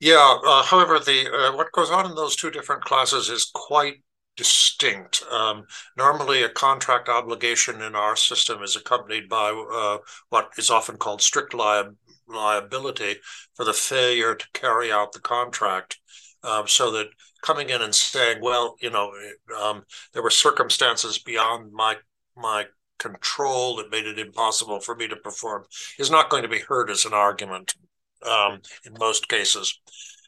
Yeah 0.00 0.38
uh, 0.44 0.62
however 0.62 0.98
the 0.98 1.30
uh, 1.32 1.56
what 1.56 1.72
goes 1.72 1.90
on 1.90 2.06
in 2.06 2.14
those 2.14 2.36
two 2.36 2.50
different 2.50 2.84
classes 2.84 3.28
is 3.28 3.50
quite 3.54 4.02
distinct. 4.36 5.22
Um, 5.30 5.64
normally, 5.96 6.42
a 6.42 6.48
contract 6.48 7.08
obligation 7.08 7.82
in 7.82 7.94
our 7.94 8.16
system 8.16 8.62
is 8.62 8.76
accompanied 8.76 9.28
by 9.28 9.50
uh, 9.50 9.98
what 10.30 10.50
is 10.58 10.70
often 10.70 10.96
called 10.96 11.22
strict 11.22 11.54
li- 11.54 11.84
liability 12.26 13.16
for 13.54 13.64
the 13.64 13.72
failure 13.72 14.34
to 14.34 14.46
carry 14.52 14.90
out 14.90 15.12
the 15.12 15.20
contract. 15.20 15.98
Um, 16.42 16.66
so 16.66 16.90
that 16.92 17.08
coming 17.42 17.70
in 17.70 17.82
and 17.82 17.94
saying, 17.94 18.38
"Well, 18.42 18.76
you 18.80 18.90
know, 18.90 19.12
um, 19.60 19.84
there 20.12 20.22
were 20.22 20.30
circumstances 20.30 21.18
beyond 21.18 21.72
my 21.72 21.96
my 22.36 22.66
control 22.98 23.76
that 23.76 23.90
made 23.90 24.06
it 24.06 24.18
impossible 24.18 24.80
for 24.80 24.94
me 24.94 25.08
to 25.08 25.16
perform," 25.16 25.64
is 25.98 26.10
not 26.10 26.30
going 26.30 26.42
to 26.42 26.48
be 26.48 26.60
heard 26.60 26.90
as 26.90 27.04
an 27.04 27.14
argument 27.14 27.74
um, 28.26 28.60
in 28.84 28.94
most 28.98 29.28
cases 29.28 29.78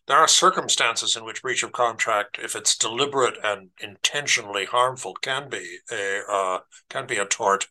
there 0.07 0.17
are 0.17 0.29
circumstances 0.29 1.17
in 1.17 1.25
which 1.25 1.43
breach 1.43 1.63
of 1.63 1.73
contract, 1.73 2.39
if 2.41 2.55
it's 2.55 2.77
deliberate 2.77 3.37
and 3.43 3.71
intentionally 3.81 4.65
harmful, 4.65 5.15
can 5.15 5.49
be 5.49 5.79
a 5.91 6.21
uh, 6.31 6.59
can 6.89 7.07
be 7.07 7.17
a 7.17 7.27
tort. 7.27 7.67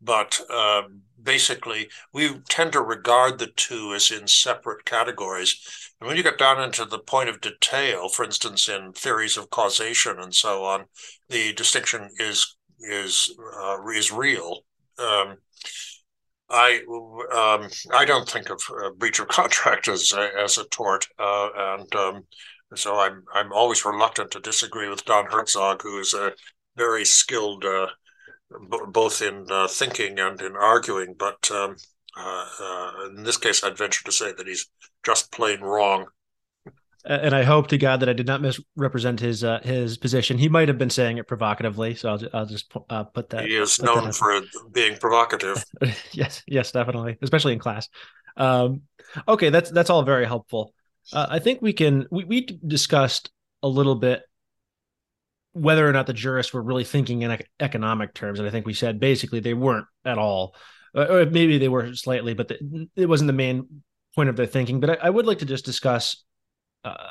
But 0.00 0.38
uh, 0.50 0.82
basically, 1.22 1.88
we 2.12 2.38
tend 2.48 2.72
to 2.72 2.82
regard 2.82 3.38
the 3.38 3.46
two 3.46 3.94
as 3.94 4.10
in 4.10 4.28
separate 4.28 4.84
categories. 4.84 5.58
And 6.00 6.08
when 6.08 6.16
you 6.18 6.22
get 6.22 6.38
down 6.38 6.62
into 6.62 6.84
the 6.84 6.98
point 6.98 7.30
of 7.30 7.40
detail, 7.40 8.10
for 8.10 8.24
instance, 8.24 8.68
in 8.68 8.92
theories 8.92 9.38
of 9.38 9.48
causation 9.48 10.18
and 10.20 10.34
so 10.34 10.64
on, 10.64 10.84
the 11.30 11.54
distinction 11.54 12.10
is 12.18 12.56
is 12.78 13.34
uh, 13.58 13.78
is 13.88 14.12
real. 14.12 14.64
Um, 14.98 15.38
I 16.54 16.80
um, 17.34 17.68
I 17.92 18.04
don't 18.04 18.28
think 18.28 18.48
of 18.48 18.62
uh, 18.70 18.90
breach 18.90 19.18
of 19.18 19.28
contract 19.28 19.88
as 19.88 20.12
as 20.38 20.56
a 20.56 20.64
tort, 20.68 21.06
uh, 21.18 21.48
and 21.56 21.94
um, 21.96 22.26
so 22.76 22.96
I'm 22.98 23.24
I'm 23.34 23.52
always 23.52 23.84
reluctant 23.84 24.30
to 24.32 24.40
disagree 24.40 24.88
with 24.88 25.04
Don 25.04 25.26
Herzog, 25.26 25.82
who 25.82 25.98
is 25.98 26.14
a 26.14 26.32
very 26.76 27.04
skilled 27.04 27.64
uh, 27.64 27.88
b- 28.70 28.78
both 28.88 29.20
in 29.20 29.46
uh, 29.50 29.66
thinking 29.66 30.18
and 30.20 30.40
in 30.40 30.54
arguing. 30.56 31.14
But 31.18 31.50
um, 31.50 31.76
uh, 32.16 33.08
in 33.16 33.24
this 33.24 33.36
case, 33.36 33.64
I'd 33.64 33.76
venture 33.76 34.04
to 34.04 34.12
say 34.12 34.32
that 34.32 34.46
he's 34.46 34.68
just 35.04 35.32
plain 35.32 35.60
wrong 35.60 36.06
and 37.04 37.34
I 37.34 37.42
hope 37.42 37.68
to 37.68 37.78
God 37.78 38.00
that 38.00 38.08
I 38.08 38.14
did 38.14 38.26
not 38.26 38.40
misrepresent 38.40 39.20
his 39.20 39.44
uh, 39.44 39.60
his 39.62 39.98
position. 39.98 40.38
He 40.38 40.48
might 40.48 40.68
have 40.68 40.78
been 40.78 40.90
saying 40.90 41.18
it 41.18 41.28
provocatively, 41.28 41.94
so 41.94 42.10
I'll, 42.10 42.20
I'll 42.32 42.46
just 42.46 42.72
uh, 42.88 43.04
put 43.04 43.30
that. 43.30 43.44
He 43.44 43.56
is 43.56 43.80
known 43.82 44.12
for 44.12 44.40
being 44.72 44.96
provocative. 44.96 45.64
yes, 46.12 46.42
yes, 46.46 46.72
definitely, 46.72 47.18
especially 47.20 47.52
in 47.52 47.58
class. 47.58 47.88
Um, 48.36 48.82
okay, 49.28 49.50
that's 49.50 49.70
that's 49.70 49.90
all 49.90 50.02
very 50.02 50.24
helpful. 50.24 50.72
Uh, 51.12 51.26
I 51.28 51.38
think 51.38 51.60
we 51.60 51.72
can 51.72 52.06
we 52.10 52.24
we 52.24 52.40
discussed 52.66 53.30
a 53.62 53.68
little 53.68 53.96
bit 53.96 54.22
whether 55.52 55.88
or 55.88 55.92
not 55.92 56.06
the 56.06 56.12
jurists 56.12 56.52
were 56.52 56.62
really 56.62 56.84
thinking 56.84 57.22
in 57.22 57.38
economic 57.60 58.14
terms, 58.14 58.38
and 58.38 58.48
I 58.48 58.50
think 58.50 58.66
we 58.66 58.74
said 58.74 58.98
basically 58.98 59.40
they 59.40 59.54
weren't 59.54 59.86
at 60.04 60.18
all, 60.18 60.54
or 60.94 61.26
maybe 61.26 61.58
they 61.58 61.68
were 61.68 61.94
slightly, 61.94 62.34
but 62.34 62.48
the, 62.48 62.88
it 62.96 63.08
wasn't 63.08 63.28
the 63.28 63.34
main 63.34 63.82
point 64.14 64.30
of 64.30 64.36
their 64.36 64.46
thinking. 64.46 64.80
But 64.80 64.90
I, 64.90 64.94
I 65.06 65.10
would 65.10 65.26
like 65.26 65.40
to 65.40 65.44
just 65.44 65.64
discuss 65.64 66.23
uh, 66.84 67.10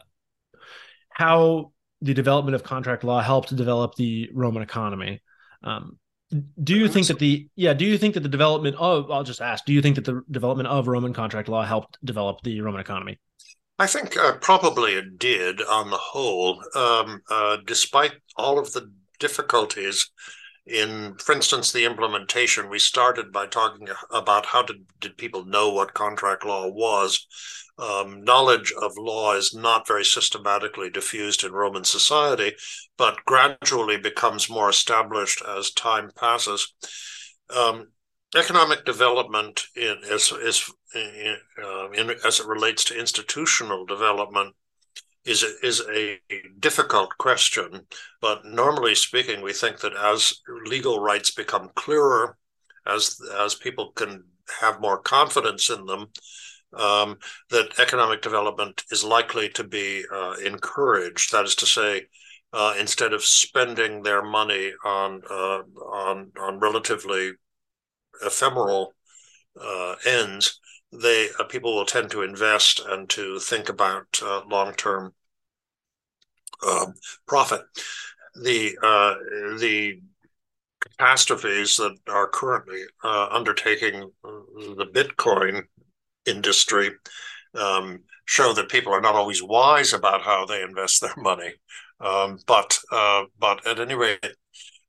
how 1.10 1.72
the 2.02 2.14
development 2.14 2.56
of 2.56 2.64
contract 2.64 3.04
law 3.04 3.22
helped 3.22 3.56
develop 3.56 3.96
the 3.96 4.30
Roman 4.34 4.62
economy. 4.62 5.22
Um, 5.64 5.98
do 6.62 6.76
you 6.76 6.88
think 6.88 7.08
that 7.08 7.20
the 7.20 7.48
yeah 7.56 7.74
do 7.74 7.86
you 7.86 7.98
think 7.98 8.16
that 8.16 8.22
the 8.22 8.30
development 8.30 8.76
of 8.78 9.12
I'll 9.12 9.24
just 9.24 9.42
ask 9.42 9.66
do 9.66 9.74
you 9.74 9.82
think 9.84 9.96
that 9.96 10.06
the 10.06 10.24
development 10.32 10.68
of 10.68 10.88
Roman 10.88 11.14
contract 11.14 11.48
law 11.48 11.64
helped 11.64 11.98
develop 12.04 12.42
the 12.44 12.60
Roman 12.62 12.82
economy? 12.82 13.20
I 13.80 13.88
think 13.88 14.18
uh, 14.18 14.34
probably 14.34 14.94
it 14.94 15.18
did 15.18 15.62
on 15.62 15.90
the 15.90 15.98
whole, 15.98 16.64
um, 16.76 17.22
uh, 17.30 17.58
despite 17.66 18.14
all 18.36 18.60
of 18.60 18.72
the 18.74 18.92
difficulties 19.20 20.10
in, 20.66 21.16
for 21.16 21.34
instance, 21.34 21.72
the 21.72 21.86
implementation, 21.86 22.70
we 22.70 22.80
started 22.80 23.32
by 23.32 23.48
talking 23.48 23.88
about 24.12 24.46
how 24.46 24.64
did, 24.64 24.86
did 25.00 25.18
people 25.18 25.46
know 25.46 25.70
what 25.72 25.94
contract 25.94 26.46
law 26.46 26.70
was. 26.70 27.28
Um, 27.78 28.24
knowledge 28.24 28.72
of 28.82 28.92
law 28.98 29.34
is 29.34 29.54
not 29.54 29.88
very 29.88 30.06
systematically 30.06 30.90
diffused 30.90 31.44
in 31.44 31.52
Roman 31.52 31.84
society, 31.84 32.54
but 32.98 33.26
gradually 33.26 33.98
becomes 33.98 34.50
more 34.50 34.70
established 34.70 35.42
as 35.46 35.72
time 35.72 36.12
passes. 36.16 36.74
Um, 37.50 37.88
economic 38.36 38.86
development 38.86 39.66
in, 39.76 39.98
is, 40.06 40.32
is 40.32 40.72
in, 40.96 41.38
uh, 41.62 41.90
in, 41.92 42.12
as 42.26 42.40
it 42.40 42.48
relates 42.48 42.84
to 42.86 43.00
institutional 43.00 43.86
development 43.86 44.56
is 45.26 45.44
a, 45.44 45.66
is 45.66 45.82
a 45.94 46.20
difficult 46.60 47.18
question, 47.18 47.86
but 48.22 48.46
normally 48.46 48.96
speaking, 48.96 49.42
we 49.42 49.54
think 49.54 49.80
that 49.80 49.96
as 49.96 50.42
legal 50.66 51.00
rights 51.00 51.32
become 51.32 51.70
clearer, 51.76 52.38
as 52.86 53.20
as 53.40 53.56
people 53.56 53.92
can 53.92 54.24
have 54.62 54.82
more 54.82 54.98
confidence 54.98 55.70
in 55.70 55.86
them, 55.86 56.08
um, 56.78 57.18
that 57.50 57.80
economic 57.80 58.22
development 58.22 58.84
is 58.92 59.04
likely 59.04 59.50
to 59.50 59.64
be 59.64 60.04
uh, 60.14 60.36
encouraged. 60.44 61.32
That 61.32 61.46
is 61.46 61.56
to 61.56 61.66
say, 61.66 62.08
uh, 62.52 62.76
instead 62.80 63.14
of 63.14 63.24
spending 63.24 64.04
their 64.04 64.24
money 64.24 64.74
on 64.84 65.22
uh, 65.30 65.60
on 65.92 66.32
on 66.40 66.60
relatively 66.60 67.32
ephemeral 68.22 68.94
uh, 69.60 69.96
ends, 70.06 70.60
they 71.02 71.30
uh, 71.40 71.44
people 71.46 71.76
will 71.76 71.86
tend 71.86 72.12
to 72.12 72.22
invest 72.22 72.82
and 72.88 73.10
to 73.10 73.40
think 73.40 73.70
about 73.70 74.06
uh, 74.22 74.42
long 74.48 74.74
term 74.74 75.14
um, 76.68 76.94
profit. 77.28 77.62
The 78.36 78.78
uh, 78.82 79.16
the 79.58 80.02
catastrophes 80.82 81.78
that 81.78 81.96
are 82.10 82.28
currently 82.28 82.82
uh, 83.04 83.28
undertaking 83.32 84.12
the 84.24 84.88
Bitcoin 84.92 85.64
industry 86.26 86.92
um, 87.56 88.00
show 88.26 88.54
that 88.54 88.70
people 88.70 88.94
are 88.94 89.02
not 89.02 89.16
always 89.16 89.42
wise 89.44 89.94
about 89.94 90.22
how 90.22 90.46
they 90.46 90.62
invest 90.62 91.02
their 91.02 91.16
money. 91.18 91.54
Um, 92.00 92.40
but 92.48 92.78
uh, 92.92 93.24
but 93.40 93.66
at 93.66 93.80
any 93.80 93.96
rate, 93.96 94.36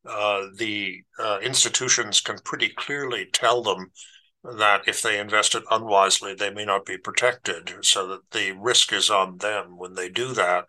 uh, 0.07 0.47
the 0.57 1.03
uh, 1.19 1.39
institutions 1.43 2.21
can 2.21 2.39
pretty 2.45 2.71
clearly 2.71 3.29
tell 3.33 3.63
them 3.63 3.91
that 4.45 4.86
if 4.86 5.01
they 5.01 5.18
invest 5.18 5.55
it 5.55 5.64
unwisely, 5.70 6.34
they 6.34 6.51
may 6.51 6.66
not 6.66 6.84
be 6.84 6.99
protected, 6.99 7.72
so 7.82 8.07
that 8.07 8.30
the 8.32 8.53
risk 8.53 8.92
is 8.92 9.09
on 9.09 9.38
them 9.38 9.78
when 9.78 9.95
they 9.95 10.11
do 10.11 10.34
that. 10.34 10.66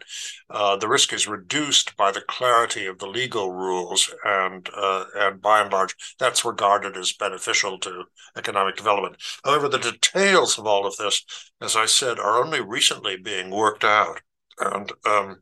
Uh, 0.49 0.77
the 0.77 0.87
risk 0.87 1.11
is 1.11 1.27
reduced 1.27 1.95
by 1.97 2.11
the 2.11 2.21
clarity 2.21 2.85
of 2.85 2.99
the 2.99 3.07
legal 3.07 3.51
rules, 3.51 4.13
and 4.23 4.69
uh, 4.75 5.05
and 5.15 5.41
by 5.41 5.61
and 5.61 5.71
large, 5.73 5.93
that's 6.19 6.45
regarded 6.45 6.95
as 6.95 7.11
beneficial 7.11 7.77
to 7.79 8.05
economic 8.37 8.77
development. 8.77 9.17
However, 9.43 9.67
the 9.67 9.79
details 9.79 10.57
of 10.57 10.65
all 10.65 10.87
of 10.87 10.95
this, 10.95 11.25
as 11.61 11.75
I 11.75 11.85
said, 11.85 12.17
are 12.17 12.41
only 12.41 12.61
recently 12.61 13.17
being 13.17 13.49
worked 13.49 13.83
out, 13.83 14.21
and 14.57 14.91
um, 15.05 15.41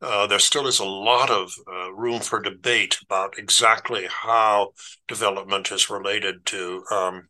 uh, 0.00 0.26
there 0.28 0.38
still 0.38 0.68
is 0.68 0.78
a 0.78 0.84
lot 0.84 1.30
of 1.30 1.52
uh, 1.66 1.92
room 1.92 2.20
for 2.20 2.40
debate 2.40 2.98
about 3.02 3.38
exactly 3.38 4.06
how 4.08 4.70
development 5.08 5.72
is 5.72 5.90
related 5.90 6.46
to 6.46 6.84
um, 6.92 7.28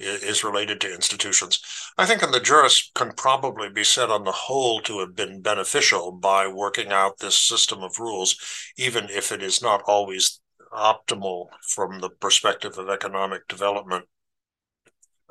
is 0.00 0.42
related 0.42 0.80
to 0.80 0.94
institutions. 0.94 1.60
I 1.98 2.06
think 2.06 2.22
in 2.22 2.30
the 2.30 2.40
juris 2.40 2.90
can 2.94 3.12
probably 3.12 3.68
be 3.68 3.84
said 3.84 4.10
on 4.10 4.24
the 4.24 4.32
whole 4.32 4.80
to 4.82 5.00
have 5.00 5.14
been 5.14 5.42
beneficial 5.42 6.12
by 6.12 6.46
working 6.48 6.90
out 6.90 7.18
this 7.18 7.38
system 7.38 7.82
of 7.82 7.98
rules, 7.98 8.36
even 8.76 9.08
if 9.10 9.30
it 9.30 9.42
is 9.42 9.62
not 9.62 9.82
always 9.86 10.40
optimal 10.72 11.48
from 11.68 12.00
the 12.00 12.10
perspective 12.10 12.78
of 12.78 12.88
economic 12.88 13.46
development. 13.48 14.06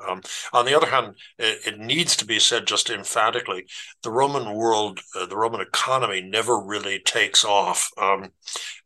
Um, 0.06 0.22
on 0.52 0.64
the 0.64 0.74
other 0.74 0.86
hand, 0.86 1.16
it, 1.38 1.66
it, 1.66 1.78
needs 1.78 2.16
to 2.16 2.24
be 2.24 2.38
said 2.38 2.66
just 2.66 2.90
emphatically: 2.90 3.66
the 4.02 4.10
Roman 4.10 4.54
world, 4.54 5.00
uh, 5.14 5.26
the 5.26 5.36
Roman 5.36 5.60
economy, 5.60 6.22
never 6.22 6.58
really 6.58 7.00
takes 7.00 7.44
off, 7.44 7.90
um, 7.98 8.30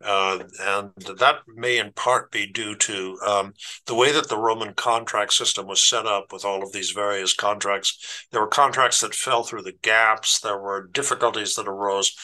uh, 0.02 0.40
and 0.60 0.90
that 1.18 1.40
may 1.46 1.78
in 1.78 1.92
part 1.92 2.30
be 2.30 2.46
due 2.46 2.74
to 2.76 3.18
um, 3.26 3.54
the 3.86 3.94
way 3.94 4.12
that 4.12 4.28
the 4.28 4.38
Roman 4.38 4.74
contract 4.74 5.32
system 5.32 5.66
was 5.66 5.82
set 5.82 6.06
up 6.06 6.32
with 6.32 6.44
all 6.44 6.62
of 6.62 6.72
these 6.72 6.90
various 6.90 7.34
contracts. 7.34 8.26
There 8.30 8.40
were 8.40 8.48
contracts 8.48 9.00
that 9.00 9.14
fell 9.14 9.44
through 9.44 9.62
the 9.62 9.78
gaps. 9.82 10.40
There 10.40 10.58
were 10.58 10.88
difficulties 10.92 11.54
that 11.54 11.68
arose 11.68 12.16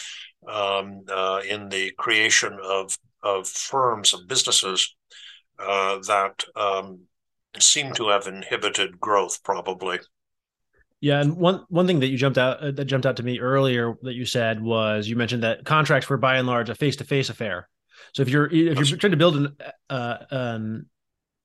um, 0.49 1.03
uh, 1.09 1.43
in 1.49 1.69
the 1.69 1.93
creation 1.99 2.59
of 2.63 2.97
of 3.23 3.47
firms 3.47 4.15
of 4.15 4.27
businesses 4.27 4.95
uh, 5.59 5.99
that 6.07 6.45
um, 6.57 7.01
seem 7.59 7.93
to 7.95 8.09
have 8.09 8.27
inhibited 8.27 9.01
growth, 9.01 9.43
probably. 9.43 10.01
Yeah, 11.01 11.21
and 11.21 11.37
one 11.37 11.65
one 11.69 11.87
thing 11.87 12.01
that 12.01 12.09
you 12.09 12.19
jumped 12.19 12.39
out 12.39 12.61
uh, 12.61 12.71
that 12.73 12.85
jumped 12.85 13.07
out 13.07 13.17
to 13.17 13.23
me 13.23 13.41
earlier 13.41 13.95
that 14.03 14.15
you 14.15 14.27
said 14.27 14.63
was 14.63 15.09
you 15.09 15.17
mentioned 15.17 15.43
that 15.43 15.65
contracts 15.65 16.09
were 16.09 16.19
by 16.19 16.37
and 16.37 16.47
large 16.47 16.69
a 16.69 16.75
face 16.75 16.97
to 16.97 17.05
face 17.05 17.31
affair. 17.31 17.69
So 18.13 18.23
if 18.23 18.29
you're 18.29 18.47
if 18.47 18.77
you're 18.77 18.99
trying 18.99 19.13
to 19.13 19.17
build 19.17 19.37
an 19.37 19.57
uh, 19.89 20.17
an 20.31 20.87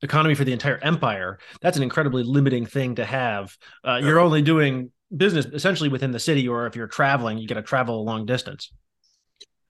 economy 0.01 0.35
for 0.35 0.43
the 0.43 0.53
entire 0.53 0.77
empire, 0.79 1.39
that's 1.61 1.77
an 1.77 1.83
incredibly 1.83 2.23
limiting 2.23 2.65
thing 2.65 2.95
to 2.95 3.05
have. 3.05 3.55
Uh, 3.83 3.99
you're 4.03 4.19
only 4.19 4.41
doing 4.41 4.91
business 5.15 5.45
essentially 5.45 5.89
within 5.89 6.11
the 6.11 6.19
city, 6.19 6.47
or 6.47 6.67
if 6.67 6.75
you're 6.75 6.87
traveling, 6.87 7.37
you 7.37 7.47
got 7.47 7.55
to 7.55 7.61
travel 7.61 8.01
a 8.01 8.03
long 8.03 8.25
distance 8.25 8.71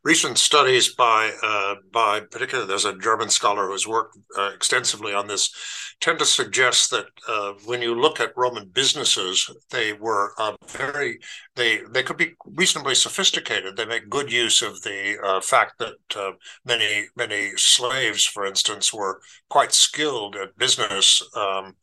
recent 0.06 0.38
studies 0.38 0.94
by 0.94 1.32
uh, 1.44 1.76
by 1.92 2.20
particularly 2.20 2.68
there's 2.68 2.86
a 2.86 2.98
German 3.00 3.28
scholar 3.30 3.68
who's 3.68 3.88
worked 3.88 4.18
uh, 4.38 4.52
extensively 4.54 5.14
on 5.14 5.28
this 5.28 5.52
tend 6.00 6.20
to 6.20 6.26
suggest 6.26 6.92
that 6.92 7.08
uh, 7.28 7.54
when 7.66 7.82
you 7.82 8.00
look 8.00 8.20
at 8.20 8.38
Roman 8.38 8.68
businesses, 8.68 9.50
they 9.72 9.94
were 9.94 10.34
uh, 10.38 10.56
very 10.68 11.20
they 11.56 11.80
they 11.90 12.04
could 12.04 12.18
be 12.18 12.36
reasonably 12.46 12.94
sophisticated. 12.94 13.76
They 13.76 13.86
make 13.86 14.10
good 14.10 14.32
use 14.32 14.62
of 14.62 14.82
the 14.84 15.18
uh, 15.26 15.42
fact 15.42 15.80
that 15.80 15.96
uh, 16.16 16.34
many 16.64 17.08
many 17.16 17.52
slaves, 17.56 18.26
for 18.26 18.46
instance, 18.46 18.94
were 18.94 19.22
quite 19.50 19.74
skilled 19.74 20.36
at 20.36 20.58
business, 20.58 21.24
um, 21.36 21.76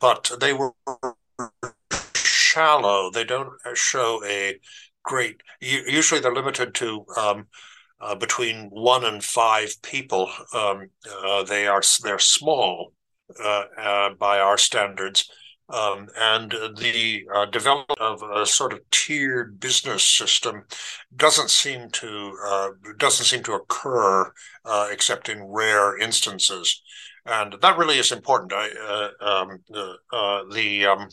but 0.00 0.30
they 0.40 0.54
were 0.54 0.72
shallow. 2.16 3.10
They 3.10 3.24
don't 3.24 3.52
show 3.74 4.22
a 4.24 4.58
great. 5.04 5.42
Usually, 5.60 6.20
they're 6.20 6.34
limited 6.34 6.74
to 6.76 7.06
um, 7.16 7.46
uh, 8.00 8.14
between 8.14 8.68
one 8.70 9.04
and 9.04 9.22
five 9.22 9.80
people. 9.82 10.30
Um, 10.52 10.90
uh, 11.24 11.44
they 11.44 11.66
are 11.66 11.82
they're 12.02 12.18
small 12.18 12.92
uh, 13.42 13.64
uh 13.78 14.10
by 14.18 14.38
our 14.38 14.58
standards, 14.58 15.30
um, 15.68 16.08
and 16.18 16.50
the 16.50 17.24
uh, 17.34 17.46
development 17.46 17.98
of 18.00 18.22
a 18.22 18.44
sort 18.44 18.72
of 18.72 18.80
tiered 18.90 19.60
business 19.60 20.02
system 20.02 20.64
doesn't 21.16 21.50
seem 21.50 21.88
to 21.90 22.36
uh, 22.44 22.68
doesn't 22.98 23.26
seem 23.26 23.42
to 23.44 23.54
occur 23.54 24.32
except 24.90 25.28
in 25.28 25.42
rare 25.44 25.96
instances, 25.98 26.82
and 27.26 27.56
that 27.62 27.78
really 27.78 27.98
is 27.98 28.12
important. 28.12 28.52
I, 28.54 28.68
um, 29.20 29.60
the 30.50 30.86
um, 30.86 31.08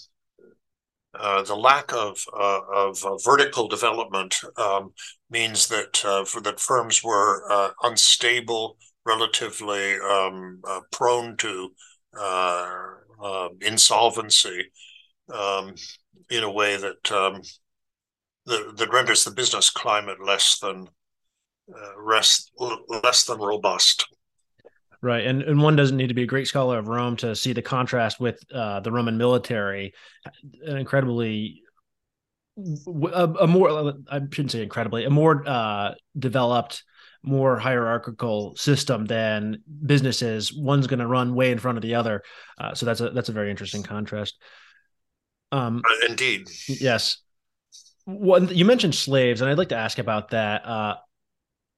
uh, 1.14 1.44
the 1.44 1.56
lack 1.56 1.92
of 1.94 2.24
uh, 2.34 2.62
of 2.74 3.04
uh, 3.04 3.18
vertical 3.18 3.68
development 3.68 4.40
um, 4.58 4.94
means 5.30 5.68
that 5.68 6.04
uh, 6.06 6.24
for 6.24 6.40
that 6.42 6.60
firms 6.60 7.04
were 7.04 7.44
uh, 7.52 7.72
unstable, 7.84 8.78
relatively 9.06 10.00
um, 10.00 10.62
prone 10.92 11.36
to 11.38 11.70
insolvency 13.62 14.72
um, 15.34 15.76
in 16.30 16.44
a 16.44 16.52
way 16.52 16.78
that, 16.78 17.12
um, 17.12 17.42
that, 18.46 18.74
that 18.78 18.92
renders 18.92 19.24
the 19.24 19.32
business 19.32 19.70
climate 19.70 20.18
less 20.26 20.60
than 20.60 20.88
less 21.98 23.24
than 23.26 23.40
robust. 23.40 24.06
Right, 25.04 25.26
and 25.26 25.42
and 25.42 25.60
one 25.60 25.76
doesn't 25.76 25.98
need 25.98 26.10
to 26.10 26.14
be 26.14 26.24
a 26.24 26.28
great 26.28 26.48
scholar 26.48 26.78
of 26.78 26.88
Rome 26.88 27.16
to 27.18 27.36
see 27.36 27.54
the 27.54 27.62
contrast 27.64 28.20
with 28.20 28.40
uh, 28.54 28.82
the 28.82 28.92
Roman 28.92 29.18
military, 29.18 29.94
an 30.64 30.78
incredibly 30.78 31.64
a, 32.58 33.28
a, 33.42 33.48
more 33.48 33.94
I 34.10 34.20
shouldn't 34.32 34.52
say 34.52 34.64
incredibly 34.64 35.06
a 35.06 35.10
more 35.10 35.44
uh, 35.48 35.94
developed, 36.18 36.84
more 37.24 37.58
hierarchical 37.58 38.56
system 38.56 39.06
than 39.06 39.64
businesses. 39.86 40.54
One's 40.54 40.88
going 40.88 41.00
to 41.00 41.08
run 41.08 41.36
way 41.36 41.52
in 41.52 41.60
front 41.60 41.78
of 41.78 41.82
the 41.82 41.96
other, 41.96 42.24
uh, 42.60 42.74
so 42.74 42.86
that's 42.86 43.02
a 43.02 43.10
that's 43.12 43.30
a 43.30 43.34
very 43.34 43.50
interesting 43.50 43.84
contrast. 43.84 44.38
Um, 45.52 45.82
uh, 45.90 46.08
indeed, 46.08 46.50
yes. 46.68 47.18
One 48.06 48.50
you 48.50 48.66
mentioned 48.66 48.96
slaves, 48.96 49.42
and 49.42 49.50
I'd 49.50 49.58
like 49.58 49.70
to 49.70 49.78
ask 49.78 50.00
about 50.00 50.32
that. 50.32 50.66
Uh, 50.66 50.96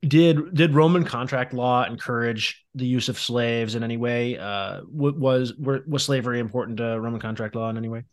did 0.07 0.53
did 0.53 0.73
Roman 0.73 1.05
contract 1.05 1.53
law 1.53 1.85
encourage 1.85 2.65
the 2.75 2.85
use 2.85 3.09
of 3.09 3.19
slaves 3.19 3.75
in 3.75 3.83
any 3.83 3.97
way? 3.97 4.37
Uh, 4.37 4.81
was 4.91 5.53
was 5.57 6.03
slavery 6.03 6.39
important 6.39 6.77
to 6.77 6.99
Roman 6.99 7.19
contract 7.19 7.55
law 7.55 7.69
in 7.69 7.77
any 7.77 7.89
way? 7.89 8.03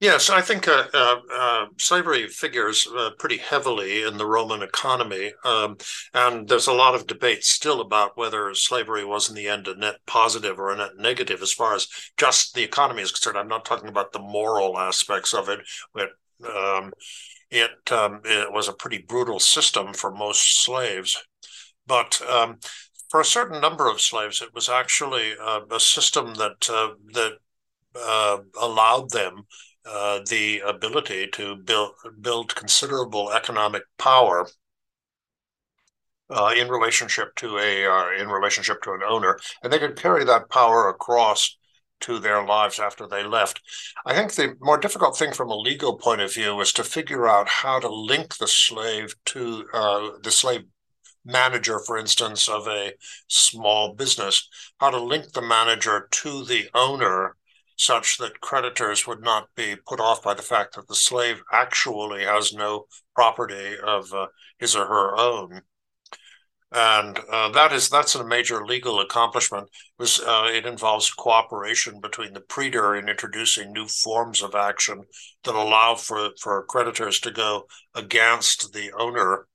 Yes, 0.00 0.30
I 0.30 0.42
think 0.42 0.68
uh, 0.68 0.86
uh, 0.94 1.16
uh, 1.34 1.66
slavery 1.76 2.28
figures 2.28 2.86
uh, 2.96 3.10
pretty 3.18 3.38
heavily 3.38 4.04
in 4.04 4.16
the 4.16 4.26
Roman 4.26 4.62
economy. 4.62 5.32
Um, 5.44 5.76
and 6.14 6.46
there's 6.46 6.68
a 6.68 6.72
lot 6.72 6.94
of 6.94 7.08
debate 7.08 7.42
still 7.42 7.80
about 7.80 8.16
whether 8.16 8.54
slavery 8.54 9.04
was 9.04 9.28
in 9.28 9.34
the 9.34 9.48
end 9.48 9.66
a 9.66 9.74
net 9.74 9.96
positive 10.06 10.56
or 10.56 10.70
a 10.70 10.76
net 10.76 10.92
negative 10.98 11.42
as 11.42 11.52
far 11.52 11.74
as 11.74 11.88
just 12.16 12.54
the 12.54 12.62
economy 12.62 13.02
is 13.02 13.10
concerned. 13.10 13.36
I'm 13.36 13.48
not 13.48 13.64
talking 13.64 13.88
about 13.88 14.12
the 14.12 14.20
moral 14.20 14.78
aspects 14.78 15.34
of 15.34 15.48
it, 15.48 15.58
but 15.92 16.10
um, 16.48 16.92
it, 17.50 17.92
um, 17.92 18.20
it 18.24 18.52
was 18.52 18.68
a 18.68 18.72
pretty 18.72 18.98
brutal 18.98 19.40
system 19.40 19.92
for 19.92 20.10
most 20.10 20.64
slaves. 20.64 21.22
But 21.86 22.20
um, 22.28 22.58
for 23.08 23.20
a 23.20 23.24
certain 23.24 23.60
number 23.60 23.88
of 23.88 24.00
slaves, 24.00 24.42
it 24.42 24.54
was 24.54 24.68
actually 24.68 25.32
uh, 25.40 25.60
a 25.70 25.80
system 25.80 26.34
that 26.34 26.68
uh, 26.70 26.94
that 27.14 27.38
uh, 27.94 28.38
allowed 28.60 29.10
them 29.10 29.46
uh, 29.86 30.20
the 30.28 30.60
ability 30.60 31.28
to 31.32 31.56
build 31.56 31.92
build 32.20 32.54
considerable 32.54 33.32
economic 33.32 33.82
power 33.96 34.46
uh, 36.30 36.52
in 36.56 36.68
relationship 36.68 37.34
to 37.36 37.58
a 37.58 37.86
uh, 37.86 38.10
in 38.20 38.28
relationship 38.28 38.82
to 38.82 38.92
an 38.92 39.00
owner, 39.06 39.38
and 39.62 39.72
they 39.72 39.78
could 39.78 39.96
carry 39.96 40.24
that 40.24 40.50
power 40.50 40.88
across 40.88 41.56
to 42.00 42.18
their 42.18 42.44
lives 42.44 42.78
after 42.78 43.06
they 43.06 43.24
left. 43.24 43.60
I 44.06 44.14
think 44.14 44.34
the 44.34 44.56
more 44.60 44.78
difficult 44.78 45.16
thing 45.16 45.32
from 45.32 45.50
a 45.50 45.56
legal 45.56 45.96
point 45.96 46.20
of 46.20 46.32
view 46.32 46.60
is 46.60 46.72
to 46.74 46.84
figure 46.84 47.26
out 47.26 47.48
how 47.48 47.80
to 47.80 47.88
link 47.88 48.36
the 48.36 48.48
slave 48.48 49.14
to 49.26 49.64
uh, 49.72 50.10
the 50.22 50.30
slave 50.30 50.62
manager, 51.24 51.78
for 51.78 51.98
instance, 51.98 52.48
of 52.48 52.66
a 52.66 52.92
small 53.28 53.94
business, 53.94 54.48
how 54.80 54.90
to 54.90 55.00
link 55.00 55.32
the 55.32 55.42
manager 55.42 56.08
to 56.10 56.44
the 56.44 56.68
owner 56.74 57.36
such 57.76 58.18
that 58.18 58.40
creditors 58.40 59.06
would 59.06 59.22
not 59.22 59.48
be 59.54 59.76
put 59.86 60.00
off 60.00 60.22
by 60.22 60.34
the 60.34 60.42
fact 60.42 60.74
that 60.74 60.88
the 60.88 60.94
slave 60.94 61.40
actually 61.52 62.24
has 62.24 62.52
no 62.52 62.86
property 63.14 63.76
of 63.84 64.12
uh, 64.12 64.26
his 64.58 64.74
or 64.74 64.86
her 64.86 65.16
own. 65.16 65.62
And 66.70 67.18
uh, 67.32 67.48
that 67.50 67.72
is 67.72 67.88
that's 67.88 68.14
a 68.14 68.24
major 68.24 68.64
legal 68.64 69.00
accomplishment. 69.00 69.68
It, 69.72 70.02
was, 70.02 70.20
uh, 70.20 70.50
it 70.52 70.66
involves 70.66 71.10
cooperation 71.10 71.98
between 72.00 72.34
the 72.34 72.42
praetor 72.42 72.94
in 72.94 73.08
introducing 73.08 73.72
new 73.72 73.86
forms 73.86 74.42
of 74.42 74.54
action 74.54 75.04
that 75.44 75.54
allow 75.54 75.94
for, 75.94 76.30
for 76.38 76.64
creditors 76.64 77.20
to 77.20 77.30
go 77.30 77.66
against 77.94 78.74
the 78.74 78.92
owner 78.98 79.46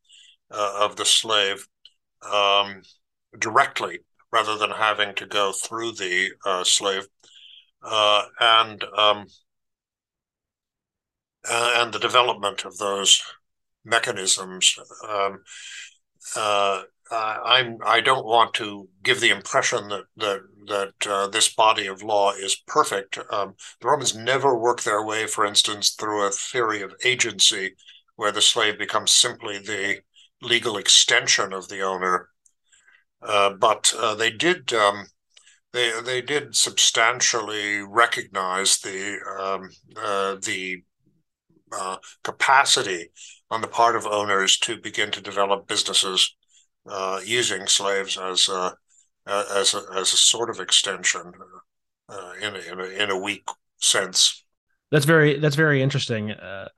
uh, 0.50 0.80
of 0.82 0.96
the 0.96 1.06
slave 1.06 1.68
um, 2.32 2.82
directly 3.38 4.00
rather 4.32 4.58
than 4.58 4.72
having 4.72 5.14
to 5.14 5.28
go 5.28 5.52
through 5.52 5.92
the 5.92 6.32
uh, 6.46 6.64
slave 6.64 7.06
uh, 7.84 8.24
and 8.40 8.84
um, 8.98 9.28
and 11.48 11.94
the 11.94 12.00
development 12.00 12.66
of 12.66 12.78
those 12.78 13.22
mechanisms. 13.86 14.78
Um, 15.08 15.44
uh, 16.36 16.84
I'm 17.16 17.78
I 17.86 18.02
don't 18.02 18.26
want 18.26 18.54
to 18.56 18.88
give 19.04 19.20
the 19.20 19.30
impression 19.30 19.90
that 19.90 20.06
that 20.18 20.42
that 20.68 21.08
uh, 21.08 21.28
this 21.28 21.54
body 21.54 21.88
of 21.88 22.02
law 22.02 22.32
is 22.32 22.56
perfect. 22.68 23.20
Um, 23.32 23.56
the 23.82 23.88
Romans 23.88 24.16
never 24.16 24.58
work 24.58 24.84
their 24.84 25.04
way, 25.06 25.28
for 25.28 25.46
instance, 25.46 25.92
through 25.92 26.26
a 26.26 26.32
theory 26.32 26.82
of 26.82 26.96
agency, 27.04 27.76
where 28.16 28.32
the 28.32 28.42
slave 28.42 28.78
becomes 28.78 29.12
simply 29.12 29.60
the 29.60 30.00
legal 30.42 30.78
extension 30.78 31.54
of 31.54 31.68
the 31.68 31.82
owner. 31.82 32.30
Uh, 33.22 33.52
but 33.52 33.94
uh, 33.98 34.16
they 34.16 34.32
did 34.32 34.74
um, 34.74 35.06
they 35.74 35.92
they 36.02 36.22
did 36.22 36.56
substantially 36.56 37.82
recognize 37.82 38.80
the 38.80 39.18
um, 39.40 39.70
uh, 39.98 40.36
the 40.42 40.84
uh, 41.72 41.98
capacity 42.24 43.10
on 43.50 43.62
the 43.62 43.68
part 43.68 43.96
of 43.96 44.06
owners 44.06 44.58
to 44.58 44.78
begin 44.78 45.12
to 45.12 45.22
develop 45.22 45.68
businesses 45.68 46.36
uh, 46.88 47.20
using 47.26 47.68
slaves 47.68 48.18
as 48.18 48.50
a, 48.50 48.76
as 49.28 49.74
a, 49.74 49.82
as 49.96 50.14
a 50.14 50.18
sort 50.18 50.50
of 50.50 50.60
extension 50.60 51.34
uh, 52.10 52.34
in 52.42 52.56
a, 52.56 52.60
in 52.60 52.80
a, 52.80 53.04
in 53.04 53.10
a 53.10 53.18
weak 53.18 53.48
sense. 53.78 54.44
That's 54.92 55.06
very 55.06 55.40
that's 55.40 55.56
very 55.56 55.82
interesting, 55.82 56.32
uh, 56.32 56.70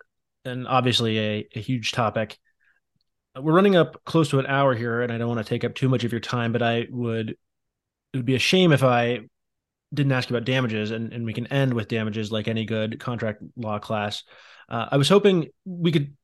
and 0.46 0.68
obviously 0.68 1.20
a, 1.20 1.48
a 1.56 1.60
huge 1.60 1.92
topic. 1.92 2.38
We're 3.38 3.54
running 3.54 3.76
up 3.76 4.02
close 4.06 4.30
to 4.30 4.40
an 4.40 4.46
hour 4.46 4.74
here, 4.74 5.02
and 5.02 5.12
I 5.12 5.18
don't 5.18 5.28
want 5.28 5.46
to 5.46 5.50
take 5.50 5.66
up 5.66 5.76
too 5.76 5.90
much 5.90 6.06
of 6.06 6.14
your 6.14 6.22
time, 6.22 6.54
but 6.54 6.62
I 6.62 6.88
would 6.90 7.32
it 7.32 8.18
would 8.18 8.26
be 8.26 8.36
a 8.36 8.40
shame 8.40 8.72
if 8.72 8.84
I 8.84 9.20
didn't 9.94 10.14
ask 10.14 10.30
you 10.30 10.36
about 10.36 10.46
damages 10.46 10.92
and, 10.92 11.12
and 11.14 11.26
we 11.26 11.34
can 11.34 11.48
end 11.48 11.74
with 11.74 11.88
damages 11.88 12.32
like 12.32 12.48
any 12.48 12.66
good 12.66 13.00
contract 13.00 13.42
law 13.58 13.80
class. 13.80 14.24
Uh, 14.70 14.88
I 14.92 14.98
was 14.98 15.10
hoping 15.10 15.50
we 15.66 15.92
could 15.92 16.16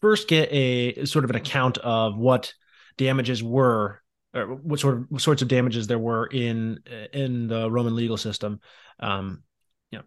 first 0.00 0.28
get 0.28 0.52
a 0.52 1.04
sort 1.06 1.24
of 1.24 1.30
an 1.30 1.36
account 1.36 1.78
of 1.78 2.16
what 2.16 2.52
damages 2.96 3.42
were 3.42 4.00
or 4.34 4.46
what 4.56 4.80
sort 4.80 4.94
of 4.94 5.04
what 5.08 5.22
sorts 5.22 5.42
of 5.42 5.48
damages 5.48 5.86
there 5.86 5.98
were 5.98 6.26
in 6.26 6.80
in 7.12 7.46
the 7.46 7.70
Roman 7.70 7.94
legal 7.94 8.16
system. 8.16 8.60
Um, 9.00 9.42
yeah. 9.90 10.02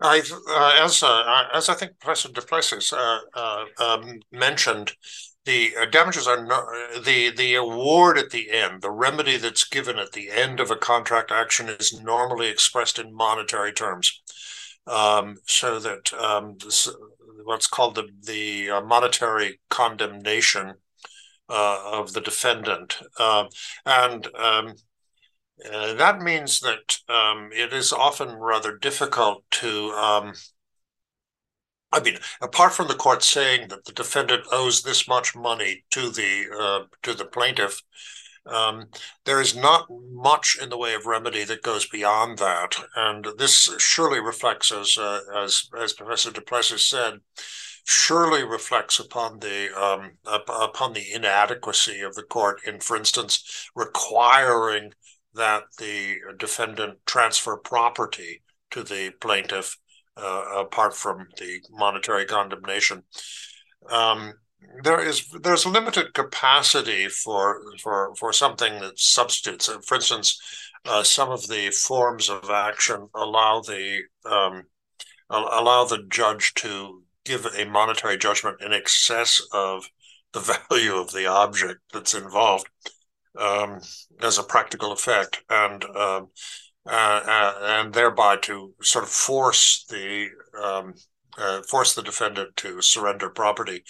I, 0.00 0.20
uh, 0.48 0.84
as 0.84 1.02
uh, 1.02 1.44
as 1.54 1.68
I 1.68 1.74
think 1.74 1.98
Professor 2.00 2.30
du 2.30 2.40
Plessis 2.42 2.92
uh, 2.92 3.18
uh 3.34 3.64
um, 3.78 4.20
mentioned, 4.30 4.92
the 5.44 5.74
uh, 5.80 5.86
damages 5.86 6.26
are 6.26 6.44
not 6.44 6.64
the 7.04 7.30
the 7.30 7.54
award 7.54 8.18
at 8.18 8.30
the 8.30 8.50
end 8.50 8.82
the 8.82 8.90
remedy 8.90 9.36
that's 9.36 9.64
given 9.64 9.98
at 9.98 10.12
the 10.12 10.30
end 10.30 10.60
of 10.60 10.70
a 10.70 10.76
contract 10.76 11.30
action 11.30 11.68
is 11.68 12.00
normally 12.00 12.48
expressed 12.48 12.98
in 12.98 13.14
monetary 13.14 13.72
terms 13.72 14.22
um, 14.86 15.36
so 15.46 15.78
that 15.80 16.12
um, 16.14 16.56
this, 16.58 16.88
what's 17.44 17.66
called 17.66 17.94
the 17.96 18.08
the 18.24 18.70
uh, 18.70 18.80
monetary 18.80 19.60
condemnation 19.68 20.74
of 21.48 22.12
the 22.12 22.20
defendant. 22.20 22.98
Um, 23.18 23.48
and 23.84 24.26
um, 24.34 24.74
uh, 25.70 25.94
that 25.94 26.20
means 26.20 26.60
that 26.60 26.98
um, 27.08 27.50
it 27.52 27.72
is 27.72 27.92
often 27.92 28.36
rather 28.36 28.76
difficult 28.76 29.44
to 29.52 29.90
um, 29.92 30.32
I 31.92 32.00
mean, 32.00 32.16
apart 32.40 32.72
from 32.72 32.88
the 32.88 32.94
court 32.94 33.22
saying 33.22 33.68
that 33.68 33.84
the 33.84 33.92
defendant 33.92 34.44
owes 34.50 34.82
this 34.82 35.06
much 35.06 35.36
money 35.36 35.84
to 35.90 36.08
the 36.08 36.46
uh, 36.58 36.84
to 37.02 37.12
the 37.12 37.26
plaintiff, 37.26 37.82
um, 38.46 38.86
there 39.24 39.40
is 39.40 39.54
not 39.54 39.86
much 39.90 40.56
in 40.60 40.70
the 40.70 40.78
way 40.78 40.94
of 40.94 41.04
remedy 41.04 41.44
that 41.44 41.62
goes 41.62 41.86
beyond 41.86 42.38
that, 42.38 42.76
and 42.96 43.28
this 43.36 43.74
surely 43.78 44.20
reflects, 44.20 44.72
as 44.72 44.96
uh, 44.96 45.20
as 45.36 45.68
as 45.78 45.92
Professor 45.92 46.30
du 46.30 46.40
Plessis 46.40 46.84
said, 46.88 47.20
surely 47.84 48.44
reflects 48.44 48.98
upon 48.98 49.38
the 49.40 49.68
um, 49.76 50.12
upon 50.26 50.92
the 50.92 51.12
inadequacy 51.12 52.00
of 52.00 52.14
the 52.14 52.22
court 52.22 52.60
in, 52.66 52.80
for 52.80 52.96
instance, 52.96 53.70
requiring 53.74 54.92
that 55.34 55.64
the 55.78 56.16
defendant 56.38 56.98
transfer 57.06 57.56
property 57.56 58.42
to 58.70 58.82
the 58.82 59.12
plaintiff 59.20 59.76
uh, 60.16 60.44
apart 60.58 60.94
from 60.94 61.26
the 61.38 61.60
monetary 61.70 62.24
condemnation. 62.26 63.02
Um, 63.90 64.34
there 64.84 65.00
is 65.00 65.28
there's 65.42 65.66
limited 65.66 66.14
capacity 66.14 67.08
for 67.08 67.62
for 67.82 68.14
for 68.14 68.32
something 68.32 68.80
that 68.80 68.98
substitutes. 68.98 69.68
For 69.86 69.96
instance, 69.96 70.38
uh, 70.84 71.02
some 71.02 71.30
of 71.30 71.48
the 71.48 71.70
forms 71.70 72.28
of 72.28 72.50
action 72.50 73.08
allow 73.14 73.60
the 73.60 74.02
um, 74.24 74.64
allow 75.30 75.84
the 75.84 76.04
judge 76.08 76.54
to 76.54 77.02
give 77.24 77.46
a 77.46 77.64
monetary 77.64 78.16
judgment 78.16 78.60
in 78.60 78.72
excess 78.72 79.40
of 79.52 79.88
the 80.32 80.40
value 80.70 80.94
of 80.94 81.12
the 81.12 81.26
object 81.26 81.80
that's 81.92 82.14
involved 82.14 82.66
um, 83.38 83.80
as 84.20 84.38
a 84.38 84.42
practical 84.42 84.92
effect, 84.92 85.42
and 85.48 85.84
um, 85.84 86.28
uh, 86.86 87.20
uh, 87.26 87.54
and 87.62 87.94
thereby 87.94 88.36
to 88.36 88.74
sort 88.82 89.04
of 89.04 89.10
force 89.10 89.84
the 89.88 90.28
um, 90.62 90.94
uh, 91.38 91.62
force 91.62 91.94
the 91.94 92.02
defendant 92.02 92.54
to 92.56 92.82
surrender 92.82 93.30
property 93.30 93.84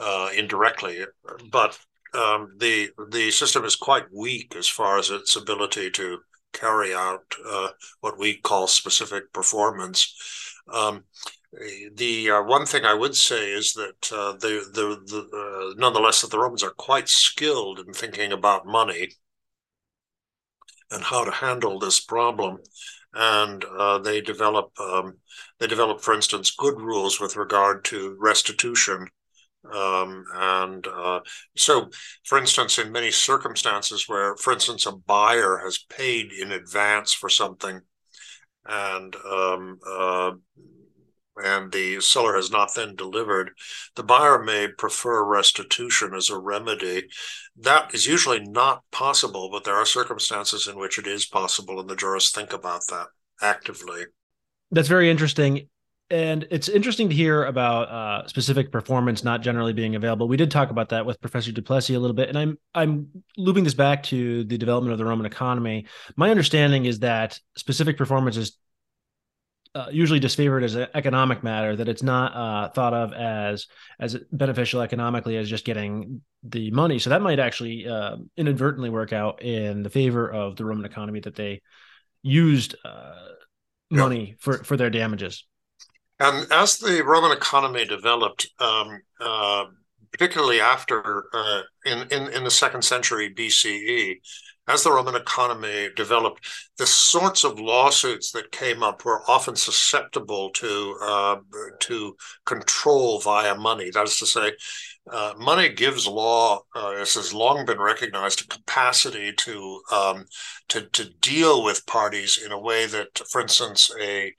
uh, 0.00 0.30
indirectly. 0.34 1.04
But 1.50 1.78
um, 2.14 2.54
the 2.58 2.90
the 3.10 3.30
system 3.30 3.64
is 3.64 3.76
quite 3.76 4.06
weak 4.14 4.54
as 4.56 4.68
far 4.68 4.98
as 4.98 5.10
its 5.10 5.36
ability 5.36 5.90
to 5.92 6.18
carry 6.52 6.94
out 6.94 7.34
uh, 7.46 7.68
what 8.00 8.18
we 8.18 8.36
call 8.36 8.66
specific 8.66 9.32
performance. 9.32 10.14
Um, 10.72 11.04
the 11.94 12.30
uh, 12.30 12.42
one 12.42 12.66
thing 12.66 12.84
I 12.84 12.94
would 12.94 13.16
say 13.16 13.52
is 13.52 13.72
that 13.74 14.00
the 14.02 14.68
the, 14.72 15.00
the 15.06 15.74
nonetheless 15.78 16.20
that 16.22 16.30
the 16.30 16.38
Romans 16.38 16.62
are 16.62 16.70
quite 16.70 17.08
skilled 17.08 17.80
in 17.80 17.92
thinking 17.92 18.32
about 18.32 18.66
money 18.66 19.08
and 20.90 21.02
how 21.02 21.24
to 21.24 21.30
handle 21.30 21.78
this 21.78 22.00
problem. 22.00 22.58
And 23.14 23.64
uh, 23.64 23.98
they 23.98 24.20
develop 24.20 24.70
um, 24.78 25.14
they 25.58 25.66
develop, 25.66 26.02
for 26.02 26.14
instance, 26.14 26.50
good 26.50 26.80
rules 26.80 27.20
with 27.20 27.36
regard 27.36 27.84
to 27.86 28.16
restitution. 28.20 29.06
Um, 29.72 30.24
and 30.34 30.86
uh, 30.86 31.20
so, 31.56 31.90
for 32.24 32.38
instance, 32.38 32.78
in 32.78 32.92
many 32.92 33.10
circumstances 33.10 34.08
where, 34.08 34.36
for 34.36 34.52
instance, 34.52 34.86
a 34.86 34.92
buyer 34.92 35.60
has 35.64 35.78
paid 35.78 36.32
in 36.32 36.52
advance 36.52 37.12
for 37.12 37.28
something, 37.28 37.80
and 38.66 39.16
um, 39.16 39.78
uh, 39.86 40.30
and 41.42 41.72
the 41.72 42.00
seller 42.00 42.34
has 42.36 42.50
not 42.50 42.74
then 42.74 42.94
delivered, 42.94 43.50
the 43.96 44.02
buyer 44.02 44.42
may 44.42 44.68
prefer 44.68 45.24
restitution 45.24 46.14
as 46.14 46.30
a 46.30 46.38
remedy. 46.38 47.08
That 47.56 47.94
is 47.94 48.06
usually 48.06 48.40
not 48.40 48.82
possible, 48.90 49.50
but 49.50 49.64
there 49.64 49.76
are 49.76 49.86
circumstances 49.86 50.66
in 50.66 50.78
which 50.78 50.98
it 50.98 51.06
is 51.06 51.26
possible, 51.26 51.80
and 51.80 51.88
the 51.88 51.96
jurists 51.96 52.30
think 52.30 52.52
about 52.52 52.82
that 52.88 53.06
actively. 53.40 54.04
That's 54.70 54.88
very 54.88 55.10
interesting. 55.10 55.68
And 56.10 56.46
it's 56.50 56.70
interesting 56.70 57.10
to 57.10 57.14
hear 57.14 57.44
about 57.44 57.88
uh, 57.90 58.26
specific 58.28 58.72
performance 58.72 59.22
not 59.22 59.42
generally 59.42 59.74
being 59.74 59.94
available. 59.94 60.26
We 60.26 60.38
did 60.38 60.50
talk 60.50 60.70
about 60.70 60.88
that 60.88 61.04
with 61.04 61.20
Professor 61.20 61.52
du 61.52 61.60
Plessis 61.60 61.96
a 61.96 61.98
little 61.98 62.14
bit, 62.16 62.30
and 62.30 62.38
I'm 62.38 62.58
I'm 62.74 63.08
looping 63.36 63.64
this 63.64 63.74
back 63.74 64.04
to 64.04 64.44
the 64.44 64.56
development 64.56 64.92
of 64.92 64.98
the 64.98 65.04
Roman 65.04 65.26
economy. 65.26 65.86
My 66.16 66.30
understanding 66.30 66.86
is 66.86 67.00
that 67.00 67.38
specific 67.56 67.98
performance 67.98 68.38
is 68.38 68.56
uh, 69.74 69.86
usually 69.90 70.20
disfavored 70.20 70.64
as 70.64 70.74
an 70.74 70.88
economic 70.94 71.42
matter 71.42 71.76
that 71.76 71.88
it's 71.88 72.02
not 72.02 72.34
uh, 72.34 72.68
thought 72.70 72.94
of 72.94 73.12
as 73.12 73.66
as 74.00 74.16
beneficial 74.32 74.80
economically 74.80 75.36
as 75.36 75.48
just 75.48 75.64
getting 75.64 76.20
the 76.42 76.70
money 76.70 76.98
so 76.98 77.10
that 77.10 77.22
might 77.22 77.38
actually 77.38 77.86
uh, 77.86 78.16
inadvertently 78.36 78.90
work 78.90 79.12
out 79.12 79.42
in 79.42 79.82
the 79.82 79.90
favor 79.90 80.30
of 80.30 80.56
the 80.56 80.64
roman 80.64 80.84
economy 80.84 81.20
that 81.20 81.34
they 81.34 81.60
used 82.22 82.74
uh, 82.84 83.14
money 83.90 84.30
yeah. 84.30 84.34
for 84.38 84.64
for 84.64 84.76
their 84.76 84.90
damages 84.90 85.44
and 86.20 86.46
as 86.52 86.78
the 86.78 87.02
roman 87.04 87.32
economy 87.32 87.84
developed 87.84 88.48
um, 88.60 89.00
uh, 89.20 89.64
particularly 90.12 90.60
after 90.60 91.24
uh, 91.34 91.62
in, 91.84 92.06
in 92.10 92.32
in 92.32 92.44
the 92.44 92.50
second 92.50 92.82
century 92.82 93.32
bce 93.34 94.16
as 94.68 94.84
the 94.84 94.92
Roman 94.92 95.14
economy 95.14 95.88
developed, 95.96 96.46
the 96.76 96.86
sorts 96.86 97.42
of 97.42 97.58
lawsuits 97.58 98.30
that 98.32 98.52
came 98.52 98.82
up 98.82 99.04
were 99.04 99.22
often 99.28 99.56
susceptible 99.56 100.50
to 100.50 100.96
uh, 101.02 101.36
to 101.80 102.16
control 102.44 103.20
via 103.20 103.54
money. 103.54 103.90
That 103.90 104.04
is 104.04 104.18
to 104.18 104.26
say, 104.26 104.52
uh, 105.10 105.34
money 105.38 105.70
gives 105.70 106.06
law, 106.06 106.60
uh, 106.76 106.90
as 106.90 107.14
has 107.14 107.32
long 107.32 107.64
been 107.64 107.80
recognized, 107.80 108.42
a 108.42 108.46
capacity 108.46 109.32
to 109.32 109.80
um, 109.90 110.26
to 110.68 110.82
to 110.82 111.10
deal 111.20 111.64
with 111.64 111.86
parties 111.86 112.38
in 112.44 112.52
a 112.52 112.60
way 112.60 112.86
that, 112.86 113.20
for 113.30 113.40
instance, 113.40 113.90
a 114.00 114.34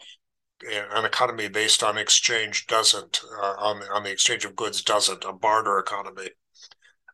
an 0.94 1.06
economy 1.06 1.48
based 1.48 1.84
on 1.84 1.98
exchange 1.98 2.68
doesn't, 2.68 3.22
uh, 3.42 3.56
on 3.58 3.82
on 3.94 4.04
the 4.04 4.12
exchange 4.12 4.46
of 4.46 4.56
goods 4.56 4.84
doesn't, 4.84 5.24
a 5.26 5.34
barter 5.34 5.80
economy. 5.80 6.30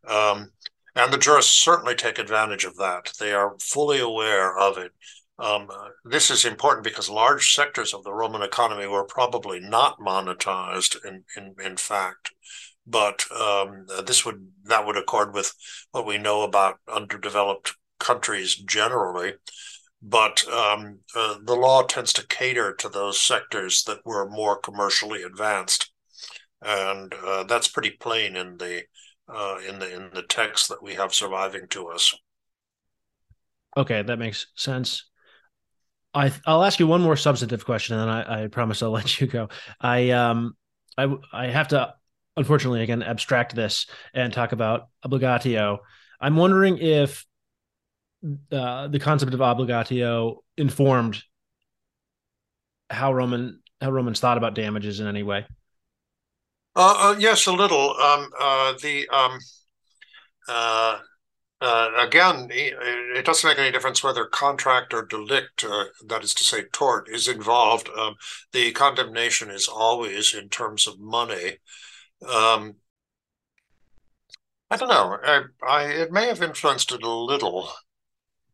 Um, 0.08 0.52
and 0.96 1.12
the 1.12 1.18
jurists 1.18 1.54
certainly 1.54 1.96
take 1.96 2.18
advantage 2.18 2.64
of 2.64 2.78
that. 2.78 3.12
They 3.20 3.34
are 3.34 3.56
fully 3.62 4.00
aware 4.00 4.58
of 4.58 4.78
it. 4.78 4.92
Um, 5.38 5.68
this 6.06 6.32
is 6.32 6.46
important 6.46 6.86
because 6.86 7.10
large 7.10 7.54
sectors 7.54 7.94
of 7.94 8.04
the 8.04 8.14
Roman 8.14 8.42
economy 8.42 8.88
were 8.88 9.04
probably 9.04 9.60
not 9.60 10.00
monetized 10.00 11.04
in, 11.04 11.26
in, 11.36 11.56
in 11.64 11.76
fact. 11.76 12.32
But 12.88 13.26
um, 13.32 13.88
this 14.06 14.26
would 14.26 14.48
that 14.66 14.86
would 14.86 14.96
accord 14.96 15.34
with 15.34 15.54
what 15.92 16.06
we 16.06 16.18
know 16.18 16.44
about 16.44 16.78
underdeveloped 16.92 17.74
countries 18.00 18.56
generally. 18.56 19.34
But 20.02 20.48
um, 20.48 21.00
uh, 21.16 21.38
the 21.44 21.56
law 21.56 21.82
tends 21.82 22.14
to 22.14 22.28
cater 22.28 22.74
to 22.76 22.88
those 22.88 23.20
sectors 23.20 23.84
that 23.86 24.06
were 24.06 24.30
more 24.30 24.56
commercially 24.56 25.24
advanced, 25.24 25.92
and 26.62 27.12
uh, 27.26 27.44
that's 27.46 27.68
pretty 27.68 27.90
plain 27.90 28.36
in 28.36 28.58
the 28.58 28.84
uh, 29.28 29.58
in 29.68 29.80
the 29.80 29.94
in 29.94 30.10
the 30.14 30.24
text 30.24 30.70
that 30.70 30.84
we 30.84 30.94
have 30.96 31.14
surviving 31.14 31.68
to 31.70 31.88
us. 31.88 32.14
Okay, 33.78 34.02
that 34.04 34.20
makes 34.20 34.48
sense. 34.56 35.06
I 36.14 36.32
I'll 36.46 36.64
ask 36.64 36.80
you 36.80 36.88
one 36.88 37.02
more 37.02 37.18
substantive 37.18 37.66
question, 37.66 37.98
and 37.98 38.10
then 38.10 38.10
I, 38.10 38.44
I 38.44 38.48
promise 38.48 38.82
I'll 38.82 38.92
let 38.92 39.20
you 39.20 39.28
go. 39.28 39.50
I 39.80 40.12
um 40.12 40.56
I 40.98 41.14
I 41.34 41.48
have 41.48 41.70
to 41.70 41.94
unfortunately 42.38 42.84
again 42.84 43.04
abstract 43.04 43.56
this 43.56 43.88
and 44.14 44.32
talk 44.32 44.52
about 44.52 44.90
obligatio. 45.06 45.80
I'm 46.20 46.38
wondering 46.38 46.78
if 46.78 47.26
uh, 48.52 48.88
the 48.88 49.00
concept 49.00 49.34
of 49.34 49.40
obligatio 49.40 50.38
informed 50.58 51.22
how 52.90 53.14
Roman 53.14 53.62
how 53.82 53.92
Romans 53.92 54.20
thought 54.20 54.38
about 54.38 54.56
damages 54.56 55.00
in 55.00 55.08
any 55.08 55.24
way. 55.24 55.46
Uh, 56.76 56.96
uh, 56.98 57.16
yes, 57.18 57.46
a 57.48 57.54
little. 57.54 57.96
Um, 57.98 58.30
uh, 58.40 58.74
the 58.82 59.08
um, 59.10 59.40
uh, 60.48 61.00
uh, 61.62 61.90
again, 61.98 62.50
it 62.52 63.26
doesn't 63.26 63.50
make 63.50 63.58
any 63.58 63.72
difference 63.72 64.04
whether 64.04 64.26
contract 64.26 64.94
or 64.94 65.06
delict, 65.06 65.64
uh, 65.64 65.86
that 66.08 66.24
is 66.24 66.34
to 66.36 66.44
say, 66.44 66.64
tort, 66.74 67.10
is 67.10 67.28
involved. 67.28 67.90
Um, 67.98 68.16
the 68.52 68.72
condemnation 68.74 69.50
is 69.50 69.68
always 69.68 70.34
in 70.34 70.50
terms 70.50 70.86
of 70.86 71.00
money. 71.00 71.58
Um, 72.28 72.76
I 74.70 74.78
don't 74.78 74.90
know. 74.90 75.18
I, 75.24 75.42
I, 75.68 75.84
it 75.86 76.12
may 76.12 76.28
have 76.28 76.42
influenced 76.42 76.92
it 76.92 77.04
a 77.04 77.10
little. 77.10 77.72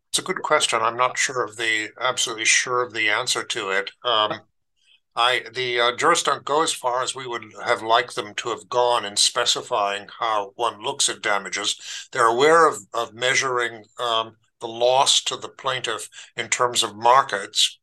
It's 0.09 0.19
a 0.19 0.23
good 0.23 0.41
question. 0.41 0.81
I'm 0.81 0.97
not 0.97 1.17
sure 1.17 1.43
of 1.43 1.57
the 1.57 1.89
absolutely 1.99 2.45
sure 2.45 2.81
of 2.81 2.93
the 2.93 3.09
answer 3.09 3.43
to 3.43 3.69
it. 3.71 3.91
Um, 4.03 4.41
I 5.15 5.43
the 5.53 5.79
uh, 5.79 5.95
jurists 5.95 6.23
don't 6.23 6.45
go 6.45 6.63
as 6.63 6.73
far 6.73 7.03
as 7.03 7.13
we 7.15 7.27
would 7.27 7.43
have 7.65 7.81
liked 7.81 8.15
them 8.15 8.33
to 8.35 8.49
have 8.49 8.69
gone 8.69 9.05
in 9.05 9.17
specifying 9.17 10.07
how 10.19 10.53
one 10.55 10.81
looks 10.81 11.09
at 11.09 11.21
damages. 11.21 12.07
They're 12.11 12.27
aware 12.27 12.67
of 12.67 12.77
of 12.93 13.13
measuring 13.13 13.83
um, 13.99 14.37
the 14.61 14.67
loss 14.67 15.21
to 15.25 15.35
the 15.35 15.49
plaintiff 15.49 16.07
in 16.37 16.47
terms 16.47 16.83
of 16.83 16.95
markets, 16.95 17.79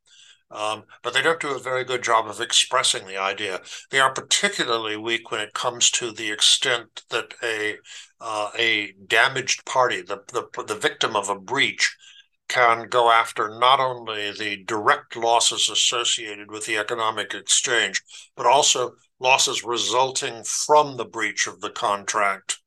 um, 0.50 0.84
but 1.02 1.12
they 1.12 1.20
don't 1.20 1.40
do 1.40 1.54
a 1.54 1.58
very 1.58 1.84
good 1.84 2.02
job 2.02 2.26
of 2.26 2.40
expressing 2.40 3.06
the 3.06 3.18
idea. 3.18 3.60
They 3.90 4.00
are 4.00 4.12
particularly 4.12 4.96
weak 4.96 5.30
when 5.30 5.40
it 5.40 5.52
comes 5.52 5.90
to 5.92 6.12
the 6.12 6.30
extent 6.30 7.02
that 7.10 7.34
a 7.42 7.76
uh, 8.20 8.50
a 8.58 8.92
damaged 9.06 9.64
party, 9.66 10.00
the, 10.00 10.22
the 10.32 10.64
the 10.64 10.74
victim 10.74 11.14
of 11.14 11.28
a 11.28 11.38
breach, 11.38 11.94
can 12.48 12.88
go 12.88 13.10
after 13.10 13.58
not 13.58 13.80
only 13.80 14.32
the 14.32 14.64
direct 14.64 15.16
losses 15.16 15.68
associated 15.68 16.50
with 16.50 16.66
the 16.66 16.78
economic 16.78 17.34
exchange, 17.34 18.02
but 18.36 18.46
also 18.46 18.92
losses 19.20 19.64
resulting 19.64 20.42
from 20.44 20.96
the 20.96 21.04
breach 21.04 21.46
of 21.46 21.60
the 21.60 21.70
contract. 21.70 22.58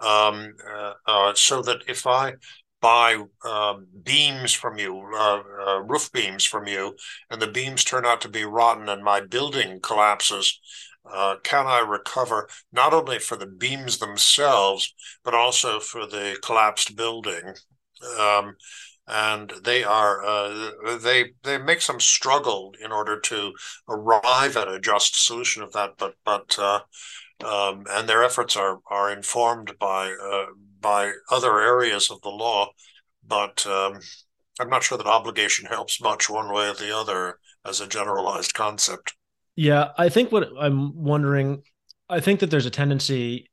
Um, 0.00 0.54
uh, 0.68 0.92
uh, 1.06 1.34
so 1.34 1.62
that 1.62 1.82
if 1.88 2.06
I 2.06 2.34
buy 2.80 3.16
uh, 3.44 3.74
beams 4.02 4.52
from 4.52 4.76
you, 4.78 5.10
uh, 5.14 5.42
uh, 5.66 5.78
roof 5.80 6.12
beams 6.12 6.44
from 6.44 6.66
you, 6.66 6.96
and 7.30 7.40
the 7.40 7.46
beams 7.46 7.84
turn 7.84 8.04
out 8.04 8.20
to 8.22 8.28
be 8.28 8.44
rotten 8.44 8.88
and 8.88 9.02
my 9.02 9.20
building 9.20 9.80
collapses, 9.80 10.60
uh, 11.10 11.36
can 11.42 11.66
I 11.66 11.78
recover 11.80 12.48
not 12.72 12.92
only 12.92 13.18
for 13.18 13.36
the 13.36 13.46
beams 13.46 13.98
themselves, 13.98 14.92
but 15.22 15.34
also 15.34 15.80
for 15.80 16.06
the 16.06 16.36
collapsed 16.42 16.96
building? 16.96 17.54
Um, 18.18 18.56
and 19.06 19.52
they 19.62 19.84
are 19.84 20.24
uh, 20.24 20.70
they 21.00 21.32
they 21.42 21.58
make 21.58 21.80
some 21.82 22.00
struggle 22.00 22.74
in 22.82 22.90
order 22.90 23.20
to 23.20 23.52
arrive 23.88 24.56
at 24.56 24.68
a 24.68 24.80
just 24.80 25.24
solution 25.24 25.62
of 25.62 25.72
that 25.72 25.92
but 25.98 26.14
but 26.24 26.56
uh, 26.58 26.80
um, 27.44 27.84
and 27.90 28.08
their 28.08 28.24
efforts 28.24 28.56
are 28.56 28.80
are 28.86 29.12
informed 29.12 29.72
by 29.78 30.10
uh, 30.10 30.46
by 30.80 31.12
other 31.30 31.60
areas 31.60 32.10
of 32.10 32.20
the 32.22 32.30
law 32.30 32.70
but 33.26 33.66
um, 33.66 34.00
I'm 34.60 34.70
not 34.70 34.82
sure 34.82 34.98
that 34.98 35.06
obligation 35.06 35.66
helps 35.66 36.00
much 36.00 36.30
one 36.30 36.52
way 36.52 36.68
or 36.68 36.74
the 36.74 36.96
other 36.96 37.38
as 37.64 37.80
a 37.80 37.86
generalized 37.86 38.54
concept. 38.54 39.14
Yeah 39.56 39.90
I 39.98 40.08
think 40.08 40.32
what 40.32 40.48
I'm 40.58 40.96
wondering 40.96 41.62
I 42.08 42.20
think 42.20 42.40
that 42.40 42.50
there's 42.50 42.66
a 42.66 42.70
tendency 42.70 43.50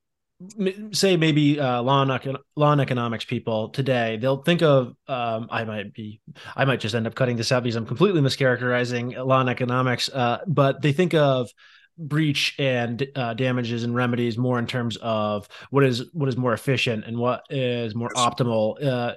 say 0.91 1.17
maybe 1.17 1.59
uh, 1.59 1.81
law 1.81 2.01
and 2.01 2.37
law 2.55 2.71
and 2.71 2.81
economics 2.81 3.25
people 3.25 3.69
today 3.69 4.17
they'll 4.21 4.41
think 4.41 4.61
of 4.61 4.93
um, 5.07 5.47
i 5.49 5.63
might 5.63 5.93
be 5.93 6.21
i 6.55 6.65
might 6.65 6.79
just 6.79 6.95
end 6.95 7.07
up 7.07 7.15
cutting 7.15 7.37
this 7.37 7.51
out 7.51 7.63
because 7.63 7.75
i'm 7.75 7.85
completely 7.85 8.21
mischaracterizing 8.21 9.15
law 9.25 9.41
and 9.41 9.49
economics 9.49 10.09
uh, 10.09 10.39
but 10.47 10.81
they 10.81 10.93
think 10.93 11.13
of 11.13 11.49
breach 11.97 12.55
and 12.57 13.07
uh, 13.15 13.33
damages 13.33 13.83
and 13.83 13.93
remedies 13.93 14.37
more 14.37 14.57
in 14.57 14.65
terms 14.65 14.97
of 15.01 15.47
what 15.69 15.83
is 15.83 16.05
what 16.13 16.29
is 16.29 16.37
more 16.37 16.53
efficient 16.53 17.05
and 17.05 17.17
what 17.17 17.43
is 17.49 17.93
more 17.93 18.09
optimal 18.15 18.83
uh, 18.83 19.13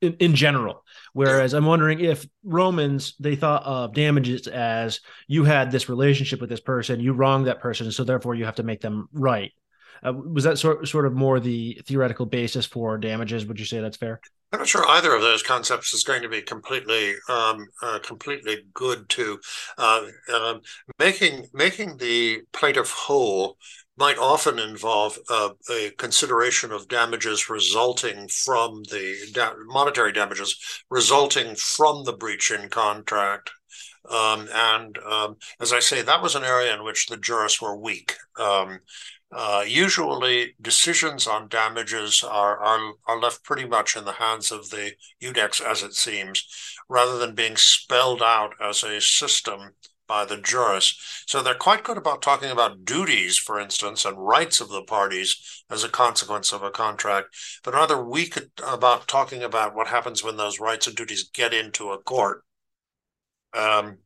in, 0.00 0.14
in 0.14 0.34
general. 0.34 0.82
Whereas 1.12 1.54
i'm 1.54 1.66
wondering 1.66 2.00
if 2.00 2.26
romans 2.42 3.14
they 3.20 3.36
thought 3.36 3.64
of 3.64 3.94
damages 3.94 4.46
as 4.46 5.00
you 5.28 5.44
had 5.44 5.70
this 5.70 5.88
relationship 5.88 6.40
with 6.40 6.50
this 6.50 6.60
person 6.60 7.00
you 7.00 7.12
wronged 7.12 7.46
that 7.46 7.60
person 7.60 7.92
so 7.92 8.04
therefore 8.04 8.34
you 8.34 8.44
have 8.44 8.56
to 8.56 8.62
make 8.62 8.80
them 8.80 9.08
right 9.12 9.52
uh, 10.04 10.12
was 10.12 10.44
that 10.44 10.58
sort 10.58 10.86
sort 10.88 11.06
of 11.06 11.14
more 11.14 11.40
the 11.40 11.80
theoretical 11.86 12.26
basis 12.26 12.66
for 12.66 12.98
damages? 12.98 13.46
Would 13.46 13.58
you 13.58 13.66
say 13.66 13.80
that's 13.80 13.96
fair? 13.96 14.20
I'm 14.52 14.58
not 14.58 14.68
sure 14.68 14.86
either 14.88 15.14
of 15.14 15.22
those 15.22 15.44
concepts 15.44 15.94
is 15.94 16.02
going 16.02 16.22
to 16.22 16.28
be 16.28 16.42
completely 16.42 17.14
um, 17.28 17.66
uh, 17.82 18.00
completely 18.00 18.64
good 18.74 19.08
to 19.10 19.38
uh, 19.78 20.06
um, 20.34 20.60
making 20.98 21.46
making 21.52 21.96
the 21.98 22.40
plaintiff 22.52 22.90
whole 22.90 23.56
might 23.96 24.18
often 24.18 24.58
involve 24.58 25.18
uh, 25.28 25.50
a 25.70 25.90
consideration 25.98 26.72
of 26.72 26.88
damages 26.88 27.48
resulting 27.50 28.26
from 28.28 28.82
the 28.84 29.14
da- 29.32 29.54
monetary 29.66 30.12
damages 30.12 30.82
resulting 30.90 31.54
from 31.54 32.04
the 32.04 32.12
breach 32.14 32.50
in 32.50 32.68
contract 32.70 33.50
Um, 34.10 34.48
and 34.52 34.98
um, 34.98 35.36
as 35.60 35.72
I 35.72 35.80
say, 35.80 36.02
that 36.02 36.22
was 36.22 36.34
an 36.34 36.44
area 36.44 36.74
in 36.74 36.84
which 36.84 37.06
the 37.06 37.16
jurists 37.18 37.60
were 37.60 37.76
weak. 37.76 38.16
Uh, 39.32 39.64
usually, 39.66 40.54
decisions 40.60 41.26
on 41.26 41.46
damages 41.46 42.24
are, 42.24 42.58
are, 42.58 42.94
are 43.06 43.20
left 43.20 43.44
pretty 43.44 43.64
much 43.64 43.96
in 43.96 44.04
the 44.04 44.12
hands 44.12 44.50
of 44.50 44.70
the 44.70 44.92
Iudex, 45.22 45.60
as 45.60 45.84
it 45.84 45.94
seems, 45.94 46.44
rather 46.88 47.16
than 47.16 47.36
being 47.36 47.56
spelled 47.56 48.22
out 48.22 48.54
as 48.60 48.82
a 48.82 49.00
system 49.00 49.70
by 50.08 50.24
the 50.24 50.36
jurists. 50.36 51.22
So 51.28 51.40
they're 51.40 51.54
quite 51.54 51.84
good 51.84 51.96
about 51.96 52.20
talking 52.20 52.50
about 52.50 52.84
duties, 52.84 53.38
for 53.38 53.60
instance, 53.60 54.04
and 54.04 54.18
rights 54.18 54.60
of 54.60 54.68
the 54.68 54.82
parties 54.82 55.62
as 55.70 55.84
a 55.84 55.88
consequence 55.88 56.52
of 56.52 56.64
a 56.64 56.72
contract, 56.72 57.28
but 57.62 57.74
rather 57.74 58.04
weak 58.04 58.36
about 58.66 59.06
talking 59.06 59.44
about 59.44 59.76
what 59.76 59.86
happens 59.86 60.24
when 60.24 60.36
those 60.36 60.58
rights 60.58 60.88
and 60.88 60.96
duties 60.96 61.30
get 61.32 61.54
into 61.54 61.92
a 61.92 62.02
court. 62.02 62.42
Um, 63.56 63.98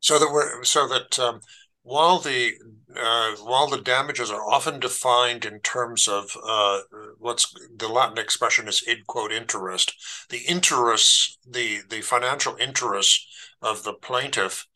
so 0.00 0.18
that 0.18 0.30
we're 0.32 0.64
so 0.64 0.88
that 0.88 1.16
um, 1.20 1.40
while 1.84 2.18
the 2.18 2.52
uh, 2.96 3.32
while 3.42 3.68
the 3.68 3.80
damages 3.80 4.30
are 4.30 4.42
often 4.50 4.80
defined 4.80 5.44
in 5.44 5.60
terms 5.60 6.08
of 6.08 6.36
uh, 6.46 6.80
what's 7.18 7.52
the 7.76 7.88
Latin 7.88 8.18
expression 8.18 8.68
is 8.68 8.84
id 8.86 9.06
quod 9.06 9.32
interest, 9.32 9.94
the 10.30 10.42
interests, 10.48 11.38
the 11.48 11.80
the 11.88 12.00
financial 12.00 12.56
interests 12.56 13.26
of 13.62 13.84
the 13.84 13.94
plaintiff, 13.94 14.66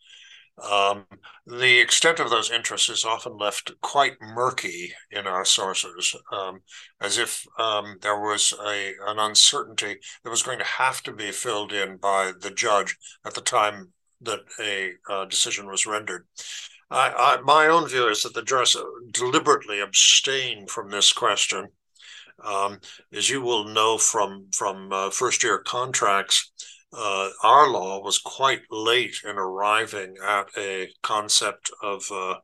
um, 0.63 1.07
the 1.47 1.79
extent 1.79 2.21
of 2.21 2.31
those 2.31 2.51
interests 2.51 2.89
is 2.89 3.05
often 3.05 3.37
left 3.37 3.73
quite 3.81 4.21
murky 4.21 4.93
in 5.11 5.27
our 5.27 5.45
sources, 5.45 6.15
um, 6.33 6.61
as 7.01 7.19
if 7.19 7.47
um, 7.59 7.97
there 8.03 8.21
was 8.21 8.53
a 8.67 8.95
an 9.07 9.19
uncertainty 9.19 9.99
that 10.25 10.31
was 10.31 10.43
going 10.43 10.59
to 10.59 10.65
have 10.65 11.03
to 11.05 11.13
be 11.13 11.31
filled 11.31 11.73
in 11.73 11.97
by 11.97 12.33
the 12.41 12.51
judge 12.51 12.97
at 13.25 13.35
the 13.35 13.41
time 13.41 13.93
that 14.21 14.41
a 14.61 14.93
uh, 15.09 15.25
decision 15.27 15.69
was 15.69 15.87
rendered. 15.87 16.27
I, 16.91 17.37
I, 17.39 17.41
my 17.43 17.67
own 17.67 17.87
view 17.87 18.09
is 18.09 18.23
that 18.23 18.35
the 18.35 18.43
jurors 18.43 18.77
deliberately 19.11 19.81
abstain 19.81 20.67
from 20.67 20.91
this 20.91 21.13
question. 21.13 21.69
Um, 22.43 22.81
as 23.13 23.29
you 23.29 23.43
will 23.43 23.65
know 23.65 23.99
from 23.99 24.47
from 24.55 24.93
uh, 24.93 25.11
first 25.11 25.43
year 25.43 25.59
contracts, 25.59 26.53
uh, 26.93 27.31
our 27.43 27.69
law 27.69 28.01
was 28.01 28.19
quite 28.19 28.63
late 28.71 29.17
in 29.25 29.37
arriving 29.37 30.15
at 30.25 30.49
a 30.57 30.89
concept 31.03 31.71
of 31.83 32.05
uh, 32.11 32.37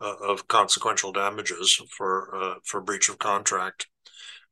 uh 0.00 0.16
of 0.22 0.48
consequential 0.48 1.12
damages 1.12 1.80
for 1.90 2.34
uh, 2.34 2.54
for 2.64 2.80
breach 2.80 3.08
of 3.08 3.18
contract. 3.18 3.88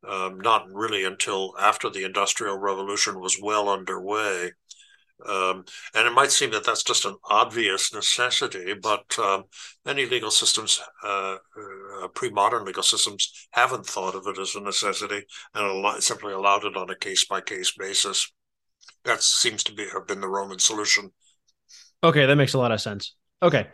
Um, 0.07 0.41
not 0.41 0.67
really 0.69 1.05
until 1.05 1.55
after 1.61 1.89
the 1.89 2.03
Industrial 2.05 2.59
Revolution 2.59 3.21
was 3.21 3.39
well 3.41 3.69
underway. 3.69 4.51
Um, 5.29 5.65
and 5.95 6.07
it 6.07 6.13
might 6.13 6.31
seem 6.31 6.51
that 6.51 6.65
that's 6.65 6.83
just 6.83 7.05
an 7.05 7.17
obvious 7.31 7.95
necessity, 7.95 8.75
but 8.75 9.19
um, 9.19 9.45
many 9.85 10.07
legal 10.07 10.31
systems, 10.31 10.81
uh, 11.05 11.37
uh, 12.03 12.09
pre-modern 12.09 12.65
legal 12.65 12.83
systems, 12.83 13.49
haven't 13.53 13.87
thought 13.87 14.15
of 14.15 14.27
it 14.27 14.39
as 14.39 14.55
a 14.55 14.61
necessity 14.61 15.25
and 15.55 16.03
simply 16.03 16.33
allowed 16.33 16.65
it 16.65 16.77
on 16.77 16.91
a 16.91 16.97
case-by-case 16.97 17.75
basis. 17.79 18.33
That 19.05 19.23
seems 19.23 19.63
to 19.65 19.73
be 19.73 19.87
have 19.93 20.07
been 20.07 20.21
the 20.21 20.29
Roman 20.29 20.59
solution. 20.59 21.11
Okay, 22.03 22.27
that 22.27 22.37
makes 22.37 22.55
a 22.55 22.59
lot 22.59 22.73
of 22.73 22.81
sense. 22.81 23.15
Okay, 23.43 23.69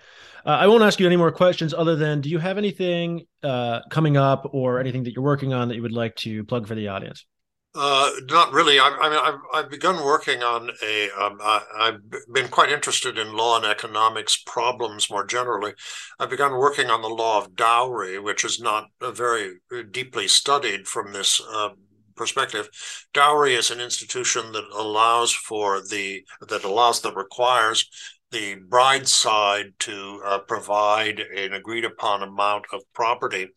uh, 0.47 0.51
I 0.51 0.67
won't 0.67 0.83
ask 0.83 1.01
you 1.01 1.07
any 1.07 1.17
more 1.17 1.33
questions 1.33 1.75
other 1.75 1.97
than, 1.97 2.21
do 2.21 2.29
you 2.31 2.39
have 2.39 2.59
anything 2.59 3.27
uh, 3.43 3.81
coming 3.91 4.17
up 4.17 4.49
or 4.53 4.81
anything 4.81 5.05
that 5.05 5.13
you're 5.15 5.25
working 5.25 5.53
on 5.53 5.69
that 5.69 5.77
you 5.77 5.83
would 5.83 5.93
like 5.93 6.17
to 6.17 6.45
plug 6.45 6.67
for 6.67 6.75
the 6.75 6.89
audience? 6.89 7.27
Uh, 7.75 8.11
not 8.31 8.53
really. 8.53 8.79
I, 8.79 8.89
I, 8.89 9.11
mean, 9.11 9.19
I've, 9.23 9.41
I've 9.55 9.71
begun 9.71 10.03
working 10.05 10.43
on 10.43 10.71
a. 10.83 11.11
Um, 11.11 11.39
I, 11.41 11.63
have 11.79 12.01
been 12.33 12.49
quite 12.49 12.73
interested 12.73 13.19
in 13.19 13.37
law 13.37 13.57
and 13.57 13.67
economics 13.67 14.43
problems 14.47 15.11
more 15.11 15.25
generally. 15.25 15.75
I've 16.19 16.31
begun 16.31 16.53
working 16.53 16.91
on 16.91 17.03
the 17.03 17.09
law 17.09 17.39
of 17.39 17.55
dowry, 17.55 18.19
which 18.19 18.45
is 18.45 18.59
not 18.59 18.87
very 19.01 19.57
deeply 19.91 20.29
studied 20.29 20.89
from 20.89 21.13
this 21.13 21.43
uh, 21.53 21.71
perspective. 22.17 22.69
Dowry 23.13 23.55
is 23.55 23.71
an 23.71 23.81
institution 23.81 24.51
that 24.53 24.65
allows 24.75 25.33
for 25.33 25.81
the 25.81 26.25
that 26.49 26.65
allows 26.65 27.03
that 27.03 27.15
requires 27.15 27.89
the 28.31 28.57
bride 28.69 29.09
side 29.09 29.73
to 29.81 30.21
uh, 30.25 30.39
provide 30.41 31.21
an 31.21 31.53
agreed 31.55 31.85
upon 31.85 32.23
amount 32.23 32.65
of 32.73 32.83
property 32.93 33.49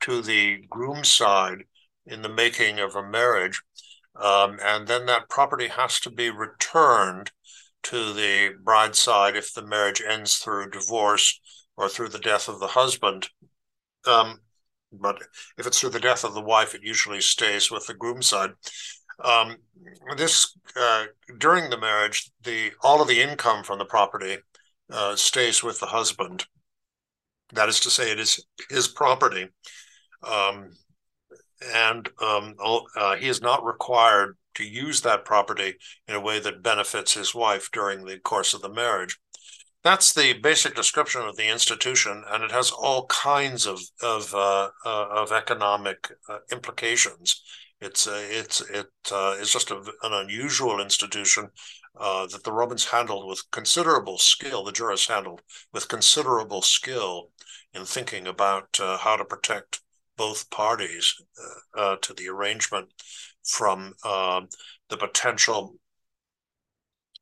to 0.00 0.22
the 0.22 0.58
groom 0.68 1.02
side 1.02 1.64
in 2.10 2.22
the 2.22 2.28
making 2.28 2.78
of 2.78 2.94
a 2.94 3.06
marriage. 3.06 3.62
Um, 4.16 4.58
and 4.62 4.86
then 4.86 5.06
that 5.06 5.28
property 5.28 5.68
has 5.68 6.00
to 6.00 6.10
be 6.10 6.30
returned 6.30 7.30
to 7.84 8.12
the 8.12 8.54
bride 8.62 8.94
side 8.96 9.36
if 9.36 9.54
the 9.54 9.64
marriage 9.64 10.02
ends 10.06 10.36
through 10.36 10.70
divorce 10.70 11.40
or 11.76 11.88
through 11.88 12.08
the 12.08 12.18
death 12.18 12.48
of 12.48 12.60
the 12.60 12.66
husband. 12.66 13.28
Um, 14.06 14.40
but 14.92 15.22
if 15.56 15.66
it's 15.66 15.80
through 15.80 15.90
the 15.90 16.00
death 16.00 16.24
of 16.24 16.34
the 16.34 16.42
wife, 16.42 16.74
it 16.74 16.82
usually 16.82 17.20
stays 17.20 17.70
with 17.70 17.86
the 17.86 17.94
groom 17.94 18.22
side. 18.22 18.50
Um, 19.22 19.56
this 20.16 20.56
uh, 20.76 21.06
during 21.38 21.70
the 21.70 21.78
marriage, 21.78 22.30
the 22.42 22.72
all 22.82 23.00
of 23.00 23.08
the 23.08 23.20
income 23.20 23.62
from 23.62 23.78
the 23.78 23.84
property 23.84 24.38
uh, 24.90 25.16
stays 25.16 25.62
with 25.62 25.78
the 25.78 25.86
husband. 25.86 26.46
That 27.52 27.68
is 27.68 27.80
to 27.80 27.90
say, 27.90 28.10
it 28.10 28.20
is 28.20 28.44
his 28.68 28.88
property. 28.88 29.48
Um, 30.22 30.70
and 31.74 32.08
um, 32.22 32.54
uh, 32.96 33.16
he 33.16 33.28
is 33.28 33.40
not 33.40 33.64
required 33.64 34.36
to 34.54 34.64
use 34.64 35.00
that 35.02 35.24
property 35.24 35.74
in 36.08 36.14
a 36.14 36.20
way 36.20 36.40
that 36.40 36.62
benefits 36.62 37.14
his 37.14 37.34
wife 37.34 37.70
during 37.72 38.04
the 38.04 38.18
course 38.18 38.54
of 38.54 38.62
the 38.62 38.72
marriage. 38.72 39.18
That's 39.82 40.12
the 40.12 40.34
basic 40.34 40.74
description 40.74 41.22
of 41.22 41.36
the 41.36 41.48
institution, 41.48 42.22
and 42.28 42.44
it 42.44 42.50
has 42.50 42.70
all 42.70 43.06
kinds 43.06 43.66
of 43.66 43.80
of 44.02 44.34
uh, 44.34 44.70
uh, 44.84 45.06
of 45.08 45.32
economic 45.32 46.08
uh, 46.28 46.38
implications. 46.52 47.42
It's 47.80 48.06
it's 48.06 48.60
it 48.60 48.90
uh, 49.10 49.36
is 49.40 49.50
just 49.50 49.70
a, 49.70 49.78
an 50.02 50.12
unusual 50.12 50.80
institution 50.80 51.48
uh, 51.98 52.26
that 52.26 52.44
the 52.44 52.52
Romans 52.52 52.84
handled 52.84 53.26
with 53.26 53.50
considerable 53.50 54.18
skill. 54.18 54.64
The 54.64 54.72
jurists 54.72 55.08
handled 55.08 55.40
with 55.72 55.88
considerable 55.88 56.60
skill 56.60 57.30
in 57.72 57.86
thinking 57.86 58.26
about 58.26 58.76
how 58.78 59.16
to 59.16 59.24
protect 59.24 59.80
both 60.20 60.50
parties 60.50 61.14
uh, 61.42 61.80
uh, 61.80 61.96
to 62.02 62.12
the 62.12 62.28
arrangement 62.28 62.86
from 63.42 63.94
uh, 64.04 64.42
the 64.90 64.96
potential 64.98 65.76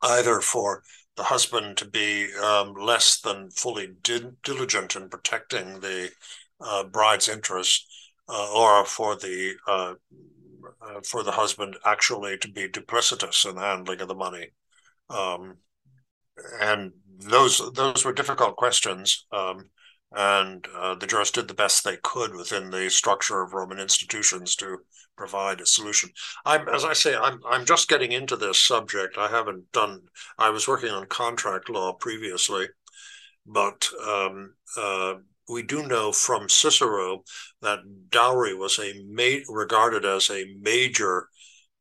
either 0.03 0.40
for 0.40 0.82
the 1.16 1.22
husband 1.22 1.76
to 1.76 1.88
be 1.88 2.26
um, 2.42 2.74
less 2.74 3.20
than 3.20 3.51
fully 3.51 3.86
di- 4.03 4.32
diligent 4.42 4.96
in 4.96 5.09
protecting 5.09 5.78
the 5.78 6.11
uh, 6.61 6.82
bride's 6.82 7.28
interests, 7.28 7.86
uh, 8.28 8.53
or 8.53 8.84
for 8.84 9.14
the 9.14 9.55
uh, 9.68 9.94
for 11.05 11.22
the 11.22 11.30
husband 11.30 11.76
actually 11.84 12.36
to 12.36 12.51
be 12.51 12.66
duplicitous 12.66 13.49
in 13.49 13.55
the 13.55 13.61
handling 13.61 14.01
of 14.01 14.09
the 14.09 14.14
money. 14.26 14.49
Um, 15.09 15.59
and 16.61 16.90
those 17.20 17.62
those 17.74 18.05
were 18.05 18.12
difficult 18.12 18.57
questions. 18.57 19.24
Um, 19.30 19.70
and 20.12 20.66
uh, 20.74 20.94
the 20.94 21.06
jurists 21.06 21.34
did 21.34 21.48
the 21.48 21.54
best 21.54 21.84
they 21.84 21.96
could 22.02 22.34
within 22.34 22.70
the 22.70 22.88
structure 22.88 23.42
of 23.42 23.52
Roman 23.52 23.78
institutions 23.78 24.56
to 24.56 24.78
provide 25.16 25.61
a 25.61 25.66
solution. 25.66 26.11
I'm, 26.46 26.68
as 26.68 26.84
I 26.84 26.92
say, 26.94 27.14
I'm 27.14 27.40
I'm 27.48 27.66
just 27.66 27.88
getting 27.88 28.12
into 28.12 28.36
this 28.36 28.62
subject. 28.62 29.18
I 29.18 29.28
haven't 29.28 29.70
done. 29.72 30.02
I 30.38 30.50
was 30.50 30.66
working 30.66 30.90
on 30.90 31.06
contract 31.06 31.68
law 31.68 31.92
previously, 31.92 32.68
but 33.46 33.88
um, 34.06 34.54
uh, 34.76 35.14
we 35.48 35.62
do 35.62 35.86
know 35.86 36.12
from 36.12 36.48
Cicero 36.48 37.22
that 37.61 37.80
dowry 38.11 38.54
was 38.54 38.78
a 38.78 38.94
ma- 39.06 39.44
regarded 39.48 40.04
as 40.04 40.30
a 40.30 40.54
major 40.61 41.28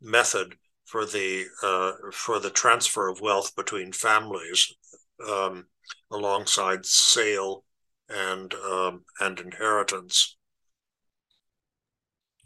method 0.01 0.55
for 0.85 1.05
the 1.05 1.45
uh, 1.63 1.93
for 2.11 2.39
the 2.39 2.49
transfer 2.49 3.07
of 3.07 3.21
wealth 3.21 3.55
between 3.55 3.91
families, 3.93 4.73
um, 5.29 5.65
alongside 6.11 6.85
sale 6.85 7.63
and 8.09 8.53
um, 8.53 9.03
and 9.19 9.39
inheritance. 9.39 10.37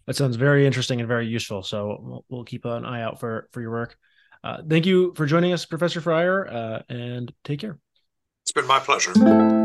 That 0.07 0.15
sounds 0.15 0.35
very 0.35 0.65
interesting 0.65 0.99
and 0.99 1.07
very 1.07 1.27
useful. 1.27 1.63
So 1.63 1.97
we'll, 2.01 2.25
we'll 2.29 2.43
keep 2.43 2.65
an 2.65 2.85
eye 2.85 3.01
out 3.01 3.19
for 3.19 3.47
for 3.51 3.61
your 3.61 3.71
work. 3.71 3.97
Uh, 4.43 4.61
thank 4.67 4.85
you 4.85 5.13
for 5.15 5.25
joining 5.25 5.53
us, 5.53 5.65
Professor 5.65 6.01
Frier, 6.01 6.51
uh, 6.51 6.81
and 6.89 7.31
take 7.43 7.59
care. 7.59 7.77
It's 8.43 8.51
been 8.51 8.65
my 8.65 8.79
pleasure. 8.79 9.60